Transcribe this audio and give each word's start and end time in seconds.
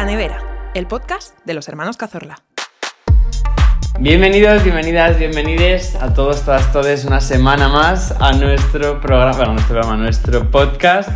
La 0.00 0.06
Nevera, 0.06 0.70
el 0.72 0.86
podcast 0.86 1.36
de 1.44 1.52
los 1.52 1.68
hermanos 1.68 1.98
Cazorla. 1.98 2.36
Bienvenidos, 3.98 4.64
bienvenidas, 4.64 5.18
bienvenides 5.18 5.94
a 5.96 6.14
todos, 6.14 6.42
todas, 6.42 6.72
todos 6.72 7.04
una 7.04 7.20
semana 7.20 7.68
más 7.68 8.14
a 8.18 8.32
nuestro 8.32 8.98
programa, 9.02 9.36
bueno, 9.36 9.52
nuestro 9.52 9.74
programa, 9.74 9.96
nuestro 9.98 10.50
podcast 10.50 11.10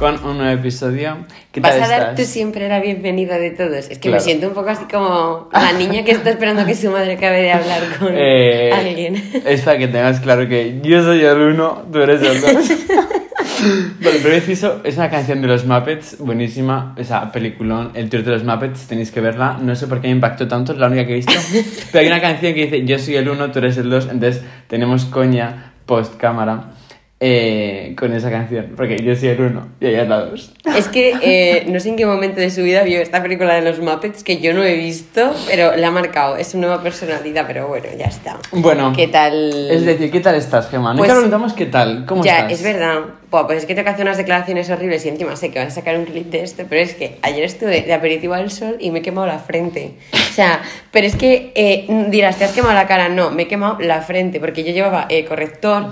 con 0.00 0.16
un 0.24 0.38
nuevo 0.38 0.50
episodio. 0.60 1.18
¿Qué 1.52 1.60
Vas 1.60 1.74
tal 1.74 1.84
a 1.84 1.88
dar 1.88 2.00
estás? 2.00 2.16
tú 2.16 2.24
siempre 2.24 2.68
la 2.68 2.80
bienvenida 2.80 3.38
de 3.38 3.52
todos. 3.52 3.70
Es 3.88 3.88
que 3.90 4.00
Claro. 4.00 4.16
me 4.16 4.20
siento 4.20 4.48
un 4.48 4.54
poco 4.54 4.70
así 4.70 4.84
como 4.90 5.48
la 5.52 5.72
niña 5.74 6.02
que 6.02 6.10
está 6.10 6.30
esperando 6.30 6.66
que 6.66 6.74
su 6.74 6.90
madre 6.90 7.12
acabe 7.12 7.40
de 7.40 7.52
hablar 7.52 7.82
con 8.00 8.08
Eh, 8.10 8.72
alguien. 8.74 9.14
Es 9.46 9.60
para 9.62 9.78
que 9.78 9.86
tengas 9.86 10.18
claro 10.18 10.48
que 10.48 10.80
yo 10.82 11.04
soy 11.04 11.20
el 11.24 11.38
uno, 11.38 11.84
tú 11.92 12.00
eres 12.00 12.20
el 12.20 12.40
dos. 12.40 12.68
Bueno, 13.64 14.16
el 14.16 14.22
primer 14.22 14.38
inciso 14.40 14.82
es 14.84 14.98
una 14.98 15.08
canción 15.08 15.40
de 15.40 15.48
los 15.48 15.64
Muppets, 15.64 16.18
buenísima, 16.18 16.94
esa 16.98 17.32
peliculón, 17.32 17.92
El 17.94 18.10
tío 18.10 18.22
de 18.22 18.30
los 18.32 18.44
Muppets, 18.44 18.86
tenéis 18.86 19.10
que 19.10 19.22
verla, 19.22 19.58
no 19.58 19.74
sé 19.74 19.86
por 19.86 20.02
qué 20.02 20.08
me 20.08 20.14
impactó 20.14 20.46
tanto, 20.46 20.72
es 20.72 20.78
la 20.78 20.88
única 20.88 21.06
que 21.06 21.12
he 21.12 21.16
visto, 21.16 21.32
pero 21.90 22.02
hay 22.02 22.06
una 22.08 22.20
canción 22.20 22.52
que 22.52 22.66
dice 22.66 22.84
yo 22.84 22.98
soy 22.98 23.16
el 23.16 23.28
uno, 23.28 23.50
tú 23.50 23.60
eres 23.60 23.78
el 23.78 23.88
dos, 23.88 24.08
entonces 24.10 24.42
tenemos 24.68 25.06
coña 25.06 25.72
post 25.86 26.16
cámara 26.18 26.72
eh, 27.20 27.94
con 27.96 28.12
esa 28.12 28.28
canción, 28.30 28.72
porque 28.76 28.98
yo 29.02 29.14
soy 29.16 29.28
el 29.28 29.40
uno 29.40 29.68
y 29.80 29.86
ella 29.86 30.02
es 30.02 30.08
la 30.08 30.16
dos. 30.20 30.52
Es 30.76 30.88
que 30.88 31.14
eh, 31.22 31.64
no 31.68 31.78
sé 31.80 31.90
en 31.90 31.96
qué 31.96 32.04
momento 32.06 32.40
de 32.40 32.50
su 32.50 32.62
vida 32.62 32.82
vio 32.82 33.00
esta 33.00 33.22
película 33.22 33.54
de 33.54 33.62
los 33.62 33.78
Muppets 33.80 34.22
que 34.24 34.40
yo 34.40 34.52
no 34.52 34.62
he 34.64 34.74
visto, 34.74 35.32
pero 35.46 35.76
la 35.76 35.88
ha 35.88 35.90
marcado. 35.90 36.36
Es 36.36 36.48
su 36.48 36.58
nueva 36.58 36.82
personalidad, 36.82 37.44
pero 37.46 37.68
bueno, 37.68 37.86
ya 37.96 38.06
está. 38.06 38.38
Bueno, 38.52 38.92
¿Qué 38.94 39.06
tal? 39.08 39.70
es 39.70 39.86
decir, 39.86 40.10
¿qué 40.10 40.20
tal 40.20 40.34
estás, 40.34 40.68
Gemma? 40.68 40.90
Nunca 40.90 41.04
Pues- 41.04 41.12
preguntamos 41.12 41.52
qué 41.54 41.66
tal, 41.66 42.04
¿cómo 42.04 42.24
ya, 42.24 42.38
estás? 42.40 42.52
es 42.52 42.62
verdad. 42.62 43.00
Buah, 43.30 43.46
pues 43.46 43.58
es 43.60 43.66
que 43.66 43.74
tengo 43.74 43.84
que 43.86 43.90
hacer 43.90 44.04
unas 44.04 44.16
declaraciones 44.18 44.68
horribles 44.70 45.04
y 45.06 45.08
encima 45.08 45.34
sé 45.36 45.50
que 45.50 45.58
vas 45.60 45.68
a 45.68 45.70
sacar 45.70 45.96
un 45.96 46.04
clip 46.04 46.30
de 46.30 46.42
esto, 46.42 46.64
pero 46.68 46.82
es 46.82 46.94
que 46.94 47.16
ayer 47.22 47.42
estuve 47.44 47.82
de 47.82 47.92
aperitivo 47.94 48.34
al 48.34 48.50
sol 48.50 48.76
y 48.80 48.90
me 48.90 48.98
he 48.98 49.02
quemado 49.02 49.26
la 49.26 49.38
frente. 49.38 49.94
O 50.12 50.32
sea, 50.34 50.62
pero 50.90 51.06
es 51.06 51.16
que 51.16 51.52
eh, 51.54 51.86
dirás, 52.10 52.36
¿te 52.38 52.44
has 52.44 52.52
quemado 52.52 52.74
la 52.74 52.86
cara? 52.86 53.08
No, 53.08 53.30
me 53.30 53.44
he 53.44 53.48
quemado 53.48 53.78
la 53.80 54.02
frente 54.02 54.40
porque 54.40 54.62
yo 54.64 54.72
llevaba 54.72 55.06
eh, 55.08 55.24
corrector. 55.24 55.86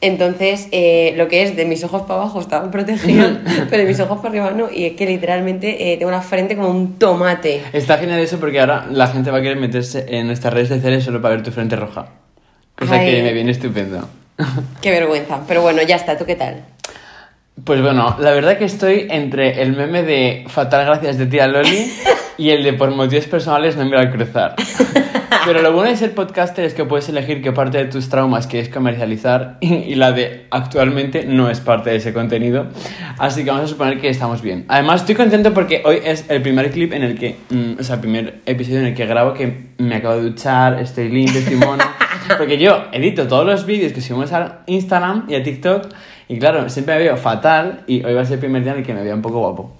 Entonces, 0.00 0.68
eh, 0.72 1.14
lo 1.16 1.26
que 1.28 1.42
es 1.42 1.56
de 1.56 1.64
mis 1.64 1.82
ojos 1.82 2.02
para 2.02 2.20
abajo 2.20 2.40
estaban 2.40 2.70
protegidos, 2.70 3.38
pero 3.70 3.82
de 3.82 3.88
mis 3.88 3.98
ojos 4.00 4.18
para 4.18 4.28
arriba 4.28 4.50
no. 4.50 4.70
Y 4.70 4.84
es 4.84 4.92
que 4.94 5.06
literalmente 5.06 5.92
eh, 5.92 5.96
tengo 5.96 6.10
la 6.10 6.20
frente 6.20 6.56
como 6.56 6.68
un 6.68 6.98
tomate. 6.98 7.62
Está 7.72 7.98
genial 7.98 8.20
eso 8.20 8.38
porque 8.38 8.60
ahora 8.60 8.86
la 8.90 9.08
gente 9.08 9.30
va 9.30 9.38
a 9.38 9.42
querer 9.42 9.56
meterse 9.56 10.04
en 10.08 10.26
nuestras 10.26 10.52
redes 10.52 10.68
sociales 10.68 11.04
solo 11.04 11.22
para 11.22 11.36
ver 11.36 11.44
tu 11.44 11.50
frente 11.50 11.76
roja. 11.76 12.06
Cosa 12.74 12.96
Ay. 12.96 13.10
que 13.10 13.22
me 13.22 13.32
viene 13.32 13.52
estupendo. 13.52 14.06
Qué 14.82 14.90
vergüenza. 14.90 15.40
Pero 15.48 15.62
bueno, 15.62 15.82
ya 15.82 15.96
está. 15.96 16.18
¿Tú 16.18 16.26
qué 16.26 16.36
tal? 16.36 16.62
Pues 17.64 17.80
bueno, 17.80 18.16
la 18.18 18.32
verdad 18.32 18.58
que 18.58 18.66
estoy 18.66 19.06
entre 19.08 19.62
el 19.62 19.74
meme 19.74 20.02
de 20.02 20.44
Fatal 20.46 20.84
Gracias 20.84 21.16
de 21.16 21.24
tía 21.24 21.46
Loli 21.46 21.90
y 22.38 22.50
el 22.50 22.62
de 22.62 22.72
por 22.72 22.90
motivos 22.90 23.26
personales 23.26 23.76
no 23.76 23.84
me 23.84 23.96
al 23.96 24.10
cruzar. 24.10 24.54
Pero 25.46 25.62
lo 25.62 25.72
bueno 25.72 25.90
de 25.90 25.96
ser 25.96 26.12
podcaster 26.12 26.64
es 26.64 26.74
que 26.74 26.84
puedes 26.84 27.08
elegir 27.08 27.40
qué 27.40 27.52
parte 27.52 27.78
de 27.78 27.84
tus 27.84 28.08
traumas 28.08 28.48
quieres 28.48 28.68
comercializar 28.68 29.58
y, 29.60 29.94
la 29.94 30.10
de 30.10 30.46
actualmente 30.50 31.24
no 31.24 31.48
es 31.48 31.60
parte 31.60 31.90
de 31.90 31.96
ese 31.96 32.12
contenido. 32.12 32.66
Así 33.18 33.44
que 33.44 33.50
vamos 33.50 33.66
a 33.66 33.68
suponer 33.68 34.00
que 34.00 34.08
estamos 34.08 34.42
bien. 34.42 34.64
Además, 34.66 35.02
estoy 35.02 35.14
contento 35.14 35.54
porque 35.54 35.82
hoy 35.84 36.00
es 36.04 36.28
el 36.28 36.42
primer 36.42 36.72
clip 36.72 36.92
en 36.92 37.04
el 37.04 37.16
que, 37.16 37.36
mm, 37.50 37.78
o 37.78 37.82
sea, 37.84 37.94
el 37.94 38.00
primer 38.00 38.40
episodio 38.44 38.80
en 38.80 38.86
el 38.86 38.94
que 38.94 39.06
grabo 39.06 39.34
que 39.34 39.68
me 39.78 39.94
acabo 39.94 40.16
de 40.16 40.22
duchar, 40.22 40.80
estoy 40.80 41.10
limpio, 41.10 41.38
estoy 41.38 41.56
mono. 41.56 41.84
Porque 42.38 42.58
yo 42.58 42.86
edito 42.90 43.28
todos 43.28 43.46
los 43.46 43.66
vídeos 43.66 43.92
que 43.92 44.00
subimos 44.00 44.32
a 44.32 44.62
Instagram 44.66 45.26
y 45.28 45.36
a 45.36 45.44
TikTok 45.44 45.86
y 46.28 46.38
claro, 46.40 46.68
siempre 46.68 46.96
me 46.96 47.04
veo 47.04 47.16
fatal 47.16 47.84
y 47.86 48.04
hoy 48.04 48.14
va 48.14 48.22
a 48.22 48.24
ser 48.24 48.34
el 48.34 48.40
primer 48.40 48.64
día 48.64 48.72
en 48.72 48.78
el 48.78 48.84
que 48.84 48.94
me 48.94 49.02
vea 49.02 49.14
un 49.14 49.22
poco 49.22 49.38
guapo. 49.38 49.75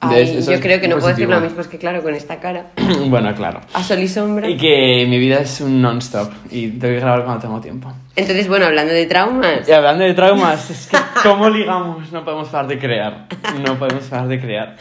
Ay, 0.00 0.38
eso 0.38 0.52
yo 0.52 0.60
creo 0.60 0.80
que 0.80 0.86
no 0.86 0.96
puedo 0.96 1.08
decir 1.08 1.26
positivo. 1.26 1.34
lo 1.34 1.40
mismo, 1.40 1.60
es 1.60 1.66
que 1.66 1.78
claro, 1.78 2.02
con 2.02 2.14
esta 2.14 2.38
cara. 2.38 2.66
bueno, 3.08 3.34
claro. 3.34 3.60
A 3.74 3.82
sol 3.82 3.98
y 3.98 4.08
sombra. 4.08 4.48
Y 4.48 4.56
que 4.56 5.06
mi 5.08 5.18
vida 5.18 5.40
es 5.40 5.60
un 5.60 5.82
non-stop 5.82 6.30
y 6.50 6.68
tengo 6.68 6.94
que 6.94 7.00
grabar 7.00 7.24
cuando 7.24 7.42
tengo 7.42 7.60
tiempo. 7.60 7.92
Entonces, 8.14 8.48
bueno, 8.48 8.66
hablando 8.66 8.92
de 8.92 9.06
traumas. 9.06 9.68
Y 9.68 9.72
hablando 9.72 10.04
de 10.04 10.14
traumas, 10.14 10.70
es 10.70 10.86
que 10.86 10.96
¿cómo 11.22 11.48
ligamos? 11.50 12.12
No 12.12 12.24
podemos 12.24 12.48
parar 12.48 12.68
de 12.68 12.78
crear. 12.78 13.26
No 13.64 13.78
podemos 13.78 14.04
parar 14.04 14.28
de 14.28 14.40
crear. 14.40 14.76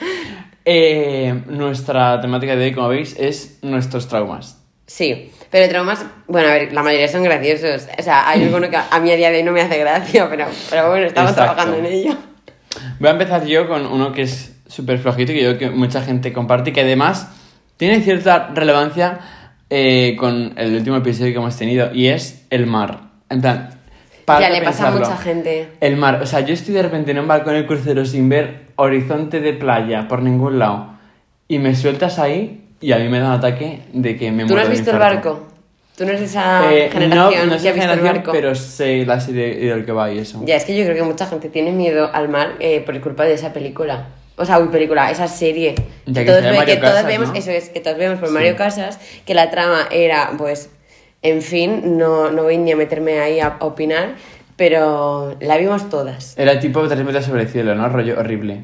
Eh, 0.66 1.44
nuestra 1.47 2.19
temática 2.22 2.55
de 2.55 2.66
hoy, 2.66 2.73
como 2.73 2.89
veis, 2.89 3.16
es 3.17 3.59
nuestros 3.63 4.07
traumas. 4.07 4.61
Sí, 4.85 5.31
pero 5.49 5.67
traumas, 5.69 6.05
bueno, 6.28 6.49
a 6.49 6.51
ver, 6.53 6.73
la 6.73 6.84
mayoría 6.84 7.07
son 7.07 7.23
graciosos. 7.23 7.88
O 7.97 8.03
sea, 8.03 8.29
hay 8.29 8.44
alguno 8.44 8.69
que 8.69 8.78
a 8.78 8.99
mí 8.99 9.11
a 9.11 9.16
día 9.16 9.31
de 9.31 9.38
hoy 9.38 9.44
no 9.44 9.51
me 9.51 9.61
hace 9.61 9.78
gracia, 9.79 10.29
pero, 10.29 10.45
pero 10.69 10.89
bueno, 10.89 11.07
estamos 11.07 11.31
Exacto. 11.31 11.55
trabajando 11.55 11.88
en 11.88 11.94
ello. 11.94 12.17
Voy 12.99 13.09
a 13.09 13.11
empezar 13.11 13.45
yo 13.45 13.67
con 13.67 13.85
uno 13.85 14.11
que 14.11 14.23
es 14.23 14.56
súper 14.67 15.00
flojito 15.00 15.33
que 15.33 15.44
yo 15.44 15.57
creo 15.57 15.72
que 15.72 15.75
mucha 15.75 16.01
gente 16.01 16.33
comparte 16.33 16.69
y 16.69 16.73
que 16.73 16.81
además 16.81 17.29
tiene 17.78 18.01
cierta 18.01 18.50
relevancia 18.53 19.19
eh, 19.69 20.16
con 20.19 20.53
el 20.57 20.75
último 20.75 20.97
episodio 20.97 21.31
que 21.33 21.38
hemos 21.39 21.55
tenido 21.57 21.94
y 21.94 22.07
es 22.07 22.45
el 22.50 22.66
mar. 22.67 23.01
En 23.29 23.41
plan, 23.41 23.69
para 24.25 24.41
ya 24.41 24.50
le 24.50 24.61
pasa 24.61 24.88
a 24.89 24.91
pensarlo. 24.91 25.00
mucha 25.09 25.17
gente. 25.22 25.67
El 25.79 25.97
mar, 25.97 26.19
o 26.22 26.25
sea, 26.25 26.41
yo 26.41 26.53
estoy 26.53 26.73
de 26.73 26.83
repente 26.83 27.11
en 27.11 27.19
un 27.19 27.28
balcón 27.28 27.53
en 27.53 27.59
el 27.61 27.66
crucero 27.67 28.05
sin 28.05 28.29
ver 28.29 28.67
horizonte 28.75 29.39
de 29.41 29.53
playa 29.53 30.07
por 30.07 30.22
ningún 30.22 30.59
lado 30.59 30.94
y 31.47 31.59
me 31.59 31.75
sueltas 31.75 32.19
ahí 32.19 32.63
y 32.81 32.91
a 32.91 32.97
mí 32.97 33.07
me 33.09 33.19
da 33.19 33.28
un 33.28 33.31
ataque 33.34 33.81
de 33.94 34.16
que 34.17 34.31
me 34.31 34.44
¿Tú 34.44 34.49
no 34.49 34.55
muero 34.55 34.61
has 34.63 34.69
visto 34.69 34.91
el 34.91 34.99
barco? 34.99 35.47
¿Tú 35.97 36.03
no 36.05 36.11
eres 36.11 36.22
esa 36.22 36.72
Eh, 36.72 36.89
generación 36.91 37.16
no, 37.17 37.45
no 37.47 37.53
que 37.53 37.59
sé 37.59 37.69
ha 37.69 37.73
visto 37.73 37.91
el 37.94 37.99
barco? 38.01 38.31
pero 38.31 38.53
sé 38.53 39.03
la 39.05 39.19
serie 39.19 39.55
del 39.73 39.84
que 39.84 39.91
va 39.91 40.11
y 40.11 40.19
eso. 40.19 40.41
Ya, 40.45 40.55
es 40.55 40.63
que 40.66 40.78
yo 40.78 40.84
creo 40.85 40.95
que 40.95 41.03
mucha 41.03 41.25
gente 41.25 41.49
tiene 41.49 41.72
miedo 41.72 42.09
al 42.13 42.29
mar 42.29 42.53
eh, 42.59 42.81
por 42.85 42.99
culpa 43.01 43.23
de 43.25 43.34
esa 43.34 43.51
película. 43.51 44.05
O 44.37 44.45
sea, 44.45 44.59
uy, 44.59 44.67
película, 44.67 45.09
esa 45.11 45.27
serie. 45.27 45.73
Ya 46.05 46.23
que 46.23 46.29
todos, 46.31 46.43
ve- 46.43 46.65
que 46.65 46.75
todos 46.77 46.93
Casas, 46.93 47.05
vemos, 47.07 47.27
¿no? 47.29 47.33
eso 47.35 47.51
es, 47.51 47.69
que 47.69 47.79
todos 47.79 47.97
vemos 47.97 48.19
por 48.19 48.27
Sí. 48.29 48.33
Mario 48.35 48.55
Casas, 48.55 48.99
que 49.25 49.33
la 49.33 49.49
trama 49.49 49.87
era, 49.91 50.31
pues, 50.37 50.69
en 51.23 51.41
fin, 51.41 51.97
no, 51.97 52.29
no 52.31 52.43
voy 52.43 52.57
ni 52.57 52.71
a 52.71 52.75
meterme 52.75 53.19
ahí 53.19 53.39
a 53.39 53.57
opinar, 53.61 54.15
pero 54.55 55.35
la 55.39 55.57
vimos 55.57 55.89
todas. 55.89 56.37
Era 56.37 56.59
tipo 56.59 56.87
tres 56.87 57.03
metros 57.03 57.25
sobre 57.25 57.43
el 57.43 57.49
cielo, 57.49 57.75
¿no? 57.75 57.89
Rollo 57.89 58.19
horrible. 58.19 58.61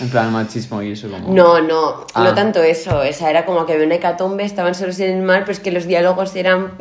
En 0.00 0.08
plan 0.08 0.32
machismo 0.32 0.82
y 0.82 0.92
eso 0.92 1.10
como... 1.10 1.32
No, 1.34 1.60
no, 1.60 2.06
Ah. 2.14 2.22
no 2.22 2.34
tanto 2.34 2.62
eso. 2.62 3.02
Esa 3.02 3.28
era 3.30 3.44
como 3.44 3.66
que 3.66 3.72
había 3.72 3.86
una 3.86 3.96
hecatombe, 3.96 4.44
estaban 4.44 4.74
solos 4.76 5.00
en 5.00 5.16
el 5.16 5.22
mar, 5.22 5.40
pero 5.40 5.52
es 5.52 5.60
que 5.60 5.72
los 5.72 5.86
diálogos 5.86 6.34
eran. 6.36 6.72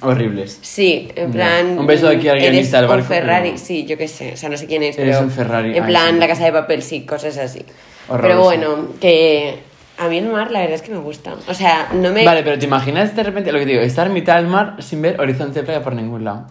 Horribles. 0.00 0.58
Sí, 0.62 1.08
en 1.16 1.32
plan. 1.32 1.78
Un 1.78 1.86
beso 1.86 2.08
aquí 2.08 2.28
al 2.28 2.36
eres 2.36 2.50
guionista 2.50 2.76
del 2.76 2.86
un 2.86 2.90
barco, 2.90 3.06
Ferrari, 3.08 3.50
pero- 3.50 3.64
sí, 3.64 3.84
yo 3.84 3.96
qué 3.98 4.06
sé, 4.06 4.34
o 4.34 4.36
sea, 4.36 4.48
no 4.48 4.56
sé 4.56 4.66
quién 4.66 4.82
es, 4.82 4.98
Eres 4.98 5.16
pero. 5.16 5.26
un 5.26 5.32
Ferrari, 5.32 5.76
En 5.76 5.86
plan, 5.86 6.20
la 6.20 6.28
casa 6.28 6.44
de 6.44 6.52
papel, 6.52 6.82
sí, 6.82 7.04
cosas 7.04 7.36
así. 7.38 7.64
Horroroso. 8.08 8.28
Pero 8.28 8.42
bueno, 8.44 8.88
que. 9.00 9.66
A 10.00 10.06
mí 10.08 10.18
el 10.18 10.26
mar, 10.26 10.52
la 10.52 10.60
verdad 10.60 10.76
es 10.76 10.82
que 10.82 10.92
me 10.92 10.98
gusta. 10.98 11.34
O 11.48 11.54
sea, 11.54 11.88
no 11.92 12.12
me. 12.12 12.24
Vale, 12.24 12.44
pero 12.44 12.56
¿te 12.56 12.66
imaginas 12.66 13.16
de 13.16 13.22
repente 13.24 13.50
lo 13.50 13.58
que 13.58 13.64
te 13.64 13.72
digo? 13.72 13.82
Estar 13.82 14.06
en 14.06 14.12
mitad 14.12 14.36
del 14.36 14.46
mar 14.46 14.76
sin 14.78 15.02
ver 15.02 15.20
horizonte 15.20 15.58
de 15.60 15.64
playa 15.66 15.82
por 15.82 15.94
ningún 15.94 16.22
lado. 16.22 16.46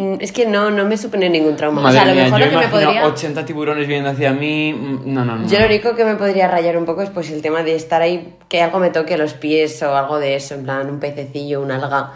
Mm, 0.00 0.14
Es 0.20 0.32
que 0.32 0.46
no, 0.46 0.70
no 0.70 0.86
me 0.86 0.96
supone 0.96 1.28
ningún 1.28 1.56
trauma. 1.56 1.82
Madre 1.82 1.98
o 1.98 2.02
sea, 2.02 2.02
a 2.02 2.06
lo 2.06 2.14
mía, 2.14 2.24
mejor 2.24 2.40
yo 2.40 2.46
lo 2.46 2.50
que 2.52 2.56
me 2.66 2.68
podría. 2.72 3.06
80 3.06 3.44
tiburones 3.44 3.86
viendo 3.86 4.08
hacia 4.08 4.32
mí. 4.32 4.72
mm, 4.72 5.00
No, 5.12 5.24
no, 5.26 5.36
no. 5.36 5.46
Yo 5.48 5.58
lo 5.58 5.66
único 5.66 5.94
que 5.94 6.04
me 6.04 6.14
podría 6.14 6.48
rayar 6.48 6.76
un 6.78 6.86
poco 6.86 7.02
es 7.02 7.10
pues 7.10 7.30
el 7.30 7.42
tema 7.42 7.62
de 7.62 7.74
estar 7.74 8.00
ahí, 8.00 8.34
que 8.48 8.62
algo 8.62 8.78
me 8.78 8.88
toque 8.90 9.18
los 9.18 9.34
pies 9.34 9.82
o 9.82 9.94
algo 9.94 10.18
de 10.18 10.36
eso, 10.36 10.54
en 10.54 10.64
plan 10.64 10.88
un 10.88 11.00
pececillo, 11.00 11.60
un 11.60 11.70
alga. 11.70 12.12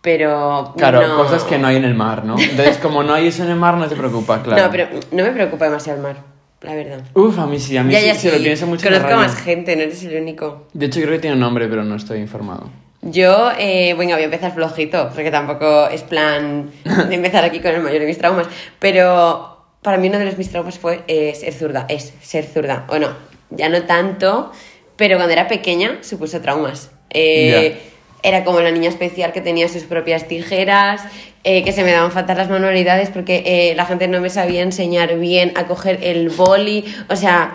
Pero. 0.00 0.72
Claro, 0.76 1.06
no- 1.06 1.16
cosas 1.16 1.42
que 1.44 1.58
no 1.58 1.66
hay 1.66 1.76
en 1.76 1.84
el 1.84 1.94
mar, 1.94 2.24
¿no? 2.24 2.36
Entonces, 2.38 2.78
como 2.78 3.02
no 3.02 3.12
hay 3.12 3.26
eso 3.26 3.42
en 3.42 3.50
el 3.50 3.56
mar, 3.56 3.76
no 3.76 3.86
te 3.88 3.96
preocupa, 3.96 4.42
claro. 4.42 4.62
No, 4.64 4.70
pero 4.70 4.88
no 5.10 5.22
me 5.24 5.30
preocupa 5.30 5.64
demasiado 5.66 5.96
el 5.98 6.02
mar, 6.04 6.16
la 6.62 6.74
verdad. 6.74 7.00
Uf, 7.14 7.38
a 7.38 7.46
mí 7.46 7.58
sí, 7.58 7.76
a 7.76 7.82
mí 7.82 7.92
ya, 7.92 8.00
sí, 8.00 8.06
ya 8.06 8.14
si 8.14 8.30
sí. 8.30 8.36
lo 8.36 8.42
pienso 8.42 8.66
mucho. 8.66 8.86
Conozco 8.88 9.14
más 9.16 9.34
gente, 9.36 9.74
no 9.76 9.82
eres 9.82 10.02
el 10.04 10.22
único. 10.22 10.68
De 10.72 10.86
hecho, 10.86 11.00
creo 11.00 11.12
que 11.12 11.18
tiene 11.18 11.34
un 11.34 11.40
nombre, 11.40 11.66
pero 11.68 11.82
no 11.84 11.96
estoy 11.96 12.20
informado. 12.20 12.70
Yo, 13.08 13.52
eh, 13.56 13.94
venga, 13.94 14.16
voy 14.16 14.22
a 14.22 14.24
empezar 14.24 14.52
flojito, 14.52 15.10
porque 15.14 15.30
tampoco 15.30 15.86
es 15.88 16.02
plan 16.02 16.70
de 17.08 17.14
empezar 17.14 17.44
aquí 17.44 17.60
con 17.60 17.70
el 17.72 17.80
mayor 17.80 18.00
de 18.00 18.06
mis 18.06 18.18
traumas. 18.18 18.48
Pero 18.80 19.64
para 19.82 19.96
mí 19.96 20.08
uno 20.08 20.18
de 20.18 20.24
los 20.24 20.36
mis 20.36 20.50
traumas 20.50 20.78
fue 20.78 21.02
eh, 21.06 21.32
ser 21.34 21.52
zurda, 21.52 21.86
es 21.88 22.12
ser 22.20 22.44
zurda. 22.44 22.84
O 22.88 22.98
no, 22.98 23.10
ya 23.50 23.68
no 23.68 23.82
tanto, 23.82 24.50
pero 24.96 25.16
cuando 25.16 25.32
era 25.32 25.46
pequeña 25.46 25.98
supuso 26.02 26.40
traumas. 26.40 26.90
Eh, 27.10 27.78
Era 28.22 28.42
como 28.42 28.60
la 28.60 28.72
niña 28.72 28.88
especial 28.88 29.32
que 29.32 29.40
tenía 29.40 29.68
sus 29.68 29.84
propias 29.84 30.26
tijeras, 30.26 31.02
eh, 31.44 31.62
que 31.62 31.70
se 31.70 31.84
me 31.84 31.92
daban 31.92 32.10
fatal 32.10 32.36
las 32.38 32.50
manualidades 32.50 33.08
porque 33.10 33.44
eh, 33.46 33.74
la 33.76 33.84
gente 33.84 34.08
no 34.08 34.20
me 34.20 34.30
sabía 34.30 34.62
enseñar 34.62 35.16
bien 35.18 35.52
a 35.54 35.68
coger 35.68 36.00
el 36.02 36.30
boli. 36.30 36.84
O 37.08 37.14
sea, 37.14 37.54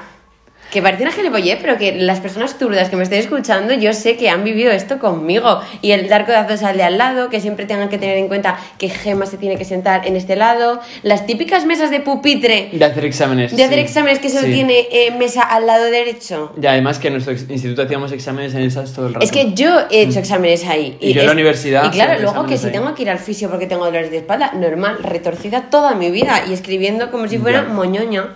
que 0.72 0.82
parece 0.82 1.04
una 1.04 1.12
gilipollez, 1.12 1.60
pero 1.62 1.78
que 1.78 1.92
las 1.98 2.20
personas 2.22 2.56
zurdas 2.58 2.90
que 2.90 2.96
me 2.96 3.04
estén 3.04 3.20
escuchando, 3.20 3.74
yo 3.74 3.94
sé 3.94 4.16
que 4.16 4.30
han 4.30 4.44
vivido 4.44 4.72
esto 4.72 5.00
conmigo. 5.00 5.60
Y 5.82 5.92
el 5.92 6.08
dar 6.08 6.26
codazos 6.26 6.64
al 6.64 6.78
de 6.78 6.84
al 6.84 6.98
lado, 6.98 7.30
que 7.30 7.42
siempre 7.42 7.66
tengan 7.66 7.90
que 7.90 7.98
tener 7.98 8.18
en 8.18 8.28
cuenta 8.28 8.58
que 8.78 8.90
Gema 8.90 9.26
se 9.26 9.38
tiene 9.38 9.58
que 9.58 9.66
sentar 9.66 10.08
en 10.08 10.16
este 10.16 10.36
lado. 10.36 10.80
Las 11.04 11.26
típicas 11.26 11.66
mesas 11.66 11.92
de 11.92 12.00
pupitre 12.00 12.70
De 12.72 12.86
hacer 12.86 13.04
exámenes. 13.06 13.56
de 13.56 13.64
hacer 13.64 13.80
sí. 13.80 13.84
exámenes 13.86 14.20
que 14.20 14.30
solo 14.30 14.48
Sí. 14.48 14.54
tiene 14.54 14.88
eh, 14.92 15.12
mesa 15.18 15.42
al 15.44 15.68
lado 15.68 15.84
derecho. 15.86 16.54
Y 16.62 16.66
además 16.66 17.00
que 17.00 17.08
en 17.08 17.14
nuestro 17.14 17.34
instituto 17.34 17.82
hacíamos 17.84 18.12
exámenes 18.14 18.54
en 18.56 18.62
esas 18.62 18.94
todo 18.94 19.08
el 19.08 19.14
rato. 19.16 19.26
Es 19.26 19.32
que 19.32 19.54
yo 19.54 19.82
he 19.92 20.04
hecho 20.04 20.20
exámenes 20.20 20.66
ahí. 20.66 20.98
Y 21.02 21.14
yo 21.14 21.22
en 21.22 21.28
la 21.28 21.34
universidad 21.34 21.84
Y 21.86 21.90
claro, 21.90 22.20
luego 22.22 22.46
que 22.46 22.58
si 22.58 22.68
ahí. 22.68 22.72
tengo 22.72 22.96
que 22.96 23.02
ir 23.02 23.10
al 23.10 23.20
fisio 23.20 23.50
porque 23.50 23.68
tengo 23.68 23.84
dolores 23.86 24.10
de 24.10 24.18
espalda, 24.18 24.54
normal, 24.54 25.00
retorcida 25.04 25.64
toda 25.70 25.96
mi 25.96 26.10
vida 26.12 26.44
y 26.50 26.54
escribiendo 26.54 27.12
como 27.12 27.28
si 27.28 27.38
fuera 27.38 27.64
moñoña. 27.64 28.30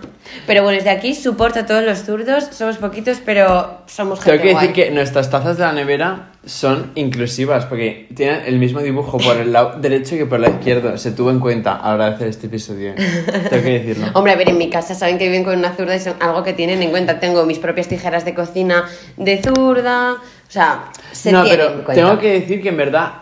Pero 0.47 0.63
bueno, 0.63 0.77
desde 0.77 0.89
aquí 0.89 1.15
soporto 1.15 1.59
a 1.59 1.65
todos 1.65 1.83
los 1.83 1.99
zurdos, 2.03 2.45
somos 2.51 2.77
poquitos, 2.77 3.19
pero 3.23 3.81
somos 3.87 4.19
Tengo 4.19 4.37
gente 4.37 4.47
que 4.47 4.59
decir 4.59 4.73
que 4.73 4.91
nuestras 4.91 5.29
tazas 5.29 5.57
de 5.57 5.63
la 5.63 5.73
nevera 5.73 6.29
son 6.45 6.91
inclusivas 6.95 7.65
porque 7.65 8.07
tienen 8.15 8.43
el 8.45 8.59
mismo 8.59 8.79
dibujo 8.81 9.17
por 9.17 9.37
el 9.37 9.51
lado 9.51 9.79
derecho 9.79 10.15
que 10.15 10.25
por 10.25 10.37
el 10.37 10.43
lado 10.43 10.55
izquierdo. 10.55 10.97
Se 10.97 11.11
tuvo 11.11 11.31
en 11.31 11.39
cuenta 11.39 11.75
a 11.75 11.89
la 11.89 11.95
hora 11.95 12.09
de 12.09 12.15
hacer 12.15 12.27
este 12.27 12.47
episodio. 12.47 12.93
Tengo 12.95 13.63
que 13.63 13.79
decirlo. 13.79 14.07
Hombre, 14.13 14.33
a 14.33 14.35
ver, 14.35 14.49
en 14.49 14.57
mi 14.57 14.69
casa 14.69 14.93
saben 14.93 15.17
que 15.17 15.25
viven 15.25 15.43
con 15.43 15.57
una 15.57 15.73
zurda 15.75 15.95
y 15.95 15.99
son 15.99 16.15
algo 16.19 16.43
que 16.43 16.53
tienen 16.53 16.81
en 16.83 16.91
cuenta. 16.91 17.19
Tengo 17.19 17.45
mis 17.45 17.59
propias 17.59 17.87
tijeras 17.87 18.25
de 18.25 18.33
cocina 18.35 18.85
de 19.17 19.41
zurda, 19.41 20.13
o 20.13 20.51
sea, 20.51 20.91
se 21.11 21.31
no, 21.31 21.43
tienen 21.43 21.59
pero 21.59 21.77
en 21.79 21.83
cuenta. 21.83 22.03
tengo 22.03 22.19
que 22.19 22.31
decir 22.33 22.61
que 22.61 22.69
en 22.69 22.77
verdad 22.77 23.13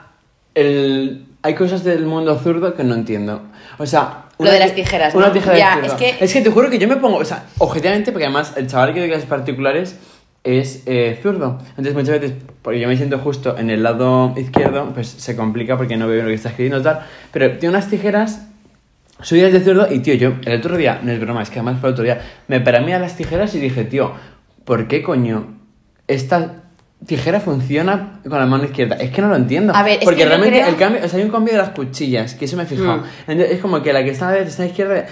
el... 0.56 1.26
hay 1.42 1.56
cosas 1.56 1.84
del 1.84 2.06
mundo 2.06 2.38
zurdo 2.40 2.76
que 2.76 2.84
no 2.84 2.96
entiendo. 2.96 3.42
O 3.78 3.86
sea... 3.86 4.23
Lo 4.40 4.52
de 4.52 4.60
las 4.60 4.74
tijeras, 4.76 5.14
Una 5.16 5.28
¿no? 5.28 5.32
tijera 5.34 5.58
Ya, 5.58 5.80
de 5.80 5.88
es 5.88 5.94
que- 5.94 6.16
Es 6.20 6.34
que 6.34 6.42
te 6.42 6.50
juro 6.50 6.70
que 6.70 6.80
yo 6.80 6.88
me 6.88 6.98
pongo... 6.98 7.18
O 7.18 7.26
sea, 7.26 7.46
objetivamente, 7.60 8.12
porque 8.12 8.26
además 8.26 8.54
el 8.58 8.68
chaval 8.68 8.94
que 8.94 9.00
doy 9.00 9.10
clases 9.10 9.28
particulares 9.28 9.98
es 10.44 10.84
eh, 10.86 11.18
zurdo. 11.22 11.60
Entonces 11.70 11.94
muchas 11.94 12.20
veces, 12.20 12.34
porque 12.62 12.80
yo 12.80 12.88
me 12.88 12.98
siento 12.98 13.18
justo 13.20 13.58
en 13.58 13.70
el 13.70 13.84
lado 13.84 14.34
izquierdo, 14.36 14.92
pues 14.94 15.08
se 15.08 15.36
complica 15.36 15.78
porque 15.78 15.96
no 15.96 16.08
veo 16.08 16.24
lo 16.24 16.30
que 16.30 16.34
está 16.36 16.50
escribiendo 16.50 16.82
tal. 16.82 17.06
Pero 17.32 17.58
tiene 17.58 17.76
unas 17.76 17.90
tijeras 17.90 18.48
suyas 19.22 19.54
de 19.54 19.62
zurdo 19.62 19.88
y 19.92 20.00
tío, 20.00 20.16
yo 20.16 20.34
el 20.46 20.58
otro 20.58 20.76
día, 20.76 21.00
no 21.02 21.12
es 21.12 21.20
broma, 21.20 21.42
es 21.44 21.50
que 21.50 21.60
además 21.60 21.80
fue 21.80 21.90
el 21.90 21.94
otro 21.94 22.04
día, 22.04 22.22
me 22.50 22.58
a 22.58 23.00
las 23.00 23.16
tijeras 23.16 23.56
y 23.56 23.60
dije, 23.60 23.86
tío, 23.86 24.12
¿por 24.66 24.88
qué 24.88 25.02
coño 25.02 25.56
esta 26.08 26.63
tijera 27.06 27.40
funciona 27.40 28.20
con 28.28 28.40
la 28.40 28.46
mano 28.46 28.66
izquierda? 28.66 28.96
Es 28.96 29.12
que 29.12 29.22
no 29.22 29.30
lo 29.30 29.36
entiendo. 29.36 29.74
A 29.76 29.84
ver, 29.84 30.00
es 30.00 30.06
Porque 30.06 30.20
que 30.24 30.26
realmente 30.26 30.60
creo- 30.60 30.70
el 30.70 30.76
cambio, 30.78 31.02
o 31.04 31.08
sea, 31.08 31.20
hay 31.20 31.26
un 31.26 31.32
cambio 31.32 31.54
de 31.54 31.60
las 31.60 31.70
cuchillas, 31.70 32.36
que 32.36 32.46
eso 32.46 32.58
me 32.58 32.64
he 32.64 32.66
fijado. 32.66 32.98
Mm. 32.98 33.04
Entonces, 33.32 33.56
es 33.56 33.62
como 33.62 33.82
que 33.82 33.94
la 33.94 34.04
que 34.04 34.12
está 34.12 34.28
a 34.28 34.32
la 34.32 34.34
derecha 34.36 34.50
está 34.52 34.64
a 34.64 34.66
la 34.66 34.70
izquierda, 34.72 35.06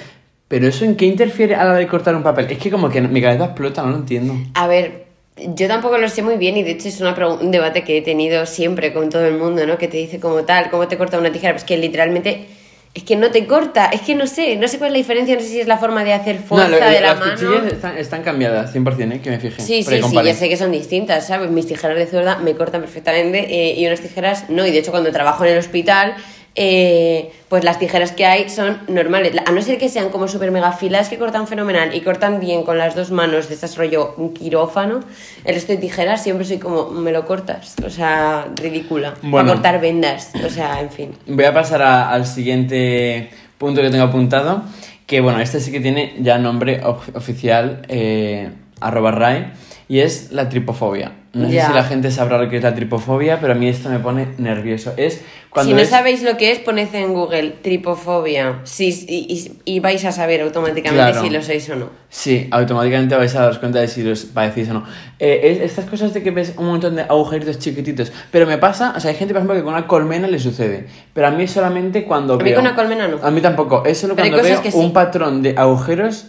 pero 0.48 0.68
eso 0.68 0.86
en 0.86 0.96
qué 0.96 1.06
interfiere 1.06 1.56
a 1.56 1.64
la 1.64 1.72
hora 1.72 1.80
de 1.80 1.88
cortar 1.88 2.16
un 2.16 2.24
papel? 2.24 2.48
Es 2.50 2.58
que 2.58 2.70
como 2.72 2.90
que 2.90 3.02
mi 3.02 3.22
cabeza 3.22 3.46
explota, 3.46 3.84
no 3.84 3.90
lo 3.92 3.98
entiendo. 3.98 4.36
A 4.54 4.68
ver, 4.68 5.06
yo 5.38 5.68
tampoco 5.68 5.98
lo 5.98 6.10
sé 6.10 6.22
muy 6.24 6.36
bien 6.36 6.58
y 6.58 6.64
de 6.64 6.72
hecho 6.72 6.88
es 6.88 7.00
una 7.02 7.16
un 7.28 7.52
debate 7.52 7.84
que 7.84 7.98
he 7.98 8.02
tenido 8.02 8.46
siempre 8.46 8.94
con 8.94 9.10
todo 9.10 9.26
el 9.26 9.38
mundo, 9.38 9.66
¿no? 9.66 9.78
Que 9.78 9.88
te 9.88 9.98
dice 9.98 10.20
como 10.20 10.44
tal, 10.44 10.70
cómo 10.70 10.88
te 10.88 10.98
corta 10.98 11.18
una 11.18 11.32
tijera, 11.32 11.54
pues 11.54 11.64
que 11.64 11.78
literalmente 11.78 12.46
es 12.94 13.04
que 13.04 13.16
no 13.16 13.32
te 13.32 13.48
corta, 13.48 13.86
es 13.86 14.02
que 14.02 14.16
no 14.16 14.28
sé, 14.28 14.58
no 14.58 14.68
sé 14.68 14.78
cuál 14.78 14.90
es 14.90 14.94
la 14.94 14.98
diferencia, 14.98 15.36
no 15.36 15.42
sé 15.42 15.48
si 15.48 15.60
es 15.62 15.68
la 15.68 15.78
forma 15.78 16.04
de 16.04 16.12
hacer 16.12 16.40
fuerza 16.40 16.68
no, 16.68 16.78
lo- 16.78 16.86
de 16.86 17.00
la 17.00 17.12
las 17.12 17.20
mano. 17.20 17.32
cuchillas 17.34 17.72
están, 17.72 17.98
están 17.98 18.22
cambiadas, 18.22 18.74
100%, 18.76 19.12
¿eh? 19.14 19.22
que 19.22 19.30
me 19.30 19.40
fijé. 19.40 19.62
Sí, 19.62 19.84
sí, 19.84 20.02
sí, 20.04 20.16
ya 20.26 20.34
sé 20.36 20.50
que 20.50 20.58
son 20.58 20.72
distintas, 20.74 21.26
¿sabes? 21.28 21.50
Mis 21.52 21.68
tijeras 21.68 21.96
de 21.98 22.06
zurda 22.08 22.38
me 22.40 22.54
cortan 22.56 22.82
perfectamente 22.82 23.48
eh, 23.50 23.76
y 23.80 23.88
unas 23.88 24.02
tijeras 24.02 24.50
no. 24.50 24.66
Y 24.66 24.72
de 24.72 24.80
hecho, 24.80 24.92
cuando 24.92 25.10
trabajo 25.12 25.46
en 25.46 25.54
el 25.54 25.60
hospital, 25.60 26.16
eh, 26.56 27.32
pues 27.50 27.64
las 27.64 27.80
tijeras 27.80 28.12
que 28.12 28.26
hay 28.26 28.50
son 28.50 28.80
normales. 28.88 29.34
A 29.46 29.52
no 29.52 29.62
ser 29.62 29.78
que 29.78 29.88
sean 29.90 30.10
como 30.10 30.28
super 30.28 30.52
mega 30.52 30.72
filas 30.74 31.08
que 31.10 31.18
cortan 31.18 31.48
fenomenal 31.48 31.96
y 31.96 32.02
cortan 32.02 32.40
bien 32.40 32.64
con 32.64 32.78
las 32.78 32.96
dos 32.96 33.12
manos 33.12 33.48
de 33.48 33.56
estas 33.56 33.78
rollo 33.78 34.14
un 34.18 34.34
quirófano, 34.34 35.00
el 35.46 35.56
resto 35.56 35.72
de 35.74 35.78
tijeras 35.80 36.22
siempre 36.24 36.46
soy 36.46 36.58
como, 36.58 36.90
me 36.90 37.12
lo 37.12 37.26
cortas. 37.26 37.76
O 37.86 37.90
sea, 37.90 38.48
ridícula. 38.56 39.14
Bueno. 39.22 39.48
Para 39.48 39.54
cortar 39.54 39.82
vendas. 39.82 40.32
O 40.46 40.50
sea, 40.50 40.82
en 40.82 40.90
fin. 40.90 41.14
Voy 41.28 41.46
a 41.46 41.54
pasar 41.54 41.82
a- 41.82 42.12
al 42.12 42.26
siguiente 42.26 43.30
punto 43.58 43.82
que 43.82 43.90
tengo 43.90 44.04
apuntado, 44.06 44.64
que 45.08 45.22
bueno, 45.22 45.40
este 45.40 45.60
sí 45.60 45.72
que 45.72 45.80
tiene 45.80 46.16
ya 46.20 46.38
nombre 46.38 46.84
of- 46.84 47.16
oficial, 47.16 47.82
eh, 47.88 48.50
arroba 48.80 49.12
RAE, 49.12 49.52
y 49.88 50.00
es 50.00 50.32
la 50.32 50.50
tripofobia. 50.50 51.12
No 51.34 51.48
Ya. 51.50 51.62
sé 51.62 51.68
si 51.70 51.74
la 51.76 51.84
gente 51.86 52.12
sabrá 52.12 52.38
lo 52.38 52.50
que 52.50 52.58
es 52.58 52.64
la 52.64 52.76
tripofobia, 52.76 53.40
pero 53.40 53.54
a 53.54 53.56
mí 53.56 53.70
esto 53.70 53.88
me 53.88 54.00
pone 54.00 54.28
nervioso. 54.38 54.94
Es 54.98 55.22
cuando 55.50 55.72
si 55.74 55.82
no 55.82 55.88
sabéis 55.90 56.24
lo 56.24 56.36
que 56.36 56.52
es, 56.52 56.60
poned 56.60 56.94
en 56.94 57.14
Google 57.14 57.52
tripofobia. 57.62 58.60
Sí, 58.66 58.90
y, 59.08 59.34
y- 59.66 59.76
y 59.76 59.80
vais 59.80 60.04
a 60.04 60.12
saber 60.12 60.42
automáticamente 60.42 61.12
Claro. 61.12 61.22
si 61.26 61.30
lo 61.30 61.42
sois 61.42 61.70
o 61.70 61.76
no. 61.78 61.90
Sí, 62.10 62.48
automáticamente 62.52 63.16
vais 63.16 63.34
a 63.36 63.42
daros 63.44 63.60
cuenta 63.60 63.80
de 63.80 63.88
si 63.88 64.04
los 64.04 64.26
padecéis 64.26 64.70
o 64.72 64.74
no. 64.74 64.84
Eh, 65.20 65.40
es 65.62 65.72
estas 65.72 65.86
cosas 65.86 66.14
de 66.14 66.22
que 66.22 66.32
ves 66.32 66.54
un 66.58 66.66
montón 66.66 66.98
de 66.98 67.04
agujeritos 67.04 67.60
chiquititos. 67.60 68.12
Pero 68.30 68.46
me 68.46 68.58
pasa, 68.58 68.94
o 68.96 69.00
sea, 69.00 69.12
hay 69.12 69.16
gente, 69.16 69.34
por 69.34 69.40
ejemplo, 69.40 69.56
que 69.56 69.64
con 69.64 69.74
una 69.74 69.88
colmena 69.88 70.28
le 70.28 70.38
sucede. 70.40 70.88
Pero 71.14 71.28
a 71.28 71.32
mí 71.32 71.44
es 71.44 71.52
solamente 71.52 72.04
cuando 72.04 72.34
A 72.34 72.38
mí 72.38 72.44
veo... 72.44 72.56
con 72.56 72.66
una 72.66 72.76
colmena 72.76 73.08
no. 73.08 73.20
A 73.24 73.32
mí 73.32 73.40
tampoco. 73.40 73.86
Es 73.86 74.00
solo 74.00 74.16
Pero 74.16 74.28
cuando 74.30 74.44
veo 74.48 74.62
sí. 74.64 74.70
un 74.74 74.92
patrón 74.92 75.42
de 75.42 75.56
agujeros 75.58 76.26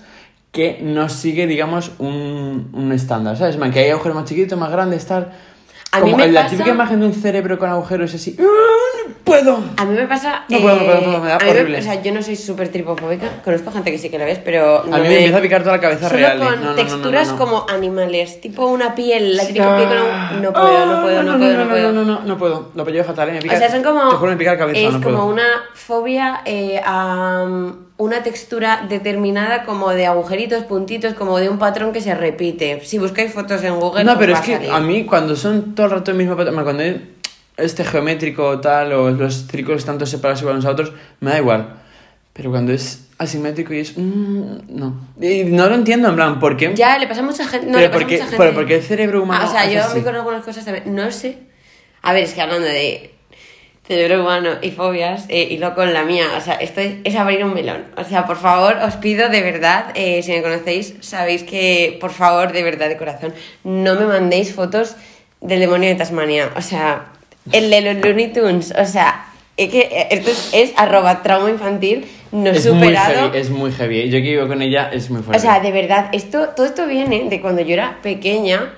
que 0.52 0.78
no 0.82 1.08
sigue, 1.08 1.46
digamos, 1.46 1.92
un, 1.98 2.68
un 2.72 2.92
estándar, 2.92 3.36
¿sabes? 3.36 3.56
Man, 3.58 3.72
que 3.72 3.80
hay 3.80 3.90
agujeros 3.90 4.14
más 4.16 4.26
chiquitos, 4.28 4.58
más 4.58 4.70
grandes, 4.70 5.04
tal... 5.06 5.32
A 5.90 5.98
mí 6.00 6.10
Como 6.12 6.16
me 6.18 6.28
la 6.28 6.42
pasa- 6.44 6.50
típica 6.52 6.70
imagen 6.70 7.00
de 7.00 7.06
un 7.06 7.12
cerebro 7.14 7.58
con 7.58 7.68
agujeros 7.68 8.14
así... 8.14 8.36
¡Ah, 9.04 9.08
¡No 9.08 9.14
puedo! 9.24 9.58
A 9.76 9.84
mí 9.84 9.94
me 9.96 10.06
pasa. 10.06 10.44
No 10.48 10.58
puedo, 10.60 10.76
no 10.76 10.84
puedo, 10.84 10.96
no 11.00 11.04
puedo, 11.04 11.20
me 11.20 11.28
da 11.28 11.36
a 11.36 11.38
mí 11.38 11.50
horrible. 11.50 11.78
o 11.78 11.82
sea, 11.82 12.02
yo 12.02 12.12
no 12.12 12.22
soy 12.22 12.36
súper 12.36 12.68
tripofóbica. 12.70 13.28
Conozco 13.44 13.70
gente 13.72 13.90
que 13.90 13.98
sí 13.98 14.10
que 14.10 14.18
la 14.18 14.24
ves, 14.24 14.38
pero. 14.44 14.84
No 14.86 14.96
A 14.96 14.98
mí 14.98 15.08
me 15.08 15.16
empieza 15.16 15.38
a 15.38 15.40
picar 15.40 15.62
toda 15.62 15.76
la 15.76 15.80
cabeza 15.82 16.08
Solo 16.08 16.18
real. 16.20 16.36
¿eh? 16.36 16.44
con 16.44 16.50
No, 16.54 16.56
no, 16.56 16.62
no, 16.62 16.70
no, 16.70 16.74
texturas 16.76 17.26
no, 17.28 17.32
no. 17.34 17.38
como 17.38 17.66
animales, 17.68 18.40
tipo 18.40 18.66
una 18.66 18.94
piel, 18.94 19.36
la 19.36 19.46
típica 19.46 19.76
piel 19.76 19.88
con 19.88 19.98
un- 19.98 20.42
No 20.42 20.52
puedo, 20.52 20.86
no 20.86 21.02
puedo, 21.02 21.22
no, 21.22 21.32
Ah, 21.32 21.38
puedo, 21.38 21.52
no, 21.56 21.64
no, 21.64 21.70
puedo. 21.70 21.92
No, 21.92 22.04
no, 22.04 22.20
no, 22.20 22.20
no 22.26 22.38
puedo. 22.38 22.70
Lo 22.74 22.84
pillo 22.84 23.04
fatal, 23.04 23.28
¿eh? 23.30 23.32
me 23.32 23.40
pica. 23.42 23.54
O 23.54 23.58
sea, 23.58 23.70
son 23.70 23.82
como. 23.82 24.08
Te 24.10 24.16
juro, 24.16 24.30
me 24.32 24.36
pica 24.36 24.52
la 24.52 24.58
cabeza, 24.58 24.80
es 24.80 24.86
como 24.92 25.02
puedo. 25.02 25.26
una 25.26 25.46
fobia 25.74 26.42
eh, 26.44 26.80
a 26.84 27.44
um, 27.46 27.76
una 27.98 28.22
textura 28.22 28.84
determinada, 28.88 29.64
como 29.64 29.90
de 29.90 30.06
agujeritos, 30.06 30.64
puntitos, 30.64 31.14
como 31.14 31.38
de 31.38 31.48
un 31.48 31.58
patrón 31.58 31.92
que 31.92 32.00
se 32.00 32.14
repite. 32.14 32.80
Si 32.84 32.98
buscáis 32.98 33.32
fotos 33.32 33.62
en 33.64 33.78
Google. 33.78 34.04
No, 34.04 34.18
pero 34.18 34.32
va 34.34 34.40
es 34.40 34.44
que 34.44 34.70
a 34.70 34.80
mí 34.80 35.04
cuando 35.04 35.36
son 35.36 35.74
todo 35.74 35.86
el 35.86 35.92
rato 35.92 36.10
el 36.10 36.16
mismo 36.16 36.36
patrón, 36.36 36.62
cuando 36.64 36.82
es 36.82 36.96
este 37.56 37.84
geométrico 37.84 38.46
o 38.46 38.60
tal, 38.60 38.92
o 38.92 39.10
los 39.10 39.46
círculos 39.46 39.80
están 39.80 39.96
todos 39.96 40.10
separados 40.10 40.40
igual 40.40 40.56
unos 40.56 40.66
a 40.66 40.70
otros, 40.70 40.92
me 41.20 41.30
da 41.30 41.38
igual. 41.38 41.74
Pero 42.32 42.50
cuando 42.50 42.72
es 42.72 43.08
asimétrico 43.18 43.74
y 43.74 43.80
es... 43.80 43.96
mm, 43.96 44.60
no. 44.68 45.08
Y 45.20 45.44
no 45.44 45.68
lo 45.68 45.74
entiendo, 45.74 46.08
en 46.08 46.14
plan, 46.14 46.40
¿por 46.40 46.56
qué? 46.56 46.72
Ya, 46.74 46.98
le 46.98 47.06
pasa 47.06 47.20
a 47.20 47.24
mucha 47.24 47.46
gente. 47.46 47.66
No, 47.66 47.74
pero, 47.74 47.80
le 47.80 47.88
pasa 47.88 47.96
a 47.96 48.00
porque, 48.00 48.14
mucha 48.14 48.24
gente. 48.24 48.36
pero 48.38 48.54
porque 48.54 48.74
el 48.76 48.82
cerebro 48.82 49.22
humano... 49.22 49.44
Ah, 49.44 49.48
o 49.48 49.52
sea, 49.52 49.70
yo 49.70 49.80
así. 49.80 50.00
con 50.00 50.14
algunas 50.14 50.44
cosas 50.44 50.64
también. 50.64 50.94
No 50.94 51.10
sé. 51.10 51.38
A 52.00 52.12
ver, 52.12 52.24
es 52.24 52.32
que 52.32 52.40
hablando 52.40 52.66
de 52.66 53.14
cerebro 53.86 54.22
humano 54.22 54.50
y 54.62 54.70
fobias, 54.70 55.26
eh, 55.28 55.48
y 55.50 55.58
lo 55.58 55.74
con 55.74 55.92
la 55.92 56.04
mía, 56.04 56.26
o 56.36 56.40
sea, 56.40 56.54
esto 56.54 56.80
es, 56.80 56.94
es 57.04 57.14
abrir 57.16 57.44
un 57.44 57.52
melón. 57.52 57.84
O 57.96 58.04
sea, 58.04 58.26
por 58.26 58.38
favor, 58.38 58.76
os 58.76 58.96
pido 58.96 59.28
de 59.28 59.42
verdad, 59.42 59.90
eh, 59.94 60.22
si 60.22 60.32
me 60.32 60.42
conocéis, 60.42 60.94
sabéis 61.00 61.42
que, 61.42 61.98
por 62.00 62.12
favor, 62.12 62.52
de 62.52 62.62
verdad, 62.62 62.88
de 62.88 62.96
corazón, 62.96 63.34
no 63.64 63.94
me 63.96 64.06
mandéis 64.06 64.54
fotos 64.54 64.96
del 65.40 65.60
demonio 65.60 65.88
de 65.90 65.96
Tasmania. 65.96 66.50
O 66.56 66.62
sea, 66.62 67.12
el 67.50 67.70
de 67.70 67.80
los 67.80 68.04
Looney 68.04 68.32
Tunes. 68.32 68.72
O 68.78 68.84
sea, 68.84 69.26
es 69.56 69.70
que 69.70 70.06
esto 70.10 70.30
es, 70.30 70.50
es 70.52 70.72
arroba 70.76 71.22
trauma 71.22 71.50
infantil 71.50 72.06
no 72.30 72.50
Es 72.50 72.66
muy 72.66 72.74
superado. 72.86 73.14
heavy, 73.30 73.38
es 73.38 73.50
muy 73.50 73.72
heavy. 73.72 74.08
Yo 74.08 74.18
que 74.18 74.30
vivo 74.30 74.48
con 74.48 74.62
ella 74.62 74.88
es 74.92 75.10
muy 75.10 75.20
O 75.20 75.22
fuerte. 75.24 75.42
sea, 75.42 75.60
de 75.60 75.70
verdad, 75.72 76.08
esto, 76.12 76.48
todo 76.56 76.64
esto 76.66 76.86
viene 76.86 77.28
de 77.28 77.40
cuando 77.42 77.60
yo 77.62 77.74
era 77.74 77.98
pequeña, 78.02 78.72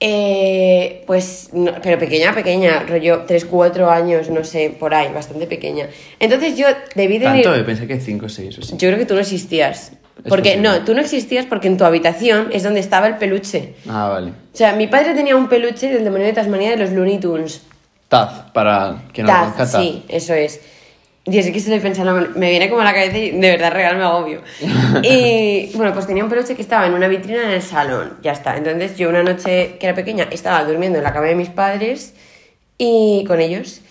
eh, 0.00 1.02
pues, 1.06 1.50
no- 1.52 1.74
pero 1.82 1.98
pequeña, 1.98 2.32
pequeña, 2.34 2.84
rollo 2.88 3.24
3, 3.26 3.44
4 3.44 3.90
años, 3.90 4.30
no 4.30 4.44
sé, 4.44 4.70
por 4.78 4.94
ahí, 4.94 5.12
bastante 5.12 5.46
pequeña. 5.46 5.86
Entonces 6.20 6.56
yo 6.56 6.66
debí 6.94 7.18
de... 7.18 7.24
Tanto, 7.24 7.56
yo 7.56 7.64
pensé 7.66 7.86
que 7.86 8.00
5 8.00 8.26
o 8.26 8.28
6 8.28 8.58
o 8.58 8.62
sí. 8.62 8.72
Yo 8.78 8.88
creo 8.88 8.98
que 8.98 9.06
tú 9.06 9.14
no 9.14 9.20
existías. 9.20 9.92
Porque, 10.28 10.56
no, 10.56 10.84
tú 10.84 10.94
no 10.94 11.00
existías 11.00 11.46
porque 11.46 11.68
en 11.68 11.76
tu 11.76 11.84
habitación 11.84 12.48
es 12.52 12.64
donde 12.64 12.80
estaba 12.80 13.06
el 13.06 13.16
peluche. 13.18 13.74
Ah, 13.88 14.08
vale. 14.08 14.30
O 14.30 14.56
sea, 14.56 14.72
mi 14.74 14.88
padre 14.88 15.14
tenía 15.14 15.36
un 15.36 15.48
peluche 15.48 15.88
del 15.92 16.02
demonio 16.02 16.26
de 16.26 16.32
Tasmania 16.32 16.70
de 16.70 16.76
los 16.76 16.90
Looney 16.90 17.18
Tunes. 17.18 17.62
Taz, 18.08 18.50
para 18.52 19.02
quien 19.12 19.26
no 19.26 19.32
Taz, 19.32 19.52
conozca, 19.52 19.70
Taz. 19.70 19.82
sí, 19.82 20.04
eso 20.08 20.34
es. 20.34 20.60
Dios, 21.26 21.44
es 21.44 21.52
que 21.52 21.58
estoy 21.58 21.78
pensando, 21.80 22.14
me 22.36 22.48
viene 22.48 22.70
como 22.70 22.80
a 22.80 22.84
la 22.84 22.94
cabeza 22.94 23.18
y 23.18 23.32
de 23.32 23.50
verdad 23.50 23.70
regal 23.70 23.98
me 23.98 24.04
agobio. 24.04 24.40
Y 25.02 25.70
bueno, 25.74 25.92
pues 25.92 26.06
tenía 26.06 26.24
un 26.24 26.30
peluche 26.30 26.56
que 26.56 26.62
estaba 26.62 26.86
en 26.86 26.94
una 26.94 27.06
vitrina 27.06 27.44
en 27.44 27.50
el 27.50 27.62
salón, 27.62 28.14
ya 28.22 28.32
está. 28.32 28.56
Entonces 28.56 28.96
yo 28.96 29.10
una 29.10 29.22
noche 29.22 29.76
que 29.78 29.86
era 29.86 29.94
pequeña 29.94 30.26
estaba 30.30 30.64
durmiendo 30.64 30.98
en 30.98 31.04
la 31.04 31.12
cama 31.12 31.26
de 31.26 31.34
mis 31.34 31.50
padres 31.50 32.14
y 32.78 33.24
con 33.26 33.40
ellos. 33.40 33.82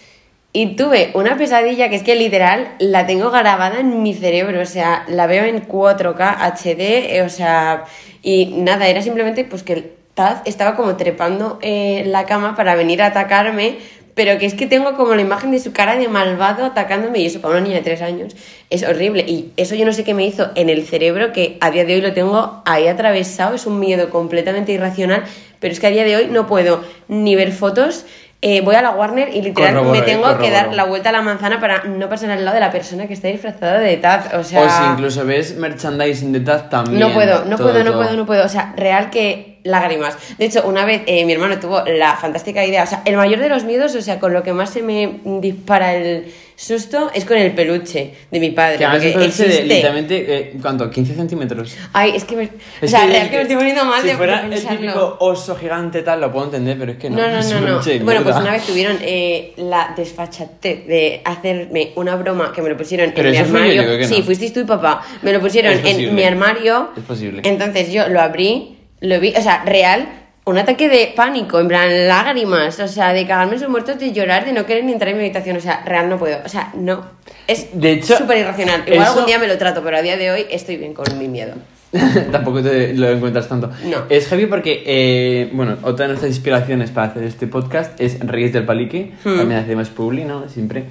Y 0.52 0.76
tuve 0.76 1.12
una 1.14 1.38
pesadilla 1.38 1.90
que 1.90 1.98
es 1.98 2.04
que 2.04 2.16
literal 2.16 2.70
la 2.80 3.06
tengo 3.06 3.30
grabada 3.30 3.80
en 3.80 4.02
mi 4.02 4.16
cerebro, 4.16 4.60
o 4.60 4.66
sea, 4.66 5.06
la 5.08 5.28
veo 5.28 5.44
en 5.44 5.68
4K 5.68 6.38
HD, 6.40 7.18
eh, 7.18 7.22
o 7.24 7.30
sea, 7.30 7.84
y 8.24 8.48
nada, 8.48 8.88
era 8.88 9.04
simplemente 9.04 9.44
pues 9.46 9.62
que 9.62 9.74
el 9.74 9.92
Taz 10.18 10.42
estaba 10.46 10.76
como 10.76 10.96
trepando 10.98 11.60
eh, 11.62 12.02
la 12.08 12.26
cama 12.26 12.56
para 12.56 12.74
venir 12.74 13.04
a 13.04 13.08
atacarme, 13.08 13.78
pero 14.18 14.38
que 14.38 14.46
es 14.48 14.54
que 14.56 14.66
tengo 14.68 14.96
como 14.98 15.16
la 15.16 15.22
imagen 15.22 15.52
de 15.52 15.60
su 15.60 15.72
cara 15.72 15.96
de 15.96 16.10
malvado 16.10 16.66
atacándome 16.66 17.20
y 17.20 17.28
eso 17.28 17.40
para 17.40 17.54
una 17.54 17.62
niña 17.64 17.76
de 17.78 17.84
3 17.84 18.02
años 18.02 18.36
es 18.70 18.84
horrible 18.84 19.24
y 19.26 19.52
eso 19.56 19.76
yo 19.76 19.86
no 19.86 19.94
sé 19.94 20.04
qué 20.04 20.14
me 20.14 20.26
hizo 20.26 20.50
en 20.56 20.68
el 20.70 20.86
cerebro 20.86 21.32
que 21.32 21.58
a 21.62 21.72
día 21.72 21.86
de 21.86 21.94
hoy 21.96 22.02
lo 22.02 22.12
tengo 22.14 22.62
ahí 22.66 22.88
atravesado, 22.90 23.56
es 23.56 23.66
un 23.66 23.80
miedo 23.80 24.10
completamente 24.10 24.74
irracional, 24.74 25.24
pero 25.62 25.72
es 25.72 25.80
que 25.80 25.88
a 25.88 25.92
día 25.92 26.04
de 26.04 26.18
hoy 26.18 26.28
no 26.30 26.48
puedo 26.48 26.84
ni 27.08 27.36
ver 27.38 27.54
fotos. 27.54 28.06
eh, 28.42 28.62
voy 28.62 28.76
a 28.76 28.82
la 28.84 28.92
Warner 28.92 29.30
y 29.36 29.42
literal 29.42 29.74
Corroboro, 29.74 30.00
me 30.00 30.02
tengo 30.04 30.30
eh, 30.30 30.38
que 30.40 30.52
dar 30.52 30.72
la 30.74 30.84
vuelta 30.84 31.10
a 31.10 31.12
la 31.12 31.22
manzana 31.24 31.60
para 31.60 31.86
no 31.86 32.08
pasar 32.08 32.30
al 32.30 32.44
lado 32.46 32.54
de 32.56 32.62
la 32.62 32.72
persona 32.72 33.08
que 33.08 33.14
está 33.14 33.30
disfrazada 33.30 33.80
de 33.80 33.98
Taz. 33.98 34.32
O 34.36 34.44
sea, 34.44 34.62
O 34.64 34.70
si 34.70 34.84
incluso 34.94 35.26
ves 35.26 35.56
merchandising 35.58 36.32
de 36.34 36.42
Taz 36.42 36.70
también. 36.70 37.00
no 37.00 37.12
puedo, 37.14 37.46
no 37.46 37.56
todo, 37.58 37.70
puedo, 37.72 37.84
no 37.84 37.92
todo. 37.92 38.02
puedo, 38.04 38.16
no 38.18 38.26
puedo. 38.28 38.46
O 38.46 38.50
sea, 38.50 38.74
real 38.78 39.10
que 39.10 39.57
lágrimas. 39.68 40.18
De 40.38 40.46
hecho, 40.46 40.64
una 40.66 40.86
vez 40.86 41.02
eh, 41.06 41.26
mi 41.26 41.34
hermano 41.34 41.60
tuvo 41.60 41.84
la 41.86 42.16
fantástica 42.16 42.66
idea, 42.66 42.84
o 42.84 42.88
sea, 42.88 43.02
el 43.06 43.16
mayor 43.18 43.40
de 43.40 43.50
los 43.50 43.64
miedos, 43.64 43.96
o 43.96 44.02
sea, 44.02 44.20
con 44.20 44.34
lo 44.34 44.44
que 44.44 44.54
más 44.54 44.70
se 44.72 44.82
me 44.82 45.20
dispara 45.42 45.94
el 45.96 46.32
susto 46.60 47.12
es 47.14 47.24
con 47.24 47.38
el 47.38 47.52
peluche 47.54 48.14
de 48.32 48.40
mi 48.40 48.50
padre. 48.50 48.78
Que 48.80 48.86
además 48.86 49.06
un 49.06 49.14
peluche 49.22 49.44
de 49.48 49.64
literalmente, 49.64 50.26
eh, 50.28 50.54
¿cuánto? 50.60 50.90
15 50.90 51.14
centímetros. 51.14 51.76
Ay, 51.94 52.14
es 52.16 52.24
que 52.24 52.36
me, 52.36 52.46
o 52.46 52.50
Es 52.82 52.90
sea, 52.90 53.06
real 53.06 53.30
que 53.30 53.36
me 53.36 53.42
estoy 53.44 53.58
poniendo 53.58 53.86
mal 53.86 54.02
si 54.02 54.08
de, 54.08 54.16
fuera 54.16 54.38
de 54.40 54.44
el 54.46 54.50
pensarlo. 54.54 54.80
típico 54.80 55.18
oso 55.20 55.56
gigante 55.56 56.02
tal, 56.02 56.20
lo 56.20 56.32
puedo 56.32 56.46
entender, 56.46 56.76
pero 56.80 56.94
es 56.94 56.98
que 56.98 57.12
no. 57.12 57.18
No, 57.18 57.28
no, 57.30 57.38
es 57.40 57.52
no, 57.52 57.60
no. 57.60 57.80
Bueno, 58.04 58.24
pues 58.24 58.36
una 58.38 58.52
vez 58.54 58.66
tuvieron 58.66 58.98
eh, 59.02 59.54
la 59.58 59.94
desfachatez 59.96 60.88
de 60.88 61.22
hacerme 61.26 61.92
una 61.96 62.16
broma 62.16 62.52
que 62.52 62.62
me 62.64 62.70
lo 62.70 62.78
pusieron 62.78 63.12
Pero 63.16 63.30
en 63.30 63.34
mi 63.34 63.38
yo, 63.40 63.44
armario. 63.46 63.74
yo 63.76 63.84
creo 63.84 63.98
que 64.00 64.08
Sí, 64.08 64.20
no. 64.20 64.26
fuisteis 64.26 64.52
tú 64.54 64.62
y 64.62 64.64
papá. 64.64 65.04
Me 65.22 65.32
lo 65.34 65.40
pusieron 65.40 65.74
en 65.86 66.16
mi 66.16 66.24
armario. 66.24 66.90
Es 66.98 67.04
posible. 67.04 67.42
Entonces 67.46 67.92
yo 67.92 68.10
lo 68.10 68.20
abrí, 68.20 68.76
lo 69.01 69.20
vi, 69.20 69.34
o 69.36 69.42
sea, 69.42 69.63
real, 69.66 70.08
un 70.46 70.58
ataque 70.58 70.88
de 70.89 71.13
pánico, 71.16 71.60
en 71.60 71.68
plan 71.68 72.08
lágrimas, 72.08 72.80
o 72.80 72.88
sea, 72.88 73.13
de 73.13 73.27
cagarme 73.27 73.54
en 73.54 73.60
sus 73.60 73.70
muertos, 73.70 74.00
de 74.00 74.13
llorar, 74.13 74.46
de 74.46 74.54
no 74.54 74.66
querer 74.66 74.86
ni 74.86 74.94
entrar 74.94 75.10
en 75.12 75.18
mi 75.18 75.24
habitación, 75.24 75.58
o 75.58 75.60
sea, 75.60 75.84
real 75.86 76.10
no 76.10 76.18
puedo, 76.18 76.38
o 76.46 76.50
sea, 76.50 76.72
no. 76.75 77.06
Es 77.48 77.68
súper 78.06 78.38
irracional. 78.38 78.84
Igual 78.88 79.01
eso- 79.01 79.12
algún 79.12 79.25
día 79.25 79.39
me 79.39 79.48
lo 79.48 79.58
trato, 79.58 79.82
pero 79.84 79.98
a 79.98 80.01
día 80.01 80.16
de 80.18 80.32
hoy 80.32 80.46
estoy 80.50 80.77
bien 80.77 80.94
con 80.94 81.06
mi 81.18 81.27
miedo. 81.27 81.54
Tampoco 82.32 82.62
te 82.62 82.94
lo 82.94 83.10
encuentras 83.10 83.48
tanto. 83.48 83.72
No. 83.86 84.04
Es 84.10 84.27
heavy 84.27 84.46
porque, 84.46 84.84
eh, 84.86 85.50
bueno, 85.54 85.77
otra 85.84 86.04
de 86.06 86.10
nuestras 86.10 86.32
inspiraciones 86.32 86.92
para 86.92 87.08
hacer 87.08 87.24
este 87.24 87.48
podcast 87.48 88.00
es 88.00 88.20
Reyes 88.20 88.51
del 88.51 88.66
Palique. 88.66 89.13
Hmm. 89.24 89.38
También 89.38 89.62
hacemos 89.62 89.89
publi, 89.89 90.25
¿no? 90.25 90.50
Siempre. 90.50 90.86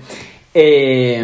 Eh, 0.54 1.22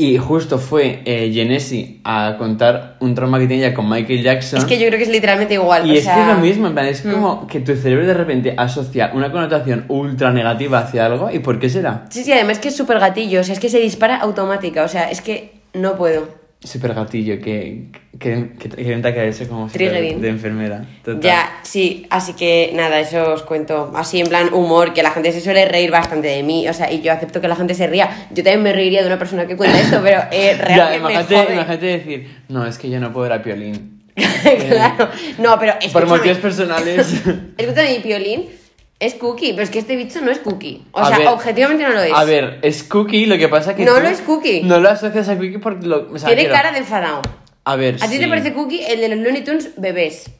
y 0.00 0.16
justo 0.16 0.58
fue 0.58 1.02
eh, 1.04 1.30
Genesi 1.30 2.00
a 2.04 2.36
contar 2.38 2.96
un 3.00 3.14
trauma 3.14 3.38
que 3.38 3.46
tenía 3.46 3.74
con 3.74 3.86
Michael 3.86 4.22
Jackson. 4.22 4.58
Es 4.60 4.64
que 4.64 4.78
yo 4.78 4.86
creo 4.86 4.96
que 4.96 5.04
es 5.04 5.10
literalmente 5.10 5.52
igual. 5.52 5.86
Y 5.86 5.90
o 5.90 5.94
es 5.94 6.04
sea, 6.04 6.14
que 6.14 6.20
es 6.22 6.26
lo 6.26 6.36
mismo, 6.36 6.68
en 6.68 6.72
plan, 6.72 6.86
es 6.86 7.04
mm. 7.04 7.12
como 7.12 7.46
que 7.46 7.60
tu 7.60 7.76
cerebro 7.76 8.06
de 8.06 8.14
repente 8.14 8.54
asocia 8.56 9.10
una 9.12 9.30
connotación 9.30 9.84
ultra 9.88 10.32
negativa 10.32 10.78
hacia 10.78 11.04
algo. 11.04 11.30
¿Y 11.30 11.40
por 11.40 11.58
qué 11.58 11.68
será? 11.68 12.06
Sí, 12.08 12.24
sí, 12.24 12.32
además 12.32 12.58
que 12.60 12.68
es 12.68 12.76
súper 12.76 12.98
gatillo, 12.98 13.40
o 13.40 13.44
sea, 13.44 13.52
es 13.52 13.60
que 13.60 13.68
se 13.68 13.78
dispara 13.78 14.16
automática, 14.16 14.84
o 14.84 14.88
sea, 14.88 15.10
es 15.10 15.20
que 15.20 15.60
no 15.74 15.96
puedo. 15.96 16.39
Súper 16.62 16.92
gatillo, 16.92 17.40
que, 17.40 17.86
que, 18.18 18.50
que, 18.58 18.68
que 18.68 18.82
intenta 18.82 19.14
caerse 19.14 19.48
como 19.48 19.68
Triggering. 19.68 20.20
de 20.20 20.28
enfermera. 20.28 20.84
Total. 21.02 21.20
Ya, 21.22 21.58
sí, 21.62 22.06
así 22.10 22.34
que 22.34 22.72
nada, 22.74 23.00
eso 23.00 23.32
os 23.32 23.42
cuento. 23.44 23.90
Así 23.94 24.20
en 24.20 24.26
plan 24.26 24.52
humor, 24.52 24.92
que 24.92 25.02
la 25.02 25.10
gente 25.10 25.32
se 25.32 25.40
suele 25.40 25.64
reír 25.64 25.90
bastante 25.90 26.28
de 26.28 26.42
mí, 26.42 26.68
o 26.68 26.74
sea, 26.74 26.92
y 26.92 27.00
yo 27.00 27.12
acepto 27.12 27.40
que 27.40 27.48
la 27.48 27.56
gente 27.56 27.74
se 27.74 27.86
ría. 27.86 28.26
Yo 28.30 28.44
también 28.44 28.62
me 28.62 28.72
reiría 28.74 29.00
de 29.00 29.06
una 29.06 29.18
persona 29.18 29.46
que 29.46 29.56
cuenta 29.56 29.80
esto, 29.80 30.00
pero 30.02 30.20
eh, 30.32 30.54
Ya, 30.58 30.64
realmente 30.90 31.34
me 31.48 31.54
imagínate, 31.54 31.86
decir, 31.86 32.28
no, 32.50 32.66
es 32.66 32.76
que 32.76 32.90
yo 32.90 33.00
no 33.00 33.10
puedo 33.10 33.30
ver 33.30 33.38
a 33.38 33.42
Piolín. 33.42 34.02
claro, 34.68 35.08
no, 35.38 35.58
pero 35.58 35.74
Por 35.92 36.06
motivos 36.06 36.38
personales. 36.38 37.10
Escúchame, 37.56 38.00
piolín 38.02 38.59
es 39.00 39.14
cookie, 39.14 39.52
pero 39.52 39.62
es 39.64 39.70
que 39.70 39.78
este 39.80 39.96
bicho 39.96 40.20
no 40.20 40.30
es 40.30 40.38
cookie. 40.38 40.82
O 40.92 41.00
A 41.00 41.08
sea, 41.08 41.18
ver, 41.18 41.28
objetivamente 41.28 41.82
no 41.84 41.90
lo 41.90 42.02
es. 42.02 42.12
A 42.14 42.24
ver, 42.24 42.58
es 42.62 42.82
Cookie, 42.84 43.26
lo 43.26 43.36
que 43.38 43.48
pasa 43.48 43.74
que 43.74 43.84
No 43.84 43.94
tú 43.96 44.00
lo 44.02 44.08
es 44.08 44.20
Cookie. 44.20 44.62
No 44.62 44.78
lo 44.78 44.88
asocias 44.90 45.28
a 45.28 45.36
Cookie 45.36 45.58
porque 45.58 45.86
lo... 45.86 46.12
o 46.12 46.18
sea, 46.18 46.28
Tiene 46.28 46.42
quiero- 46.42 46.54
cara 46.54 46.70
de 46.72 46.78
enfadado. 46.78 47.22
A 47.64 47.76
ver, 47.76 47.96
¿A 48.00 48.08
ti 48.08 48.18
te 48.18 48.28
parece 48.28 48.52
cookie 48.54 48.84
el 48.84 49.00
de 49.00 49.08
los 49.08 49.18
Looney 49.18 49.42
Tunes 49.44 49.70
bebés? 49.76 50.30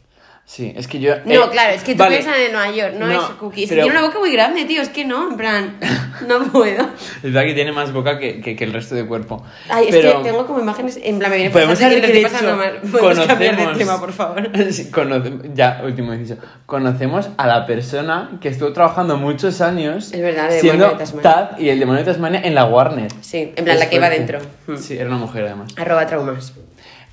Sí, 0.45 0.73
es 0.77 0.89
que 0.89 0.99
yo... 0.99 1.15
No, 1.27 1.33
eh, 1.45 1.49
claro, 1.53 1.73
es 1.75 1.85
que 1.85 1.93
tú 1.93 1.99
vale. 1.99 2.17
piensas 2.17 2.37
en 2.39 2.51
Nueva 2.53 2.73
York, 2.75 2.95
no, 2.99 3.09
es 3.09 3.21
cookie. 3.39 3.63
Es 3.63 3.69
que 3.69 3.77
pero- 3.77 3.85
tiene 3.87 3.99
una 3.99 4.07
boca 4.09 4.19
muy 4.19 4.33
grande, 4.33 4.65
tío, 4.65 4.83
es 4.83 4.89
que 4.89 5.05
no, 5.05 5.31
en 5.31 5.37
plan, 5.37 5.77
no 6.27 6.43
puedo. 6.51 6.89
Es 7.19 7.23
verdad 7.23 7.45
que 7.45 7.55
tiene 7.55 7.71
más 7.71 7.93
boca 7.93 8.19
que, 8.19 8.41
que, 8.41 8.57
que 8.57 8.65
el 8.65 8.73
resto 8.73 8.97
de 8.97 9.07
cuerpo. 9.07 9.45
Ay, 9.69 9.87
es 9.89 9.95
que 9.95 10.13
tengo 10.25 10.47
como 10.49 10.59
imágenes, 10.59 10.99
en 11.05 11.21
plan, 11.21 11.31
me 11.31 11.37
viene 11.37 11.53
Podemos 11.53 11.79
pasando 11.79 12.05
que 12.05 12.21
pasando 12.23 12.57
mal. 12.57 12.81
Podemos 12.91 13.27
cambiar 13.27 13.57
de 13.57 13.79
tema, 13.79 14.01
por 14.01 14.13
favor. 14.13 14.51
Sí, 14.73 14.91
conoce- 14.91 15.53
ya, 15.55 15.83
último 15.85 16.13
inciso. 16.15 16.41
Conocemos 16.67 17.29
a 17.37 17.47
la 17.47 17.65
persona 17.65 18.33
que 18.41 18.49
estuvo 18.49 18.73
trabajando 18.73 19.17
muchos 19.17 19.61
años 19.61 20.13
Es 20.13 20.21
verdad, 20.21 20.51
de 20.51 20.61
siendo 20.61 20.91
de. 20.97 21.07
Tad 21.23 21.59
y 21.59 21.69
el 21.69 21.79
demonio 21.79 22.01
de 22.05 22.11
Tasmania 22.11 22.41
en 22.43 22.57
la 22.57 22.65
Warner. 22.65 23.13
Sí, 23.21 23.53
en 23.55 23.65
plan, 23.65 23.77
Es 23.77 23.85
la 23.85 23.89
que 23.89 23.97
iba 23.97 24.11
dentro. 24.11 24.41
Sí, 24.79 24.97
era 24.97 25.07
una 25.07 25.19
mujer 25.19 25.45
además. 25.45 25.73
Arroba 25.77 26.07
traumas. 26.07 26.55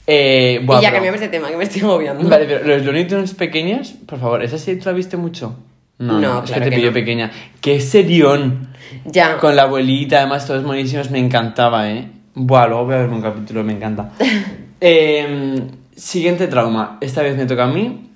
Eh, 0.10 0.62
buah, 0.66 0.80
y 0.80 0.84
ya 0.84 0.88
pero- 0.90 0.94
cambiamos 0.96 1.20
de 1.20 1.28
tema, 1.28 1.50
que 1.50 1.58
me 1.58 1.66
estoy 1.66 1.82
agobiando. 1.82 2.28
Vale, 2.30 2.46
pero 2.46 2.66
los 2.66 2.86
Looney 2.86 3.08
Tunes 3.08 3.34
pequeños, 3.34 3.94
por 4.08 4.20
favor, 4.20 4.42
¿esa 4.44 4.58
sí 4.58 4.76
tú 4.78 4.86
la 4.86 4.94
viste 4.94 5.18
mucho? 5.18 5.56
No, 6.00 6.20
No, 6.20 6.40
es 6.44 6.46
claro 6.52 6.64
que 6.64 6.70
te 6.70 6.76
pilló 6.76 6.88
no. 6.90 6.94
pequeña. 6.94 7.32
¡Qué 7.60 7.82
serión! 7.82 8.70
Ya. 9.06 9.38
Con 9.38 9.56
la 9.56 9.64
abuelita, 9.64 10.20
además 10.20 10.48
todos 10.48 10.64
buenísimos, 10.64 11.12
me 11.12 11.20
encantaba, 11.20 11.90
¿eh? 11.92 12.08
Buah, 12.36 12.68
luego 12.68 12.86
voy 12.86 12.94
a 12.96 12.98
ver 13.00 13.10
un 13.10 13.22
capítulo, 13.22 13.64
me 13.64 13.74
encanta. 13.74 14.12
Eh, 14.80 15.60
siguiente 15.96 16.46
trauma, 16.46 17.00
esta 17.02 17.24
vez 17.24 17.36
me 17.36 17.48
toca 17.48 17.64
a 17.64 17.68
mí. 17.68 18.12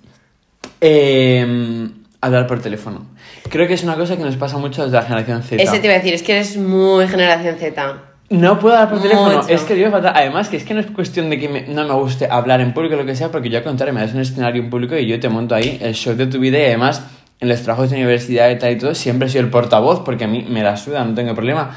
Eh, 0.79 1.89
hablar 2.21 2.45
por 2.47 2.61
teléfono. 2.61 3.05
Creo 3.49 3.67
que 3.67 3.73
es 3.73 3.83
una 3.83 3.95
cosa 3.95 4.15
que 4.15 4.23
nos 4.23 4.37
pasa 4.37 4.57
mucho 4.59 4.83
desde 4.83 4.95
la 4.97 5.03
generación 5.03 5.41
Z. 5.43 5.61
Ese 5.61 5.79
te 5.79 5.87
iba 5.87 5.95
a 5.95 5.97
decir, 5.97 6.13
es 6.13 6.21
que 6.23 6.33
eres 6.33 6.57
muy 6.57 7.07
generación 7.07 7.55
Z. 7.57 7.97
No 8.31 8.57
puedo 8.59 8.75
hablar 8.75 8.89
por 8.91 9.01
teléfono, 9.01 9.37
Mucho. 9.41 9.49
es 9.49 9.61
que 9.63 9.77
yo 9.77 9.91
fatal. 9.91 10.13
Además, 10.15 10.47
que 10.49 10.55
es 10.57 10.63
que 10.63 10.73
no 10.73 10.79
es 10.79 10.87
cuestión 10.87 11.29
de 11.29 11.37
que 11.37 11.49
me- 11.49 11.67
no 11.67 11.83
me 11.85 11.93
guste 11.93 12.27
hablar 12.31 12.61
en 12.61 12.73
público 12.73 12.95
o 12.95 12.97
lo 12.97 13.05
que 13.05 13.15
sea, 13.15 13.29
porque 13.29 13.49
yo 13.49 13.57
al 13.57 13.63
contrario, 13.65 13.93
me 13.93 13.99
das 14.01 14.13
un 14.13 14.21
escenario 14.21 14.61
en 14.63 14.69
público 14.69 14.95
y 14.97 15.05
yo 15.05 15.19
te 15.19 15.27
monto 15.29 15.53
ahí 15.53 15.77
el 15.81 15.93
show 15.93 16.15
de 16.15 16.27
tu 16.27 16.39
vida 16.39 16.57
y 16.57 16.63
además 16.63 17.03
en 17.41 17.49
los 17.49 17.61
trabajos 17.61 17.89
de 17.89 17.97
universidad 17.97 18.49
y 18.49 18.57
tal 18.57 18.71
y 18.71 18.77
todo, 18.77 18.95
siempre 18.95 19.27
he 19.27 19.31
sido 19.31 19.43
el 19.43 19.49
portavoz 19.49 19.99
porque 20.01 20.23
a 20.23 20.27
mí 20.27 20.45
me 20.49 20.63
la 20.63 20.77
suda, 20.77 21.03
no 21.03 21.13
tengo 21.13 21.33
problema. 21.35 21.71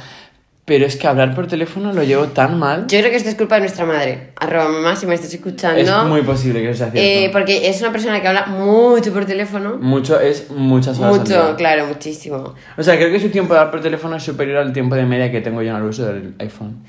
Pero 0.66 0.86
es 0.86 0.96
que 0.96 1.06
hablar 1.06 1.34
por 1.34 1.46
teléfono 1.46 1.92
lo 1.92 2.02
llevo 2.04 2.28
tan 2.28 2.58
mal. 2.58 2.86
Yo 2.86 2.98
creo 2.98 3.10
que 3.10 3.16
esto 3.16 3.28
es 3.28 3.34
culpa 3.34 3.56
de 3.56 3.62
nuestra 3.62 3.84
madre. 3.84 4.30
Arroba 4.36 4.68
mamá, 4.70 4.96
si 4.96 5.04
me 5.06 5.14
estás 5.14 5.34
escuchando. 5.34 5.78
Es 5.78 6.08
muy 6.08 6.22
posible 6.22 6.62
que 6.62 6.70
eso 6.70 6.78
sea 6.78 6.90
cierto. 6.90 7.06
Eh, 7.06 7.28
porque 7.32 7.68
es 7.68 7.82
una 7.82 7.92
persona 7.92 8.22
que 8.22 8.28
habla 8.28 8.46
mucho 8.46 9.12
por 9.12 9.26
teléfono. 9.26 9.76
Mucho 9.78 10.18
es 10.18 10.50
muchas 10.50 10.98
horas 10.98 11.18
Mucho, 11.18 11.54
claro, 11.56 11.86
muchísimo. 11.86 12.54
O 12.78 12.82
sea, 12.82 12.96
creo 12.96 13.10
que 13.12 13.20
su 13.20 13.28
tiempo 13.28 13.52
de 13.52 13.60
hablar 13.60 13.72
por 13.72 13.82
teléfono 13.82 14.16
es 14.16 14.22
superior 14.22 14.56
al 14.56 14.72
tiempo 14.72 14.94
de 14.94 15.04
media 15.04 15.30
que 15.30 15.42
tengo 15.42 15.60
yo 15.60 15.70
en 15.70 15.76
el 15.76 15.82
uso 15.82 16.06
del 16.06 16.34
iPhone. 16.38 16.82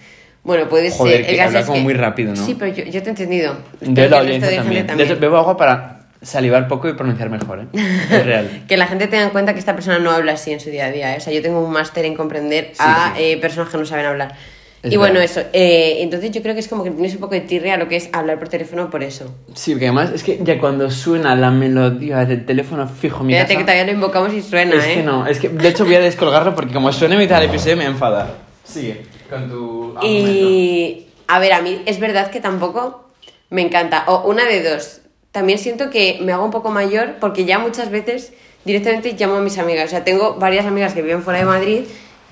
Bueno, 0.45 0.69
puede 0.69 0.91
Joder, 0.91 1.17
ser. 1.17 1.25
que 1.25 1.31
El 1.31 1.37
caso 1.37 1.47
habla 1.49 1.59
es 1.59 1.65
como 1.65 1.79
muy 1.79 1.93
rápido, 1.95 2.33
¿no? 2.33 2.45
Sí, 2.45 2.55
pero 2.57 2.73
yo, 2.73 2.85
yo 2.85 3.01
te 3.01 3.07
he 3.07 3.09
entendido. 3.09 3.55
De 3.81 3.87
Espero 3.87 4.09
la 4.09 4.09
que 4.09 4.15
audiencia 4.21 4.55
también. 4.55 4.87
gente 4.87 4.95
De 4.95 5.11
hecho, 5.11 5.19
bebo 5.19 5.37
agua 5.37 5.57
para 5.57 6.04
salivar 6.21 6.67
poco 6.67 6.89
y 6.89 6.93
pronunciar 6.93 7.29
mejor, 7.29 7.59
¿eh? 7.61 7.67
Es 8.09 8.25
real. 8.25 8.63
Que 8.67 8.77
la 8.77 8.87
gente 8.87 9.07
tenga 9.07 9.23
en 9.23 9.29
cuenta 9.29 9.53
que 9.53 9.59
esta 9.59 9.73
persona 9.75 9.99
no 9.99 10.11
habla 10.11 10.33
así 10.33 10.51
en 10.51 10.59
su 10.59 10.69
día 10.69 10.85
a 10.87 10.91
día. 10.91 11.13
¿eh? 11.13 11.17
O 11.17 11.21
sea, 11.21 11.31
yo 11.33 11.41
tengo 11.41 11.63
un 11.63 11.71
máster 11.71 12.05
en 12.05 12.15
comprender 12.15 12.69
Sí, 12.73 12.77
a 12.79 13.13
sí. 13.15 13.23
eh, 13.23 13.37
personas 13.37 13.69
que 13.69 13.77
no 13.77 13.85
saben 13.85 14.05
hablar. 14.05 14.35
Es 14.81 14.93
y 14.93 14.97
bueno, 14.97 15.19
eso. 15.19 15.41
eh, 15.51 15.97
entonces 16.01 16.29
yo 16.29 16.43
creo 16.43 16.53
que 16.53 16.59
es 16.59 16.67
como 16.67 16.83
que 16.83 16.91
tienes 16.91 17.15
un 17.15 17.19
poco 17.19 17.33
de 17.33 17.41
tirria 17.41 17.73
a 17.73 17.77
lo 17.77 17.87
que 17.87 17.95
es 17.95 18.09
hablar 18.13 18.37
por 18.37 18.49
teléfono 18.49 18.89
por 18.91 19.01
eso. 19.03 19.33
Sí, 19.55 19.71
porque 19.71 19.87
además 19.87 20.11
es 20.13 20.21
que 20.23 20.39
ya 20.43 20.59
cuando 20.59 20.91
suena 20.91 21.35
la 21.35 21.49
melodía 21.49 22.23
del 22.25 22.45
teléfono 22.45 22.87
fijo 22.87 23.23
mi 23.23 23.33
Fíjate 23.33 23.55
casa, 23.55 23.57
que 23.59 23.63
todavía 23.63 23.85
lo 23.85 23.91
invocamos 23.93 24.31
y 24.33 24.43
suena, 24.43 24.75
es 24.75 24.85
¿eh? 24.85 24.93
que 24.95 25.03
no, 25.03 25.25
es 25.25 25.39
que 25.39 25.49
de 25.49 25.67
hecho 25.69 25.85
voy 25.85 25.95
a 25.95 26.01
descolgarlo 26.01 26.53
porque 26.53 26.71
como 26.73 26.91
suene 26.91 27.15
en 27.15 27.21
mitad 27.21 27.39
del 27.41 27.49
episodio 27.49 27.77
me 27.77 27.85
enfada. 27.85 28.35
Sigue 28.63 29.05
con 29.27 29.49
tu 29.49 29.95
argumento. 29.97 30.07
Y 30.07 31.07
a 31.27 31.39
ver, 31.39 31.53
a 31.53 31.61
mí 31.63 31.81
es 31.87 31.99
verdad 31.99 32.29
que 32.29 32.39
tampoco 32.39 33.09
me 33.49 33.63
encanta. 33.63 34.03
O 34.07 34.29
una 34.29 34.45
de 34.45 34.61
dos. 34.69 35.01
También 35.35 35.59
siento 35.59 35.89
que 35.89 36.17
me 36.21 36.31
hago 36.31 36.45
un 36.45 36.51
poco 36.51 36.71
mayor 36.71 37.15
porque 37.19 37.43
ya 37.43 37.59
muchas 37.59 37.89
veces 37.91 38.31
directamente 38.63 39.13
llamo 39.19 39.35
a 39.35 39.41
mis 39.41 39.57
amigas. 39.57 39.87
O 39.87 39.89
sea, 39.89 40.05
tengo 40.05 40.35
varias 40.35 40.65
amigas 40.65 40.93
que 40.93 41.01
viven 41.01 41.21
fuera 41.23 41.39
de 41.39 41.45
Madrid 41.45 41.81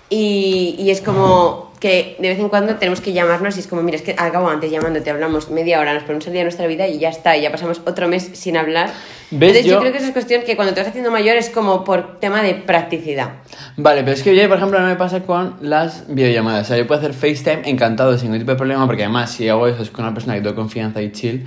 y, 0.10 0.76
y 0.80 0.90
es 0.90 1.02
como 1.02 1.72
que 1.82 2.16
de 2.20 2.30
vez 2.30 2.40
en 2.40 2.48
cuando 2.48 2.76
tenemos 2.76 3.02
que 3.02 3.12
llamarnos 3.12 3.58
y 3.58 3.60
es 3.60 3.68
como, 3.68 3.82
mira, 3.84 3.98
es 3.98 4.04
que 4.04 4.16
al 4.18 4.32
cabo 4.32 4.48
antes 4.48 4.72
llamándote 4.72 5.10
hablamos 5.10 5.50
media 5.50 5.82
hora, 5.82 5.94
nos 5.94 6.04
ponemos 6.04 6.26
el 6.28 6.32
día 6.32 6.40
de 6.40 6.46
nuestra 6.46 6.66
vida 6.66 6.88
y 6.88 6.98
ya 6.98 7.10
está, 7.10 7.36
y 7.36 7.42
ya 7.42 7.52
pasamos 7.52 7.82
otro 7.86 8.08
mes 8.08 8.30
sin 8.32 8.56
hablar. 8.56 8.88
¿Ves? 9.32 9.50
Entonces 9.50 9.66
yo... 9.66 9.72
Yo- 9.74 9.80
creo 9.82 9.92
que 9.92 9.98
eso 9.98 10.08
es 10.08 10.14
cuestión 10.14 10.44
que 10.44 10.56
cuando 10.56 10.74
te 10.74 10.80
vas 10.80 10.88
haciendo 10.88 11.12
mayor 11.12 11.36
es 11.36 11.50
como 11.50 11.84
por 11.84 12.22
tema 12.22 12.42
de 12.42 12.54
practicidad. 12.54 13.32
Vale, 13.76 14.04
pero 14.04 14.14
es 14.16 14.24
que 14.24 14.34
yo, 14.34 14.48
por 14.48 14.60
ejemplo, 14.60 14.80
no 14.80 14.88
me 14.88 14.96
pasa 14.96 15.24
con 15.24 15.58
las 15.60 16.06
videollamadas. 16.08 16.68
O 16.68 16.68
sea, 16.70 16.78
yo 16.78 16.88
puedo 16.88 17.02
hacer 17.02 17.14
FaceTime 17.14 17.70
encantado, 17.70 18.14
sin 18.18 18.28
ningún 18.30 18.40
tipo 18.40 18.52
de 18.52 18.58
problema, 18.58 18.86
porque 18.86 19.04
además 19.04 19.32
si 19.32 19.50
hago 19.50 19.68
eso 19.68 19.84
es 19.84 19.90
con 19.90 20.06
una 20.06 20.14
persona 20.14 20.36
que 20.36 20.42
tengo 20.42 20.56
confianza 20.56 21.02
y 21.02 21.12
chill. 21.12 21.46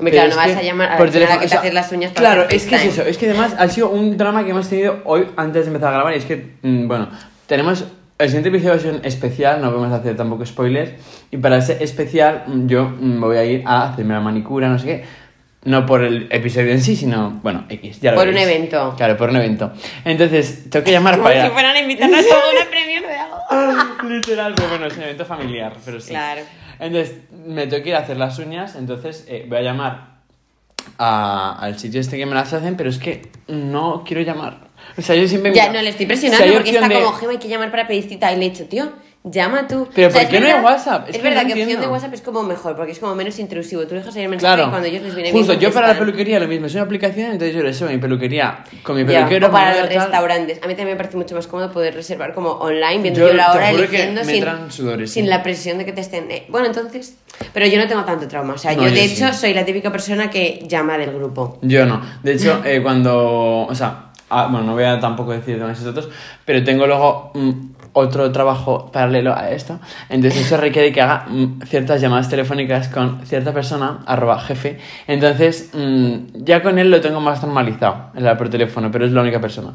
Hombre, 0.00 0.12
claro, 0.12 0.30
no 0.30 0.36
vas 0.36 0.46
que 0.48 0.52
a 0.58 0.62
llamar 0.62 0.88
a 0.88 0.98
la 0.98 0.98
señora 0.98 1.12
teléfono, 1.12 1.40
que 1.40 1.46
o 1.46 1.48
te 1.48 1.56
haces 1.56 1.74
las 1.74 1.92
uñas 1.92 2.12
para 2.12 2.26
Claro, 2.34 2.48
es 2.50 2.66
que 2.66 2.74
es 2.74 2.84
eso. 2.86 3.02
Es 3.02 3.18
que 3.18 3.26
además 3.28 3.54
ha 3.58 3.68
sido 3.68 3.90
un 3.90 4.16
drama 4.16 4.44
que 4.44 4.50
hemos 4.50 4.68
tenido 4.68 5.00
hoy 5.04 5.26
antes 5.36 5.66
de 5.66 5.68
empezar 5.68 5.90
a 5.90 5.96
grabar. 5.96 6.14
Y 6.14 6.16
es 6.18 6.24
que, 6.24 6.54
mm, 6.62 6.88
bueno, 6.88 7.08
tenemos. 7.46 7.84
El 8.18 8.28
siguiente 8.28 8.50
episodio 8.50 8.74
es 8.74 8.84
un 8.84 9.00
especial, 9.04 9.62
no 9.62 9.84
a 9.84 9.96
hacer 9.96 10.16
tampoco 10.16 10.44
spoilers. 10.44 10.92
Y 11.30 11.36
para 11.36 11.58
ese 11.58 11.82
especial, 11.82 12.44
mm, 12.46 12.66
yo 12.66 12.84
mm, 12.88 13.18
me 13.20 13.26
voy 13.26 13.36
a 13.36 13.44
ir 13.44 13.62
a 13.64 13.90
hacerme 13.90 14.14
la 14.14 14.20
manicura, 14.20 14.68
no 14.68 14.78
sé 14.78 14.86
qué. 14.86 15.04
No 15.62 15.84
por 15.84 16.02
el 16.02 16.26
episodio 16.30 16.72
en 16.72 16.80
sí, 16.80 16.96
sino, 16.96 17.38
bueno, 17.42 17.66
X, 17.68 18.00
ya 18.00 18.12
lo 18.12 18.16
Por 18.16 18.28
un 18.28 18.34
veréis. 18.34 18.56
evento. 18.56 18.94
Claro, 18.96 19.16
por 19.18 19.28
un 19.28 19.36
evento. 19.36 19.72
Entonces, 20.06 20.70
tengo 20.70 20.82
que 20.84 20.90
llamar 20.92 21.16
Como 21.16 21.24
para. 21.24 21.44
si 21.44 21.50
fueran 21.50 21.76
a 21.76 21.80
invitarnos 21.80 22.18
a 22.18 22.22
una 22.24 22.70
premio 22.70 23.02
de 23.02 23.14
algo. 23.14 24.08
Literal, 24.08 24.54
pero 24.56 24.68
bueno, 24.70 24.86
es 24.86 24.96
un 24.96 25.02
evento 25.02 25.26
familiar, 25.26 25.74
pero 25.84 26.00
sí. 26.00 26.08
Claro. 26.10 26.42
Entonces, 26.80 27.16
me 27.46 27.66
tengo 27.66 27.82
que 27.82 27.90
ir 27.90 27.94
a 27.94 27.98
hacer 28.00 28.16
las 28.16 28.38
uñas, 28.38 28.74
entonces 28.76 29.24
eh, 29.28 29.44
voy 29.48 29.58
a 29.58 29.62
llamar 29.62 30.10
a- 30.98 31.56
al 31.60 31.78
sitio 31.78 32.00
este 32.00 32.16
que 32.16 32.26
me 32.26 32.34
las 32.34 32.52
hacen, 32.52 32.76
pero 32.76 32.90
es 32.90 32.98
que 32.98 33.22
no 33.48 34.02
quiero 34.06 34.22
llamar. 34.22 34.68
O 34.96 35.02
sea, 35.02 35.14
yo 35.14 35.28
siempre... 35.28 35.52
Ya, 35.54 35.70
no 35.72 35.80
le 35.82 35.90
estoy 35.90 36.04
si 36.04 36.06
presionando 36.06 36.52
porque 36.54 36.70
está 36.70 36.88
de- 36.88 36.94
como 36.94 37.12
Gema, 37.12 37.32
hay 37.32 37.38
que 37.38 37.48
llamar 37.48 37.70
para 37.70 37.86
pedir 37.86 38.08
cita. 38.08 38.32
Y 38.32 38.36
le 38.38 38.46
he 38.46 38.50
dicho, 38.50 38.64
tío, 38.64 38.90
Llama 39.22 39.68
tú. 39.68 39.86
Pero 39.94 40.08
O 40.08 40.10
sea, 40.10 40.22
¿por 40.22 40.30
qué 40.30 40.40
no 40.40 40.46
hay 40.46 40.64
WhatsApp? 40.64 41.08
Es 41.10 41.16
Es, 41.16 41.16
que 41.20 41.28
verdad 41.28 41.42
no 41.42 41.48
que 41.48 41.52
opción 41.52 41.66
de 41.68 41.72
entiendo. 41.74 41.92
WhatsApp 41.92 42.14
es 42.14 42.22
como 42.22 42.42
mejor, 42.42 42.74
porque 42.74 42.92
es 42.92 42.98
como 42.98 43.14
menos 43.14 43.38
intrusivo. 43.38 43.86
Tú 43.86 43.94
dejas 43.94 44.16
ahí 44.16 44.22
el 44.22 44.30
mensaje 44.30 44.54
Claro. 44.54 44.68
y 44.68 44.70
cuando 44.70 44.88
ellos 44.88 45.02
les 45.02 45.14
viene 45.14 45.30
Justo, 45.30 45.48
bien 45.52 45.60
yo 45.60 45.74
para 45.74 45.88
la 45.88 45.98
peluquería 45.98 46.40
lo 46.40 46.48
mismo, 46.48 46.66
es 46.66 46.74
una 46.74 46.84
aplicación, 46.84 47.32
entonces 47.32 47.78
yo 47.78 47.86
a 47.86 47.90
mi 47.90 47.98
peluquería 47.98 48.64
con 48.82 48.96
mi 48.96 49.04
peluquero. 49.04 49.48
o 49.48 49.50
para 49.50 49.78
los 49.78 49.88
restaurantes. 49.90 50.58
A 50.62 50.66
mí 50.66 50.74
también 50.74 50.88
me 50.88 50.96
parece 50.96 51.18
mucho 51.18 51.34
más 51.34 51.46
cómodo 51.46 51.70
poder 51.70 51.94
reservar 51.94 52.32
como 52.32 52.52
online, 52.52 53.02
viendo 53.02 53.20
Yo 53.20 53.28
yo, 53.28 53.34
la 53.34 53.52
hora, 53.52 53.70
eligiendo 53.70 54.24
sin, 54.24 54.42
sudores, 54.70 55.12
sin 55.12 55.24
sí. 55.24 55.28
la 55.28 55.42
presión 55.42 55.76
de 55.76 55.84
que 55.84 55.92
te 55.92 56.00
estén... 56.00 56.30
eh, 56.30 56.46
Bueno, 56.48 56.68
entonces... 56.68 57.18
Pero 57.52 57.66
yo 57.66 57.78
no 57.78 57.86
tengo 57.86 58.04
tanto 58.04 58.26
trauma. 58.26 58.54
O 58.54 58.58
sea, 58.58 58.72
No, 58.74 58.84
yo 58.84 58.88
yo 58.88 58.94
de 58.94 59.06
sí. 59.06 59.22
hecho 59.22 59.34
soy 59.34 59.52
la 59.52 59.66
típica 59.66 59.92
persona 59.92 60.30
que 60.30 60.64
llama 60.66 60.96
del 60.96 61.12
grupo. 61.12 61.58
Yo 61.60 61.84
no. 61.84 62.00
De 62.22 62.32
hecho, 62.32 62.62
eh, 62.64 62.80
cuando. 62.82 63.66
O 63.66 63.74
sea, 63.74 64.10
ah, 64.30 64.48
bueno, 64.50 64.66
no 64.66 64.72
voy 64.74 64.84
a 64.84 64.98
tampoco 65.00 65.32
decir 65.32 65.58
demasiados 65.58 65.94
datos, 65.94 66.10
pero 66.44 66.62
tengo 66.64 66.86
luego 66.86 67.30
mm, 67.34 67.50
otro 67.92 68.30
trabajo 68.32 68.90
paralelo 68.92 69.34
a 69.34 69.50
esto. 69.50 69.80
Entonces, 70.08 70.46
eso 70.46 70.56
requiere 70.56 70.92
que 70.92 71.00
haga 71.00 71.26
mm, 71.28 71.62
ciertas 71.62 72.00
llamadas 72.00 72.28
telefónicas 72.28 72.88
con 72.88 73.24
cierta 73.26 73.52
persona, 73.52 74.02
arroba 74.06 74.40
jefe. 74.40 74.78
Entonces, 75.06 75.70
mm, 75.72 76.44
ya 76.44 76.62
con 76.62 76.78
él 76.78 76.90
lo 76.90 77.00
tengo 77.00 77.20
más 77.20 77.42
normalizado, 77.42 78.10
el 78.14 78.20
hablar 78.20 78.38
por 78.38 78.50
teléfono, 78.50 78.90
pero 78.90 79.06
es 79.06 79.12
la 79.12 79.22
única 79.22 79.40
persona. 79.40 79.74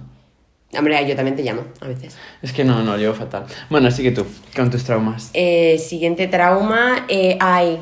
Hombre, 0.78 1.08
yo 1.08 1.16
también 1.16 1.36
te 1.36 1.44
llamo 1.44 1.64
a 1.80 1.88
veces. 1.88 2.18
Es 2.42 2.52
que 2.52 2.64
no, 2.64 2.84
no, 2.84 2.98
llevo 2.98 3.14
fatal. 3.14 3.46
Bueno, 3.70 3.88
así 3.88 4.04
que 4.04 4.12
tú, 4.12 4.26
con 4.56 4.70
tus 4.70 4.84
traumas. 4.84 5.30
Eh, 5.34 5.78
siguiente 5.78 6.28
trauma, 6.28 7.06
eh, 7.08 7.38
ay, 7.40 7.80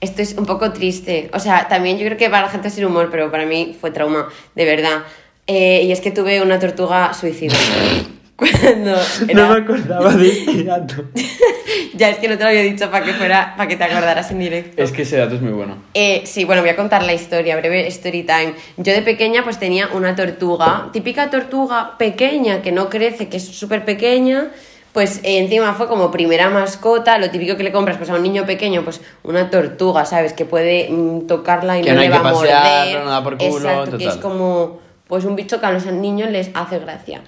esto 0.00 0.22
es 0.22 0.34
un 0.34 0.46
poco 0.46 0.72
triste. 0.72 1.30
O 1.32 1.40
sea, 1.40 1.68
también 1.68 1.98
yo 1.98 2.04
creo 2.06 2.18
que 2.18 2.30
para 2.30 2.46
la 2.46 2.52
gente 2.52 2.68
es 2.68 2.78
el 2.78 2.86
humor, 2.86 3.08
pero 3.10 3.30
para 3.30 3.46
mí 3.46 3.76
fue 3.80 3.90
trauma, 3.90 4.28
de 4.54 4.64
verdad. 4.64 5.02
Eh, 5.46 5.82
y 5.84 5.92
es 5.92 6.00
que 6.00 6.10
tuve 6.10 6.42
una 6.42 6.58
tortuga 6.58 7.14
suicida. 7.14 7.54
Cuando 8.36 8.94
era... 9.28 9.52
acordaba 9.54 10.12
de 10.14 10.28
este 10.28 10.64
dato. 10.64 11.04
ya 11.94 12.10
es 12.10 12.18
que 12.18 12.28
no 12.28 12.36
te 12.36 12.44
lo 12.44 12.50
había 12.50 12.62
dicho 12.62 12.90
para 12.90 13.04
que 13.04 13.12
fuera, 13.14 13.54
para 13.56 13.68
que 13.68 13.76
te 13.76 13.84
acordaras 13.84 14.30
en 14.30 14.38
directo. 14.40 14.82
Es 14.82 14.92
que 14.92 15.02
ese 15.02 15.16
dato 15.16 15.36
es 15.36 15.40
muy 15.40 15.52
bueno. 15.52 15.76
Eh, 15.94 16.22
sí, 16.26 16.44
bueno, 16.44 16.60
voy 16.62 16.70
a 16.70 16.76
contar 16.76 17.02
la 17.02 17.14
historia, 17.14 17.56
breve 17.56 17.86
story 17.88 18.24
time. 18.24 18.54
Yo 18.76 18.92
de 18.92 19.02
pequeña 19.02 19.42
pues 19.42 19.58
tenía 19.58 19.88
una 19.88 20.14
tortuga, 20.14 20.90
típica 20.92 21.30
tortuga 21.30 21.96
pequeña 21.98 22.60
que 22.62 22.72
no 22.72 22.90
crece, 22.90 23.28
que 23.28 23.38
es 23.38 23.46
súper 23.46 23.84
pequeña. 23.84 24.48
Pues 24.92 25.18
eh, 25.24 25.38
encima 25.38 25.74
fue 25.74 25.88
como 25.88 26.10
primera 26.10 26.48
mascota, 26.48 27.18
lo 27.18 27.30
típico 27.30 27.56
que 27.56 27.62
le 27.62 27.72
compras 27.72 27.98
pues 27.98 28.08
a 28.08 28.14
un 28.14 28.22
niño 28.22 28.46
pequeño, 28.46 28.82
pues 28.82 29.00
una 29.24 29.50
tortuga, 29.50 30.06
¿sabes? 30.06 30.32
Que 30.32 30.46
puede 30.46 30.88
mm, 30.90 31.26
tocarla 31.26 31.78
y 31.78 31.82
Que 31.82 31.90
no, 31.90 31.96
no 31.96 32.00
le 32.02 32.08
va 32.08 32.16
a 32.16 32.22
morder. 32.22 32.50
pasearlo, 32.52 33.04
no 33.04 33.10
da 33.10 33.22
por 33.22 33.36
culo, 33.36 33.56
Exacto, 33.58 33.98
que 33.98 34.04
es 34.04 34.14
total. 34.14 34.20
como 34.22 34.80
pues 35.06 35.24
un 35.24 35.36
bicho 35.36 35.60
que 35.60 35.66
a 35.66 35.70
los 35.72 35.84
niños 35.86 36.30
les 36.30 36.50
hace 36.54 36.78
gracia. 36.78 37.20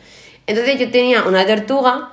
Entonces 0.48 0.78
yo 0.80 0.90
tenía 0.90 1.22
una 1.22 1.46
tortuga, 1.46 2.10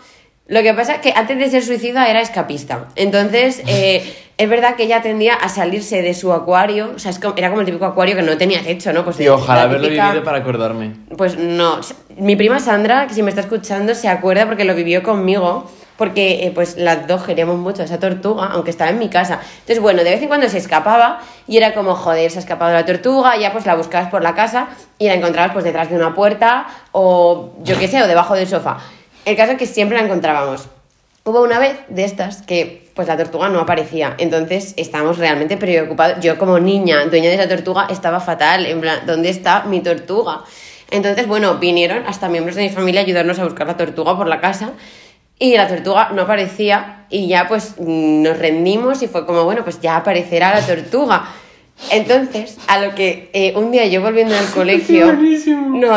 lo 0.48 0.62
que 0.62 0.74
pasa 0.75 0.96
es 0.96 1.00
que 1.01 1.13
antes 1.15 1.39
de 1.39 1.50
ser 1.50 1.63
suicida 1.63 2.08
era 2.08 2.22
escapista. 2.22 2.89
Entonces, 2.96 3.63
eh, 3.68 4.13
es 4.38 4.50
verdad 4.50 4.75
que 4.75 4.84
ella 4.84 5.01
tendía 5.01 5.34
a 5.34 5.50
salirse 5.50 6.01
de 6.04 6.13
su 6.13 6.32
acuario, 6.34 6.92
o 6.96 7.00
sea, 7.00 7.10
es 7.12 7.18
como- 7.20 7.34
era 7.38 7.48
como 7.50 7.62
el 7.62 7.65
típico 7.65 7.86
acuario 7.86 8.15
que 8.15 8.22
no 8.22 8.38
tenía 8.38 8.62
techo, 8.62 8.94
¿no? 8.94 9.04
Pues 9.04 9.20
Y 9.20 9.27
ojalá 9.30 9.63
haberlo 9.63 9.88
típica- 9.88 10.08
vivido 10.10 10.24
para 10.24 10.39
acordarme. 10.39 10.92
Pues 11.18 11.38
no, 11.39 11.80
mi 12.18 12.36
prima 12.36 12.60
Sandra, 12.60 13.08
que 13.08 13.13
si 13.15 13.24
me 13.24 13.30
está 13.30 13.42
escuchando, 13.42 13.96
se 13.96 14.08
acuerda 14.10 14.46
porque 14.46 14.65
lo 14.65 14.75
vivió 14.75 15.01
conmigo, 15.01 15.72
porque 15.98 16.46
eh, 16.46 16.52
pues 16.54 16.78
las 16.78 17.08
dos 17.08 17.24
queríamos 17.24 17.58
mucho 17.58 17.82
a 17.82 17.86
esa 17.86 18.00
tortuga, 18.00 18.48
aunque 18.48 18.72
estaba 18.72 18.90
en 18.90 19.00
mi 19.00 19.10
casa. 19.10 19.40
Entonces, 19.60 19.80
bueno, 19.80 20.04
de 20.04 20.12
vez 20.12 20.22
en 20.22 20.28
cuando 20.28 20.50
se 20.50 20.58
escapaba 20.58 21.22
y 21.48 21.58
era 21.58 21.74
como, 21.74 21.96
joder, 21.96 22.30
se 22.32 22.40
ha 22.40 22.42
escapado 22.42 22.74
la 22.74 22.86
tortuga, 22.86 23.38
ya 23.38 23.52
pues 23.52 23.66
la 23.66 23.75
buscabas 23.75 24.10
por 24.10 24.22
la 24.22 24.36
casa 24.36 24.68
y 24.98 25.08
la 25.08 25.14
encontrabas 25.14 25.54
pues 25.54 25.64
detrás 25.64 25.90
de 25.90 25.96
una 25.96 26.14
puerta 26.14 26.68
o 26.92 27.54
yo 27.64 27.78
qué 27.80 27.88
sé, 27.88 28.02
o 28.02 28.08
debajo 28.08 28.36
del 28.36 28.48
sofá. 28.48 28.80
El 29.25 29.36
caso 29.36 29.54
es 29.54 29.58
que 29.58 29.66
siempre 29.66 29.98
la 29.98 30.04
encontrábamos. 30.04 30.68
Hubo 31.24 31.42
una 31.42 31.58
vez 31.58 31.80
de 31.88 32.04
estas 32.04 32.44
que 32.44 32.92
pues 32.94 33.08
la 33.08 33.18
tortuga 33.18 33.50
no 33.50 33.60
aparecía, 33.60 34.14
entonces 34.20 34.74
estábamos 34.78 35.18
realmente 35.18 35.58
preocupados. 35.58 36.24
Yo 36.24 36.38
como 36.38 36.60
niña, 36.60 37.04
dueña 37.06 37.30
de 37.30 37.36
esa 37.36 37.50
tortuga, 37.50 37.88
estaba 37.90 38.20
fatal, 38.20 38.66
en 38.66 38.80
plan, 38.80 39.00
¿dónde 39.06 39.30
está 39.30 39.64
mi 39.64 39.82
tortuga? 39.82 40.44
Entonces, 40.92 41.28
bueno, 41.28 41.56
vinieron 41.56 42.04
hasta 42.06 42.30
miembros 42.30 42.56
de 42.56 42.62
mi 42.62 42.70
familia 42.70 43.02
a 43.02 43.04
ayudarnos 43.04 43.40
a 43.40 43.44
buscar 43.44 43.66
la 43.66 43.75
tortuga 43.75 44.16
por 44.16 44.28
la 44.28 44.40
casa 44.40 44.74
y 45.39 45.56
la 45.56 45.68
tortuga 45.68 46.10
no 46.13 46.24
aparecía 46.24 47.06
y 47.10 47.27
ya 47.27 47.48
pues 47.48 47.75
nos 47.80 48.38
rendimos 48.38 49.01
y 49.04 49.08
fue 49.08 49.25
como, 49.25 49.44
bueno, 49.44 49.63
pues 49.63 49.82
ya 49.82 49.98
aparecerá 49.98 50.54
la 50.54 50.65
tortuga. 50.65 51.27
Entonces, 51.92 52.58
a 52.68 52.80
lo 52.80 52.96
que 52.96 53.30
eh, 53.34 53.54
un 53.56 53.72
día 53.72 53.86
yo 53.86 54.01
volviendo 54.01 54.34
del 54.34 54.46
colegio... 54.54 55.13
No, 55.13 55.93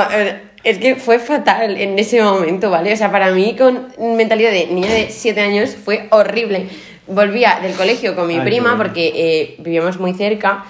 es 0.64 0.78
que 0.78 0.96
fue 0.96 1.18
fatal 1.18 1.76
en 1.80 1.98
ese 1.98 2.22
momento, 2.22 2.70
¿vale? 2.70 2.92
O 2.92 2.96
sea, 2.96 3.12
para 3.12 3.30
mí 3.30 3.56
con 3.56 3.88
mentalidad 4.16 4.50
de 4.50 4.66
niña 4.66 4.92
de 4.92 5.08
7 5.10 5.40
años 5.40 5.76
fue 5.76 6.08
horrible. 6.10 6.68
Volvía 7.06 7.60
del 7.62 7.74
colegio 7.74 8.14
con 8.14 8.26
mi 8.26 8.38
Ay, 8.38 8.44
prima 8.44 8.76
porque 8.76 9.12
eh, 9.14 9.54
vivíamos 9.60 9.98
muy 9.98 10.14
cerca 10.14 10.64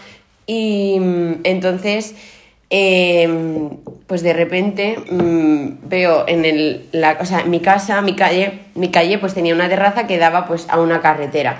y 0.46 0.98
mm, 1.00 1.40
entonces, 1.44 2.14
eh, 2.70 3.68
pues 4.07 4.22
de 4.22 4.33
repente 4.33 4.96
mm, 5.11 5.88
veo 5.88 6.24
en 6.28 6.44
el, 6.44 6.87
la, 6.92 7.18
o 7.20 7.24
sea, 7.24 7.44
mi 7.44 7.61
casa, 7.61 8.00
mi 8.02 8.14
calle, 8.14 8.61
mi 8.74 8.90
calle 8.90 9.18
pues 9.18 9.35
tenía 9.35 9.54
una 9.54 9.68
terraza 9.68 10.07
que 10.07 10.18
daba 10.18 10.46
pues 10.46 10.66
a 10.68 10.81
una 10.81 11.00
carretera. 11.00 11.59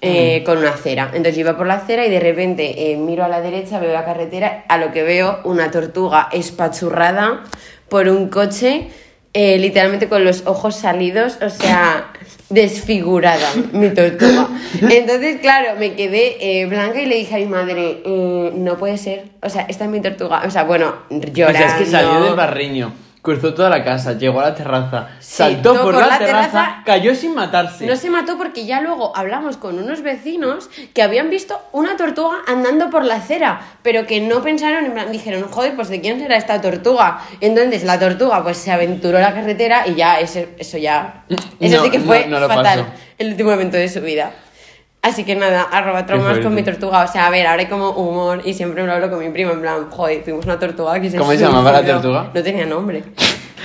eh, 0.00 0.44
Con 0.46 0.58
una 0.58 0.70
acera. 0.70 1.06
Entonces 1.08 1.34
yo 1.34 1.40
iba 1.40 1.56
por 1.56 1.66
la 1.66 1.74
acera 1.74 2.06
y 2.06 2.10
de 2.10 2.20
repente 2.20 2.92
eh, 2.92 2.96
miro 2.96 3.24
a 3.24 3.28
la 3.28 3.40
derecha, 3.40 3.80
veo 3.80 3.92
la 3.92 4.04
carretera, 4.04 4.64
a 4.68 4.78
lo 4.78 4.92
que 4.92 5.02
veo 5.02 5.40
una 5.42 5.72
tortuga 5.72 6.28
espachurrada 6.30 7.42
por 7.88 8.08
un 8.08 8.28
coche, 8.28 8.90
eh, 9.34 9.58
literalmente 9.58 10.08
con 10.08 10.24
los 10.24 10.46
ojos 10.46 10.76
salidos, 10.76 11.38
o 11.42 11.50
sea, 11.50 12.12
desfigurada 12.48 13.46
mi 13.72 13.90
tortuga. 13.90 14.48
Entonces, 14.90 15.40
claro, 15.40 15.78
me 15.78 15.94
quedé 15.94 16.60
eh, 16.60 16.66
blanca 16.66 17.00
y 17.00 17.06
le 17.06 17.16
dije 17.16 17.34
a 17.34 17.38
mi 17.38 17.46
madre, 17.46 18.02
eh, 18.04 18.52
no 18.54 18.76
puede 18.78 18.96
ser, 18.98 19.24
o 19.42 19.48
sea, 19.48 19.62
esta 19.68 19.84
es 19.84 19.90
mi 19.90 20.00
tortuga. 20.00 20.42
O 20.46 20.50
sea, 20.50 20.64
bueno, 20.64 20.94
O 21.10 21.14
llorando. 21.32 21.58
sea, 21.58 21.68
es 21.68 21.74
que 21.74 21.86
salió 21.86 22.20
del 22.24 22.34
barriño, 22.34 22.92
cruzó 23.28 23.52
toda 23.54 23.68
la 23.68 23.84
casa, 23.84 24.12
llegó 24.14 24.40
a 24.40 24.44
la 24.50 24.54
terraza, 24.54 25.08
saltó 25.20 25.74
por, 25.74 25.82
por 25.82 25.94
la, 25.96 26.06
la 26.06 26.18
terraza, 26.18 26.50
terraza. 26.50 26.82
cayó 26.84 27.14
sin 27.14 27.34
matarse. 27.34 27.86
No 27.86 27.94
se 27.96 28.08
mató 28.10 28.38
porque 28.38 28.64
ya 28.64 28.80
luego 28.80 29.14
hablamos 29.16 29.56
con 29.56 29.78
unos 29.78 30.02
vecinos 30.02 30.70
que 30.94 31.02
habían 31.02 31.28
visto 31.30 31.60
una 31.72 31.96
tortuga 31.96 32.38
andando 32.46 32.88
por 32.90 33.04
la 33.04 33.16
acera, 33.16 33.60
pero 33.82 34.06
que 34.06 34.20
no 34.20 34.42
pensaron, 34.42 34.86
en 34.86 34.92
plan, 34.92 35.12
dijeron, 35.12 35.44
joder, 35.50 35.76
pues 35.76 35.88
de 35.88 36.00
quién 36.00 36.18
será 36.18 36.36
esta 36.36 36.60
tortuga. 36.60 37.20
Entonces 37.40 37.84
la 37.84 37.98
tortuga 37.98 38.42
pues 38.42 38.56
se 38.56 38.72
aventuró 38.72 39.18
a 39.18 39.20
la 39.20 39.34
carretera 39.34 39.86
y 39.86 39.94
ya 39.94 40.18
ese- 40.20 40.54
eso 40.58 40.78
ya, 40.78 41.24
eso 41.60 41.76
No, 41.76 41.82
sí 41.84 41.90
que 41.90 42.00
fue 42.00 42.26
no 42.26 42.38
fatal, 42.48 42.80
pasó. 42.80 42.86
el 43.18 43.28
último 43.32 43.52
evento 43.52 43.76
de 43.76 43.88
su 43.88 44.00
vida. 44.00 44.30
Así 45.08 45.24
que 45.24 45.34
nada, 45.34 45.62
arroba 45.62 46.04
traumas 46.06 46.38
con 46.38 46.54
mi 46.54 46.62
tortuga. 46.62 47.02
O 47.04 47.08
sea, 47.08 47.26
a 47.26 47.30
ver, 47.30 47.46
ahora 47.46 47.60
hay 47.62 47.68
como 47.68 47.90
humor 47.90 48.42
y 48.44 48.54
siempre 48.54 48.82
me 48.82 48.88
lo 48.88 48.94
hablo 48.94 49.10
con 49.10 49.18
mi 49.20 49.28
prima, 49.30 49.52
en 49.52 49.60
plan, 49.60 49.90
joder, 49.90 50.22
tuvimos 50.22 50.44
una 50.44 50.58
tortuga 50.58 51.00
que 51.00 51.10
se 51.10 51.16
¿Cómo 51.16 51.32
se 51.32 51.38
llamaba 51.38 51.72
la 51.72 51.78
suicidó". 51.78 52.00
tortuga? 52.00 52.30
No 52.34 52.42
tenía 52.42 52.66
nombre. 52.66 53.02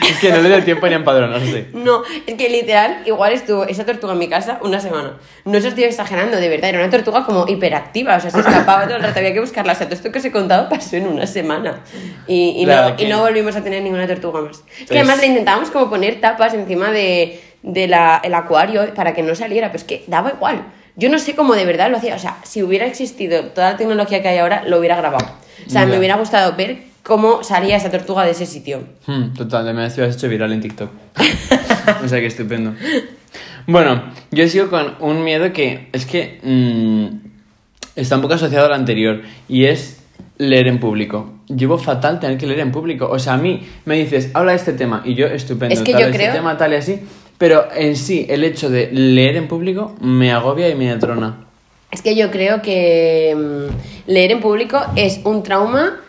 Es 0.01 0.17
que 0.19 0.31
no 0.31 0.41
le 0.41 0.49
dio 0.49 0.63
tiempo 0.63 0.87
ni 0.87 0.93
a 0.93 0.97
empadronarse. 0.97 1.67
No, 1.73 2.01
es 2.25 2.33
que 2.35 2.49
literal, 2.49 3.03
igual 3.05 3.31
estuvo 3.31 3.63
esa 3.65 3.85
tortuga 3.85 4.13
en 4.13 4.19
mi 4.19 4.27
casa 4.27 4.59
una 4.61 4.79
semana. 4.79 5.17
No 5.45 5.57
os 5.57 5.63
estoy 5.63 5.85
exagerando, 5.85 6.35
de 6.37 6.49
verdad, 6.49 6.69
era 6.71 6.79
una 6.79 6.89
tortuga 6.89 7.23
como 7.23 7.47
hiperactiva, 7.47 8.17
o 8.17 8.19
sea, 8.19 8.29
se 8.31 8.39
escapaba 8.39 8.85
todo 8.85 8.97
el 8.97 9.03
rato, 9.03 9.19
había 9.19 9.31
que 9.33 9.39
buscarla. 9.39 9.71
O 9.71 9.75
sea, 9.75 9.85
todo 9.85 9.95
esto 9.95 10.11
que 10.11 10.19
os 10.19 10.25
he 10.25 10.31
contado 10.31 10.67
pasó 10.67 10.97
en 10.97 11.07
una 11.07 11.25
semana. 11.27 11.81
Y, 12.27 12.55
y 12.57 12.65
Claro 12.65 12.95
no, 12.97 13.01
y 13.01 13.07
no 13.07 13.19
volvimos 13.19 13.55
a 13.55 13.63
tener 13.63 13.81
ninguna 13.81 14.07
tortuga 14.07 14.41
más. 14.41 14.63
Es 14.81 14.89
que 14.89 14.97
además 14.97 15.19
le 15.19 15.27
intentábamos 15.27 15.69
como 15.69 15.89
poner 15.89 16.19
tapas 16.19 16.53
encima 16.55 16.91
de, 16.91 17.39
de 17.61 17.87
la, 17.87 18.19
el 18.23 18.33
acuario 18.33 18.93
para 18.95 19.13
que 19.13 19.21
no 19.23 19.35
saliera, 19.35 19.67
pero 19.67 19.77
es 19.77 19.83
que 19.85 20.03
daba 20.07 20.31
igual. 20.31 20.65
Yo 20.95 21.09
no 21.09 21.17
sé 21.19 21.35
cómo 21.35 21.55
de 21.55 21.65
verdad 21.65 21.89
lo 21.89 21.97
hacía, 21.97 22.15
o 22.15 22.19
sea, 22.19 22.37
si 22.43 22.61
hubiera 22.61 22.85
existido 22.85 23.45
toda 23.45 23.71
la 23.71 23.77
tecnología 23.77 24.21
que 24.21 24.27
hay 24.27 24.37
ahora, 24.37 24.63
lo 24.67 24.77
hubiera 24.79 24.95
grabado. 24.95 25.25
O 25.65 25.69
sea, 25.69 25.85
me 25.85 25.97
hubiera 25.97 26.15
gustado 26.17 26.55
ver 26.55 26.83
cómo 27.03 27.43
salía 27.43 27.77
esa 27.77 27.89
tortuga 27.89 28.23
de 28.25 28.31
ese 28.31 28.45
sitio. 28.45 28.83
Hmm, 29.07 29.33
total, 29.33 29.65
de 29.65 29.73
verdad 29.73 29.93
te 29.95 30.03
has 30.03 30.15
hecho 30.15 30.29
viral 30.29 30.51
en 30.53 30.61
TikTok. 30.61 30.89
o 32.03 32.07
sea 32.07 32.19
que 32.19 32.27
estupendo. 32.27 32.73
Bueno, 33.65 34.03
yo 34.31 34.47
sigo 34.47 34.69
con 34.69 34.95
un 34.99 35.23
miedo 35.23 35.51
que 35.53 35.89
es 35.93 36.05
que 36.05 36.39
mm, 36.43 37.07
está 37.95 38.15
un 38.17 38.21
poco 38.21 38.33
asociado 38.35 38.65
al 38.67 38.73
anterior 38.73 39.21
y 39.47 39.65
es 39.65 40.01
leer 40.37 40.67
en 40.67 40.79
público. 40.79 41.33
Llevo 41.47 41.77
fatal 41.77 42.19
tener 42.19 42.37
que 42.37 42.45
leer 42.47 42.59
en 42.61 42.71
público. 42.71 43.07
O 43.09 43.19
sea, 43.19 43.33
a 43.33 43.37
mí 43.37 43.67
me 43.85 43.95
dices, 43.95 44.31
habla 44.33 44.51
de 44.51 44.57
este 44.57 44.73
tema 44.73 45.01
y 45.05 45.13
yo 45.15 45.27
estupendo. 45.27 45.73
Es 45.73 45.81
que 45.81 45.91
tal, 45.93 46.01
yo 46.01 46.07
este 46.07 46.17
creo- 46.19 46.33
tema 46.33 46.57
tal 46.57 46.73
y 46.73 46.75
así. 46.75 46.99
Pero 47.43 47.67
en 47.75 47.97
sí, 47.97 48.25
el 48.29 48.45
hecho 48.45 48.69
de 48.69 48.89
leer 48.93 49.35
en 49.35 49.49
público 49.49 49.97
me 49.99 50.31
agobia 50.31 50.69
y 50.69 50.75
me 50.75 50.89
atrona. 50.89 51.43
Es 51.91 52.01
que 52.01 52.15
yo 52.15 52.31
creo 52.31 52.61
que 52.61 53.35
mm, 53.35 54.09
leer 54.09 54.31
en 54.31 54.39
público 54.39 54.79
es 54.95 55.19
un 55.25 55.43
trauma 55.43 55.99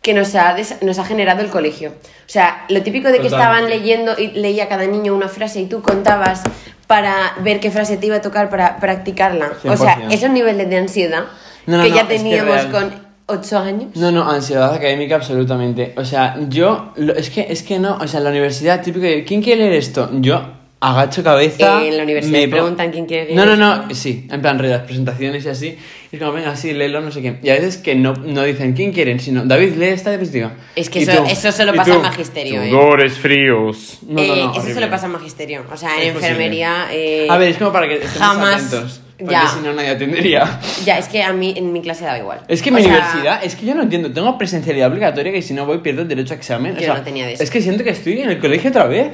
que 0.00 0.14
nos 0.14 0.34
ha, 0.34 0.56
nos 0.80 0.98
ha 0.98 1.04
generado 1.04 1.42
el 1.42 1.50
colegio. 1.50 1.90
O 1.90 2.28
sea, 2.30 2.64
lo 2.70 2.82
típico 2.82 3.08
de 3.08 3.18
que 3.18 3.26
estaban 3.26 3.64
Totalmente. 3.64 3.78
leyendo 3.80 4.14
y 4.18 4.28
leía 4.28 4.66
cada 4.66 4.86
niño 4.86 5.14
una 5.14 5.28
frase 5.28 5.60
y 5.60 5.66
tú 5.66 5.82
contabas 5.82 6.42
para 6.86 7.34
ver 7.42 7.60
qué 7.60 7.70
frase 7.70 7.98
te 7.98 8.06
iba 8.06 8.16
a 8.16 8.22
tocar 8.22 8.48
para 8.48 8.78
practicarla. 8.78 9.52
O 9.64 9.76
sea, 9.76 9.98
100%. 9.98 10.14
esos 10.14 10.30
niveles 10.30 10.70
de 10.70 10.78
ansiedad 10.78 11.24
No, 11.66 11.76
no, 11.76 11.82
que 11.82 11.90
no, 11.90 11.96
ya 11.96 12.00
es 12.00 12.08
que 12.08 12.16
teníamos 12.16 12.64
con 12.64 12.94
8 13.26 13.58
años. 13.58 13.94
No, 13.94 14.10
no, 14.10 14.26
ansiedad 14.26 14.72
académica 14.72 15.16
absolutamente. 15.16 15.92
O 15.98 16.04
sea, 16.06 16.38
yo, 16.48 16.94
es 16.96 17.28
que, 17.28 17.46
es 17.50 17.62
que 17.62 17.78
no, 17.78 17.98
o 18.00 18.08
sea, 18.08 18.20
la 18.20 18.30
universidad 18.30 18.80
típico 18.82 19.04
de, 19.04 19.22
¿quién 19.24 19.42
quiere 19.42 19.64
leer 19.64 19.74
esto? 19.74 20.08
Yo 20.14 20.56
agacho 20.80 21.22
cabeza. 21.24 21.84
En 21.84 21.96
la 21.96 22.02
universidad 22.04 22.38
me 22.40 22.48
preguntan 22.48 22.90
quién 22.92 23.06
quiere 23.06 23.34
No, 23.34 23.44
no, 23.44 23.56
no, 23.56 23.92
sí, 23.94 24.26
en 24.30 24.40
plan, 24.40 24.56
las 24.62 24.82
presentaciones 24.82 25.44
y 25.44 25.48
así. 25.48 25.78
Y 26.10 26.16
es 26.16 26.22
como, 26.22 26.32
venga, 26.32 26.54
sí, 26.56 26.72
léelo, 26.72 27.00
no 27.00 27.10
sé 27.10 27.20
qué. 27.20 27.38
Y 27.42 27.50
a 27.50 27.54
veces 27.54 27.76
que 27.78 27.94
no, 27.94 28.14
no 28.14 28.42
dicen 28.44 28.72
quién 28.74 28.92
quieren, 28.92 29.18
sino, 29.20 29.44
David, 29.44 29.74
lee 29.76 29.86
esta 29.86 30.10
diapositiva. 30.10 30.52
Es 30.76 30.88
que 30.88 31.00
eso- 31.02 31.12
tú, 31.16 31.24
eso 31.28 31.52
solo 31.52 31.74
pasa 31.74 31.90
tú, 31.90 31.96
en 31.96 32.02
magisterio, 32.02 32.62
¿eh? 32.62 32.70
Sudores 32.70 33.14
fríos. 33.18 33.98
No, 34.06 34.14
no, 34.14 34.22
Eh, 34.22 34.26
no, 34.28 34.34
eso 34.34 34.50
horrible. 34.60 34.74
solo 34.74 34.90
pasa 34.90 35.06
en 35.06 35.12
magisterio. 35.12 35.64
O 35.72 35.76
sea, 35.76 35.96
en 36.02 36.10
Es 36.10 36.14
enfermería. 36.14 36.86
eh, 36.92 37.26
A 37.28 37.36
ver, 37.38 37.48
es 37.50 37.58
como 37.58 37.72
para 37.72 37.88
que 37.88 37.94
estemos 37.96 38.18
jamás- 38.18 38.66
atentos. 38.72 39.00
Porque 39.18 39.32
ya. 39.32 39.48
si 39.48 39.60
no, 39.64 39.72
nadie 39.72 39.88
atendería. 39.88 40.60
Ya, 40.84 40.96
es 40.96 41.08
que 41.08 41.24
a 41.24 41.32
mí 41.32 41.52
en 41.56 41.72
mi 41.72 41.82
clase 41.82 42.04
daba 42.04 42.18
igual. 42.20 42.40
Es 42.46 42.62
que 42.62 42.70
O 42.70 42.72
mi 42.72 42.82
sea, 42.84 42.92
universidad, 42.92 43.44
es 43.44 43.56
que 43.56 43.66
yo 43.66 43.74
no 43.74 43.82
entiendo, 43.82 44.12
tengo 44.12 44.38
presencialidad 44.38 44.88
obligatoria 44.92 45.32
que 45.32 45.42
si 45.42 45.54
no 45.54 45.66
voy 45.66 45.78
pierdo 45.78 46.02
el 46.02 46.08
derecho 46.08 46.34
a 46.34 46.36
examen. 46.36 46.76
O 46.76 46.78
Yo 46.78 46.84
sea, 46.86 46.94
no 46.94 47.02
tenía 47.02 47.26
de 47.26 47.32
eso. 47.32 47.42
Es 47.42 47.50
que 47.50 47.60
siento 47.60 47.82
que 47.82 47.90
estoy 47.90 48.20
en 48.20 48.30
el 48.30 48.38
colegio 48.38 48.70
otra 48.70 48.86
vez. 48.86 49.08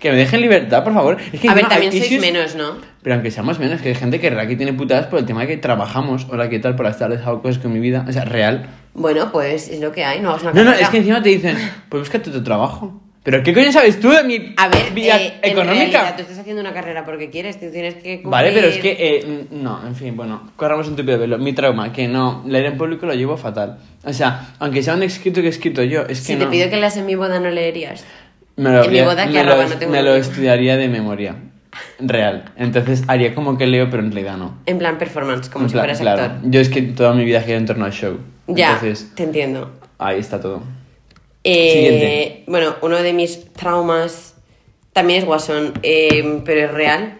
Que 0.00 0.10
me 0.12 0.16
dejen 0.16 0.40
libertad, 0.40 0.84
por 0.84 0.94
favor. 0.94 1.16
Es 1.32 1.40
que 1.40 1.48
A 1.48 1.54
ver, 1.54 1.64
encima 1.64 1.68
también 1.68 1.92
sois 1.92 2.04
issues- 2.10 2.20
menos, 2.20 2.54
¿no? 2.54 2.76
Pero 3.02 3.14
aunque 3.14 3.30
seamos 3.30 3.58
menos, 3.58 3.80
que 3.80 3.88
hay 3.88 3.94
gente 3.94 4.20
que 4.20 4.28
aquí 4.28 4.54
tiene 4.56 4.72
putadas 4.72 5.06
por 5.06 5.18
el 5.18 5.26
tema 5.26 5.40
de 5.42 5.48
que 5.48 5.56
trabajamos. 5.56 6.26
Hola, 6.30 6.48
¿qué 6.48 6.58
tal? 6.60 6.76
Por 6.76 6.86
las 6.86 6.98
tardes 6.98 7.20
hago 7.26 7.42
cosas 7.42 7.58
con 7.60 7.72
mi 7.72 7.80
vida. 7.80 8.04
O 8.08 8.12
sea, 8.12 8.24
real. 8.24 8.66
Bueno, 8.94 9.30
pues 9.32 9.68
es 9.68 9.80
lo 9.80 9.90
que 9.92 10.04
hay, 10.04 10.20
no 10.20 10.30
hagas 10.30 10.42
una 10.42 10.52
No, 10.52 10.60
no, 10.60 10.66
carrera. 10.70 10.84
es 10.84 10.90
que 10.90 10.98
encima 10.98 11.22
te 11.22 11.28
dicen, 11.30 11.56
pues 11.88 12.00
búscate 12.02 12.30
tu 12.30 12.42
trabajo. 12.44 13.00
Pero 13.24 13.42
¿qué 13.42 13.52
coño 13.52 13.70
sabes 13.72 13.98
tú 14.00 14.08
de 14.10 14.22
mi 14.24 14.54
A 14.56 14.68
ver, 14.68 14.92
vida 14.94 15.20
eh, 15.20 15.34
en 15.42 15.50
económica? 15.52 15.74
realidad, 15.84 16.14
tú 16.16 16.22
estás 16.22 16.38
haciendo 16.38 16.62
una 16.62 16.72
carrera 16.72 17.04
porque 17.04 17.28
quieres, 17.28 17.58
tú 17.60 17.66
tienes 17.70 17.94
que 17.94 18.22
cumplir... 18.22 18.30
Vale, 18.30 18.52
pero 18.52 18.68
es 18.68 18.78
que, 18.78 18.96
eh, 18.98 19.46
no, 19.50 19.86
en 19.86 19.94
fin, 19.96 20.16
bueno, 20.16 20.52
corramos 20.56 20.88
un 20.88 20.96
tupido 20.96 21.18
velo. 21.18 21.36
Mi 21.36 21.52
trauma, 21.52 21.92
que 21.92 22.08
no, 22.08 22.42
leer 22.46 22.66
en 22.66 22.78
público 22.78 23.04
lo 23.04 23.14
llevo 23.14 23.36
fatal. 23.36 23.78
O 24.04 24.12
sea, 24.12 24.54
aunque 24.60 24.82
sea 24.82 24.94
un 24.94 25.02
escrito 25.02 25.40
que 25.40 25.48
he 25.48 25.50
escrito 25.50 25.82
yo, 25.82 26.02
es 26.02 26.20
que 26.20 26.26
Si 26.26 26.34
no. 26.36 26.44
te 26.44 26.50
pido 26.52 26.70
que 26.70 26.76
leas 26.76 26.96
en 26.96 27.04
mi 27.06 27.16
boda, 27.16 27.38
¿no 27.40 27.50
leerías? 27.50 28.04
Me 28.58 28.70
lo, 28.70 28.76
en 28.76 28.80
mi 28.80 28.98
habría- 28.98 29.04
boda, 29.04 29.26
que 29.26 29.32
me 29.32 29.44
lo, 29.44 29.50
arroba 29.52 29.68
no 29.68 29.76
tengo 29.78 29.92
me 29.92 30.02
lo 30.02 30.08
novio. 30.10 30.20
estudiaría 30.22 30.76
de 30.76 30.88
memoria. 30.88 31.36
Real. 31.98 32.44
Entonces 32.56 33.02
haría 33.08 33.34
como 33.34 33.56
que 33.56 33.66
leo, 33.66 33.88
pero 33.90 34.02
en 34.02 34.10
realidad 34.12 34.36
no. 34.36 34.58
En 34.66 34.78
plan 34.78 34.98
performance, 34.98 35.48
como 35.48 35.64
En 35.64 35.68
si 35.70 35.72
plan, 35.74 35.82
fueras 35.84 36.00
claro. 36.00 36.22
actor. 36.22 36.50
Yo 36.50 36.60
es 36.60 36.68
que 36.68 36.82
toda 36.82 37.12
mi 37.14 37.24
vida 37.24 37.40
gira 37.40 37.56
en 37.56 37.66
torno 37.66 37.84
al 37.84 37.92
show. 37.92 38.18
Ya, 38.46 38.72
Entonces, 38.74 39.12
te 39.14 39.22
entiendo. 39.24 39.70
ahí 39.98 40.18
está 40.18 40.40
todo. 40.40 40.62
Eh, 41.44 41.72
Siguiente. 41.72 42.44
Bueno, 42.46 42.76
uno 42.82 42.96
de 43.02 43.12
mis 43.12 43.52
traumas 43.52 44.34
también 44.92 45.20
es 45.20 45.24
Guasón, 45.24 45.72
eh, 45.82 46.40
pero 46.44 46.62
es 46.66 46.70
real. 46.72 47.18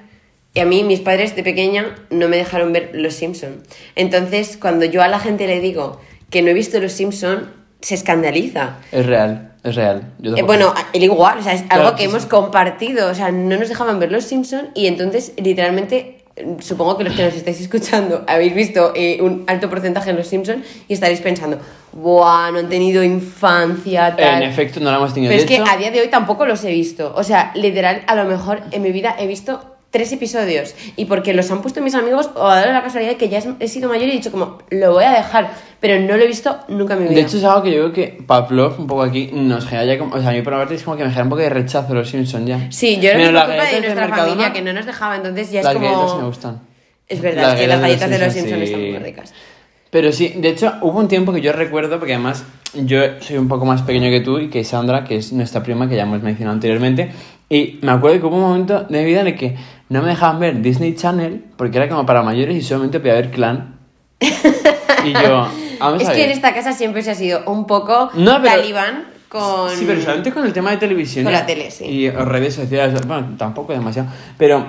Y 0.54 0.60
a 0.60 0.64
mí, 0.64 0.82
mis 0.82 1.00
padres 1.00 1.36
de 1.36 1.42
pequeña 1.44 1.94
no 2.10 2.28
me 2.28 2.36
dejaron 2.36 2.72
ver 2.72 2.90
Los 2.94 3.14
Simpson. 3.14 3.62
Entonces, 3.94 4.56
cuando 4.60 4.86
yo 4.86 5.02
a 5.02 5.08
la 5.08 5.20
gente 5.20 5.46
le 5.46 5.60
digo 5.60 6.00
que 6.30 6.42
no 6.42 6.48
he 6.48 6.54
visto 6.54 6.80
Los 6.80 6.92
Simpson, 6.92 7.50
se 7.80 7.94
escandaliza. 7.94 8.76
Es 8.92 9.06
real, 9.06 9.52
es 9.62 9.74
real. 9.76 10.02
Yo 10.18 10.36
Eh, 10.36 10.42
bueno, 10.42 10.74
él 10.92 11.02
igual, 11.04 11.38
o 11.38 11.42
sea, 11.42 11.52
es 11.54 11.62
Claro, 11.62 11.82
algo 11.84 11.96
que 11.96 12.02
sí, 12.04 12.08
hemos 12.08 12.22
sí. 12.22 12.28
compartido, 12.28 13.10
o 13.10 13.14
sea, 13.14 13.30
no 13.30 13.56
nos 13.56 13.68
dejaban 13.68 13.98
ver 14.00 14.10
Los 14.12 14.24
Simpson 14.24 14.68
y 14.74 14.86
entonces, 14.86 15.32
literalmente, 15.36 16.24
supongo 16.60 16.96
que 16.96 17.04
los 17.04 17.14
que 17.14 17.24
nos 17.24 17.34
estáis 17.34 17.60
escuchando 17.60 18.24
habéis 18.28 18.54
visto 18.54 18.92
eh, 18.94 19.18
un 19.20 19.44
alto 19.46 19.68
porcentaje 19.70 20.10
en 20.10 20.16
Los 20.16 20.26
Simpson 20.28 20.62
y 20.88 20.94
estaréis 20.94 21.20
pensando, 21.20 21.58
¡buah, 21.92 22.50
no 22.52 22.58
han 22.60 22.68
tenido 22.68 23.02
infancia, 23.02 24.14
tal! 24.16 24.42
en 24.42 24.48
efecto, 24.48 24.80
no 24.80 24.90
la 24.90 24.98
hemos 24.98 25.14
tenido. 25.14 25.30
Pero 25.30 25.42
es 25.42 25.48
que 25.48 25.58
a 25.58 25.76
día 25.76 25.90
de 25.90 26.00
hoy 26.00 26.08
tampoco 26.08 26.46
los 26.46 26.62
he 26.64 26.70
visto. 26.70 27.12
O 27.16 27.24
sea, 27.24 27.52
literal, 27.54 28.02
a 28.06 28.14
lo 28.14 28.24
mejor 28.24 28.60
en 28.70 28.82
mi 28.82 28.92
vida 28.92 29.14
he 29.18 29.26
visto 29.26 29.60
tres 29.98 30.12
episodios 30.12 30.76
y 30.94 31.06
porque 31.06 31.34
los 31.34 31.50
han 31.50 31.60
puesto 31.60 31.80
mis 31.80 31.96
amigos 31.96 32.30
o 32.36 32.46
ha 32.46 32.60
dado 32.60 32.72
la 32.72 32.84
casualidad 32.84 33.10
de 33.10 33.16
que 33.16 33.28
ya 33.28 33.42
he 33.58 33.66
sido 33.66 33.88
mayor 33.88 34.06
y 34.06 34.12
he 34.12 34.14
dicho 34.14 34.30
como, 34.30 34.58
lo 34.70 34.92
voy 34.92 35.02
a 35.02 35.10
dejar, 35.10 35.50
pero 35.80 36.00
no 36.00 36.16
lo 36.16 36.22
he 36.22 36.26
visto 36.28 36.56
nunca 36.68 36.94
en 36.94 37.00
mi 37.00 37.08
vida. 37.08 37.16
De 37.16 37.22
hecho, 37.22 37.38
es 37.38 37.42
algo 37.42 37.64
que 37.64 37.72
yo 37.72 37.78
creo 37.78 37.92
que 37.92 38.22
Pavlov, 38.24 38.78
un 38.78 38.86
poco 38.86 39.02
aquí, 39.02 39.30
nos 39.32 39.66
genera 39.66 39.94
ya 39.94 39.98
como. 39.98 40.14
O 40.14 40.20
sea, 40.20 40.30
a 40.30 40.32
mí 40.34 40.42
por 40.42 40.52
una 40.52 40.62
parte 40.62 40.76
es 40.76 40.84
como 40.84 40.96
que 40.96 41.02
me 41.02 41.10
genera 41.10 41.24
un 41.24 41.30
poco 41.30 41.42
de 41.42 41.50
rechazo 41.50 41.94
los 41.94 42.08
Simpsons 42.08 42.46
ya. 42.46 42.70
Sí, 42.70 43.00
yo 43.00 43.10
creo 43.10 43.16
que 43.16 43.24
es 43.24 43.32
las 43.32 43.44
por 43.44 43.54
culpa 43.54 43.64
de 43.64 43.72
galletas 43.72 43.96
nuestra 43.96 44.16
familia 44.16 44.52
que 44.52 44.62
no 44.62 44.72
nos 44.72 44.86
dejaba, 44.86 45.16
entonces 45.16 45.50
ya 45.50 45.62
Las 45.64 45.74
es 45.74 45.80
galletas 45.80 45.98
sí 45.98 46.06
me 46.06 46.12
como... 46.12 46.26
gustan. 46.28 46.60
Es 47.08 47.20
verdad, 47.20 47.54
es 47.54 47.60
que 47.60 47.66
las 47.66 47.80
galletas 47.80 48.10
de 48.10 48.18
los 48.20 48.32
Simpsons 48.32 48.58
sí. 48.58 48.64
están 48.66 48.80
muy 48.80 48.98
ricas. 48.98 49.34
Pero 49.90 50.12
sí, 50.12 50.34
de 50.36 50.50
hecho, 50.50 50.74
hubo 50.82 50.98
un 51.00 51.08
tiempo 51.08 51.32
que 51.32 51.40
yo 51.40 51.52
recuerdo, 51.52 51.98
porque 51.98 52.14
además 52.14 52.44
yo 52.74 53.00
soy 53.20 53.38
un 53.38 53.48
poco 53.48 53.64
más 53.64 53.82
pequeño 53.82 54.10
que 54.10 54.20
tú 54.20 54.38
y 54.38 54.48
que 54.48 54.62
Sandra, 54.62 55.02
que 55.02 55.16
es 55.16 55.32
nuestra 55.32 55.62
prima, 55.62 55.88
que 55.88 55.96
ya 55.96 56.02
hemos 56.02 56.22
mencionado 56.22 56.54
anteriormente, 56.54 57.10
y 57.48 57.78
me 57.80 57.92
acuerdo 57.92 58.20
que 58.20 58.26
hubo 58.26 58.36
un 58.36 58.42
momento 58.42 58.84
de 58.84 58.98
mi 58.98 59.06
vida 59.06 59.22
en 59.22 59.28
el 59.28 59.36
que 59.36 59.56
no 59.88 60.02
me 60.02 60.08
dejaban 60.08 60.38
ver 60.40 60.60
Disney 60.60 60.94
Channel 60.94 61.44
porque 61.56 61.78
era 61.78 61.88
como 61.88 62.04
para 62.06 62.22
mayores 62.22 62.56
y 62.56 62.62
solamente 62.62 63.00
podía 63.00 63.14
ver 63.14 63.30
Clan. 63.30 63.76
y 64.20 65.12
yo, 65.12 65.48
vamos 65.80 66.02
Es 66.02 66.08
a 66.08 66.12
que 66.12 66.24
en 66.24 66.30
esta 66.30 66.52
casa 66.54 66.72
siempre 66.72 67.02
se 67.02 67.10
ha 67.10 67.14
sido 67.14 67.42
un 67.46 67.66
poco 67.66 68.10
No, 68.14 68.40
pero- 68.42 68.54
talibán 68.56 69.04
con... 69.28 69.70
Sí, 69.70 69.84
pero 69.86 70.00
solamente 70.00 70.32
con 70.32 70.44
el 70.46 70.52
tema 70.52 70.70
de 70.70 70.78
televisión. 70.78 71.24
Con 71.24 71.32
la 71.32 71.44
tele, 71.44 71.70
sí. 71.70 71.84
Y 71.84 72.10
redes 72.10 72.54
sociales, 72.54 73.06
bueno, 73.06 73.34
tampoco 73.36 73.72
demasiado. 73.74 74.08
Pero 74.38 74.66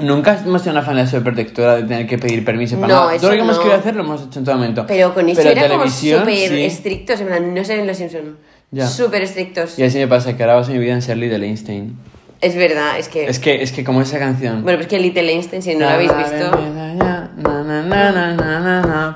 nunca 0.00 0.38
hemos 0.44 0.62
sido 0.62 0.72
una 0.72 0.82
familia 0.82 1.06
sobreprotectora 1.08 1.76
de 1.76 1.82
tener 1.82 2.06
que 2.06 2.16
pedir 2.18 2.44
permiso 2.44 2.76
para 2.78 2.92
No, 2.94 3.00
nada. 3.00 3.14
eso 3.14 3.22
Todo 3.22 3.30
lo 3.32 3.36
que 3.36 3.42
hemos 3.42 3.56
no. 3.56 3.62
querido 3.62 3.78
hacer 3.80 3.96
lo 3.96 4.02
hemos 4.04 4.22
hecho 4.22 4.38
en 4.38 4.44
todo 4.44 4.54
momento. 4.56 4.84
Pero 4.86 5.12
con 5.12 5.28
eso 5.28 5.40
era 5.40 5.62
como 5.62 5.68
televisión, 5.74 6.20
súper 6.20 6.48
sí. 6.50 6.64
estrictos, 6.64 7.20
en 7.20 7.26
plan, 7.26 7.52
no 7.54 7.64
sé 7.64 7.80
en 7.80 7.86
los 7.88 7.96
Simpsons. 7.96 8.24
Ya. 8.70 8.86
Súper 8.88 9.22
estrictos. 9.22 9.76
Y 9.78 9.82
así 9.82 9.98
me 9.98 10.06
pasa 10.08 10.36
que 10.36 10.42
ahora 10.44 10.54
baso 10.56 10.70
mi 10.72 10.78
vida 10.78 10.94
en 10.94 11.02
ser 11.02 11.16
Lee 11.16 11.28
de 11.28 11.36
Einstein. 11.44 11.96
Es 12.44 12.54
verdad, 12.56 12.98
es 12.98 13.08
que... 13.08 13.24
Es 13.24 13.38
que, 13.38 13.62
es 13.62 13.72
que 13.72 13.84
como 13.84 14.02
esa 14.02 14.18
canción. 14.18 14.62
Bueno, 14.62 14.76
pues 14.78 14.86
que 14.88 14.98
Little 14.98 15.32
Einstein, 15.32 15.62
si 15.62 15.74
no 15.74 15.80
lo 15.80 15.88
habéis 15.88 16.12
visto... 16.16 16.50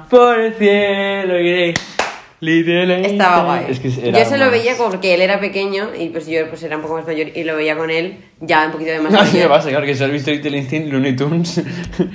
Por 0.09 0.41
el 0.41 0.55
cielo 0.55 1.39
iré. 1.41 1.75
Little 2.41 2.83
Einstein. 2.95 3.05
Estaba 3.21 3.45
guay. 3.45 3.67
Es 3.69 3.81
que 3.81 4.09
era 4.09 4.19
yo 4.21 4.25
se 4.25 4.39
lo 4.39 4.51
veía 4.51 4.77
como 4.77 4.91
porque 4.91 5.15
él 5.15 5.21
era 5.23 5.41
pequeño 5.41 5.89
y 5.99 6.09
pues 6.11 6.27
yo 6.29 6.49
pues 6.49 6.63
era 6.63 6.77
un 6.77 6.83
poco 6.83 6.95
más 6.95 7.07
mayor 7.07 7.29
y 7.35 7.43
lo 7.45 7.57
veía 7.57 7.77
con 7.77 7.91
él 7.91 8.17
ya 8.41 8.67
un 8.67 8.73
poquito 8.73 8.93
de 8.93 9.01
más 9.01 9.13
Así 9.13 9.33
me 9.39 9.43
mayor. 9.45 9.49
pasa, 9.51 9.69
claro, 9.71 9.85
que 9.87 9.95
solo 9.97 10.11
he 10.11 10.13
visto 10.15 10.31
Little 10.31 10.57
Einstein, 10.57 10.89
Looney 10.91 11.17
Tunes 11.17 11.61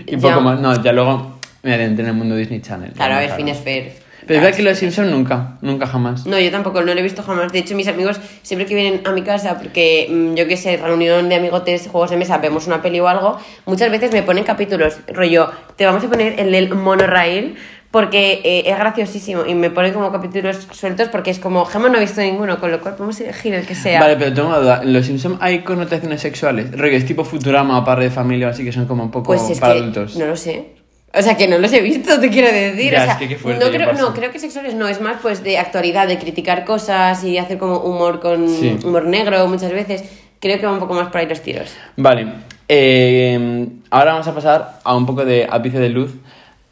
y 0.07 0.11
Ya. 0.15 0.17
poco 0.29 0.41
más. 0.41 0.59
No, 0.61 0.81
ya 0.81 0.93
luego 0.93 1.39
me 1.61 1.73
adentré 1.73 2.03
en 2.05 2.09
el 2.11 2.15
mundo 2.15 2.35
Disney 2.37 2.61
Channel. 2.61 2.91
Claro, 2.93 3.15
a 3.15 3.17
ver, 3.19 3.27
Claro. 3.27 3.37
Phineas 3.37 3.59
Fair. 3.59 4.02
Pero 4.25 4.39
es 4.39 4.43
verdad 4.43 4.57
que 4.57 4.63
los 4.63 4.77
Simpsons 4.77 5.11
nunca, 5.11 5.57
nunca 5.61 5.87
jamás. 5.87 6.25
No, 6.25 6.39
yo 6.39 6.51
tampoco, 6.51 6.81
no 6.81 6.93
lo 6.93 6.99
he 6.99 7.03
visto 7.03 7.23
jamás. 7.23 7.51
De 7.51 7.59
hecho, 7.59 7.75
mis 7.75 7.87
amigos 7.87 8.19
siempre 8.41 8.65
que 8.65 8.75
vienen 8.75 9.01
a 9.05 9.11
mi 9.11 9.21
casa, 9.21 9.57
porque 9.57 10.07
mm, 10.09 10.35
yo 10.35 10.47
qué 10.47 10.57
sé, 10.57 10.77
reunión 10.77 11.29
de 11.29 11.35
amigotes, 11.35 11.87
juegos 11.91 12.09
de 12.09 12.17
mesa, 12.17 12.37
vemos 12.37 12.67
una 12.67 12.81
peli 12.81 12.99
o 12.99 13.07
algo, 13.07 13.37
muchas 13.65 13.91
veces 13.91 14.11
me 14.11 14.23
ponen 14.23 14.43
capítulos, 14.43 14.97
rollo, 15.07 15.49
te 15.75 15.85
vamos 15.85 16.03
a 16.03 16.09
poner 16.09 16.39
el 16.39 16.51
del 16.51 16.73
monorail 16.73 17.55
porque 17.93 18.41
eh, 18.43 18.63
es 18.65 18.75
graciosísimo 18.75 19.45
y 19.45 19.53
me 19.53 19.69
ponen 19.69 19.93
como 19.93 20.11
capítulos 20.11 20.67
sueltos 20.71 21.09
porque 21.09 21.29
es 21.29 21.37
como, 21.37 21.63
Gemma 21.63 21.89
no 21.89 21.97
ha 21.97 21.99
visto 21.99 22.21
ninguno, 22.21 22.59
con 22.59 22.71
lo 22.71 22.79
cual 22.81 22.95
podemos 22.95 23.19
elegir 23.21 23.53
el 23.53 23.67
que 23.67 23.75
sea. 23.75 23.99
Vale, 23.99 24.15
pero 24.17 24.33
tengo 24.33 24.47
una 24.47 24.57
duda. 24.57 24.81
¿En 24.81 24.93
los 24.93 25.05
Simpsons 25.05 25.37
hay 25.39 25.59
connotaciones 25.59 26.19
sexuales? 26.19 26.71
Rollo, 26.71 26.97
es 26.97 27.05
tipo 27.05 27.23
Futurama 27.23 27.77
o 27.77 27.85
Padre 27.85 28.05
de 28.05 28.09
Familia, 28.09 28.49
así 28.49 28.63
que 28.63 28.71
son 28.71 28.87
como 28.87 29.03
un 29.03 29.11
poco 29.11 29.27
Pues 29.27 29.47
es 29.47 29.59
para 29.59 29.73
adultos. 29.73 30.15
no 30.15 30.25
lo 30.25 30.35
sé. 30.35 30.82
O 31.15 31.21
sea, 31.21 31.37
que 31.37 31.47
no 31.47 31.59
los 31.59 31.71
he 31.71 31.81
visto, 31.81 32.19
te 32.19 32.29
quiero 32.29 32.51
decir. 32.51 32.91
Ya, 32.91 33.01
o 33.01 33.05
sea, 33.05 33.13
es 33.13 33.19
que 33.19 33.27
qué 33.27 33.35
fuerte, 33.37 33.63
no, 33.63 33.71
¿qué 33.71 33.77
creo, 33.77 33.93
no, 33.93 34.13
creo 34.13 34.31
que 34.31 34.39
sexuales 34.39 34.73
no, 34.73 34.87
es 34.87 34.99
más 34.99 35.17
pues 35.21 35.43
de 35.43 35.59
actualidad, 35.59 36.07
de 36.07 36.17
criticar 36.17 36.65
cosas 36.65 37.23
y 37.23 37.37
hacer 37.37 37.59
como 37.59 37.77
humor 37.77 38.19
con 38.19 38.49
Sí. 38.49 38.79
humor 38.83 39.05
negro 39.05 39.47
muchas 39.47 39.71
veces. 39.71 40.03
Creo 40.39 40.59
que 40.59 40.65
va 40.65 40.73
un 40.73 40.79
poco 40.79 40.95
más 40.95 41.07
por 41.07 41.17
ahí 41.21 41.27
los 41.27 41.41
tiros. 41.41 41.71
Vale, 41.95 42.27
eh, 42.67 43.67
ahora 43.91 44.13
vamos 44.13 44.27
a 44.27 44.33
pasar 44.33 44.79
a 44.83 44.95
un 44.95 45.05
poco 45.05 45.23
de 45.23 45.47
ápice 45.49 45.79
de 45.79 45.89
luz 45.89 46.15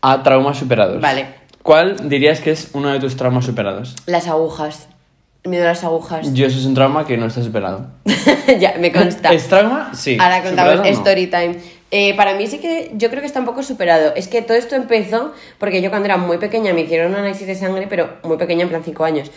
a 0.02 0.24
traumas 0.24 0.58
superados. 0.58 1.00
Vale. 1.00 1.28
¿Cuál 1.62 2.10
dirías 2.10 2.40
que 2.40 2.52
es 2.52 2.72
uno 2.74 2.90
de 2.90 3.00
tus 3.00 3.16
traumas 3.16 3.46
superados? 3.46 3.96
Las 4.08 4.28
agujas. 4.28 4.88
El 5.44 5.52
miedo 5.52 5.64
a 5.66 5.70
las 5.70 5.84
agujas. 5.84 6.34
Yo 6.34 6.48
eso 6.48 6.58
es 6.58 6.66
un 6.66 6.74
trauma 6.74 7.06
que 7.06 7.18
no 7.18 7.28
está 7.28 7.44
superado. 7.44 7.88
ya, 8.60 8.76
me 8.80 8.92
consta. 8.92 9.32
¿Es 9.32 9.48
trauma? 9.48 9.92
Sí. 9.94 10.18
Ahora 10.20 10.44
contamos 10.44 10.88
story 10.88 11.28
time. 11.28 11.58
Eh, 11.92 12.16
para 12.16 12.36
mí 12.36 12.48
sí 12.48 12.60
que 12.60 12.92
yo 12.96 13.10
creo 13.10 13.20
que 13.22 13.28
está 13.28 13.40
un 13.40 13.46
poco 13.46 13.64
superado. 13.64 14.14
Es 14.16 14.28
que 14.30 14.42
todo 14.42 14.56
esto 14.58 14.76
empezó 14.76 15.34
porque 15.60 15.82
yo 15.82 15.90
cuando 15.90 16.06
era 16.06 16.18
muy 16.18 16.38
pequeña 16.38 16.74
me 16.74 16.82
hicieron 16.82 17.12
un 17.12 17.18
análisis 17.20 17.46
de 17.48 17.56
sangre, 17.56 17.88
pero 17.90 18.10
muy 18.24 18.38
pequeña, 18.38 18.64
en 18.64 18.70
plan 18.70 18.82
5 18.84 19.04
años. 19.04 19.30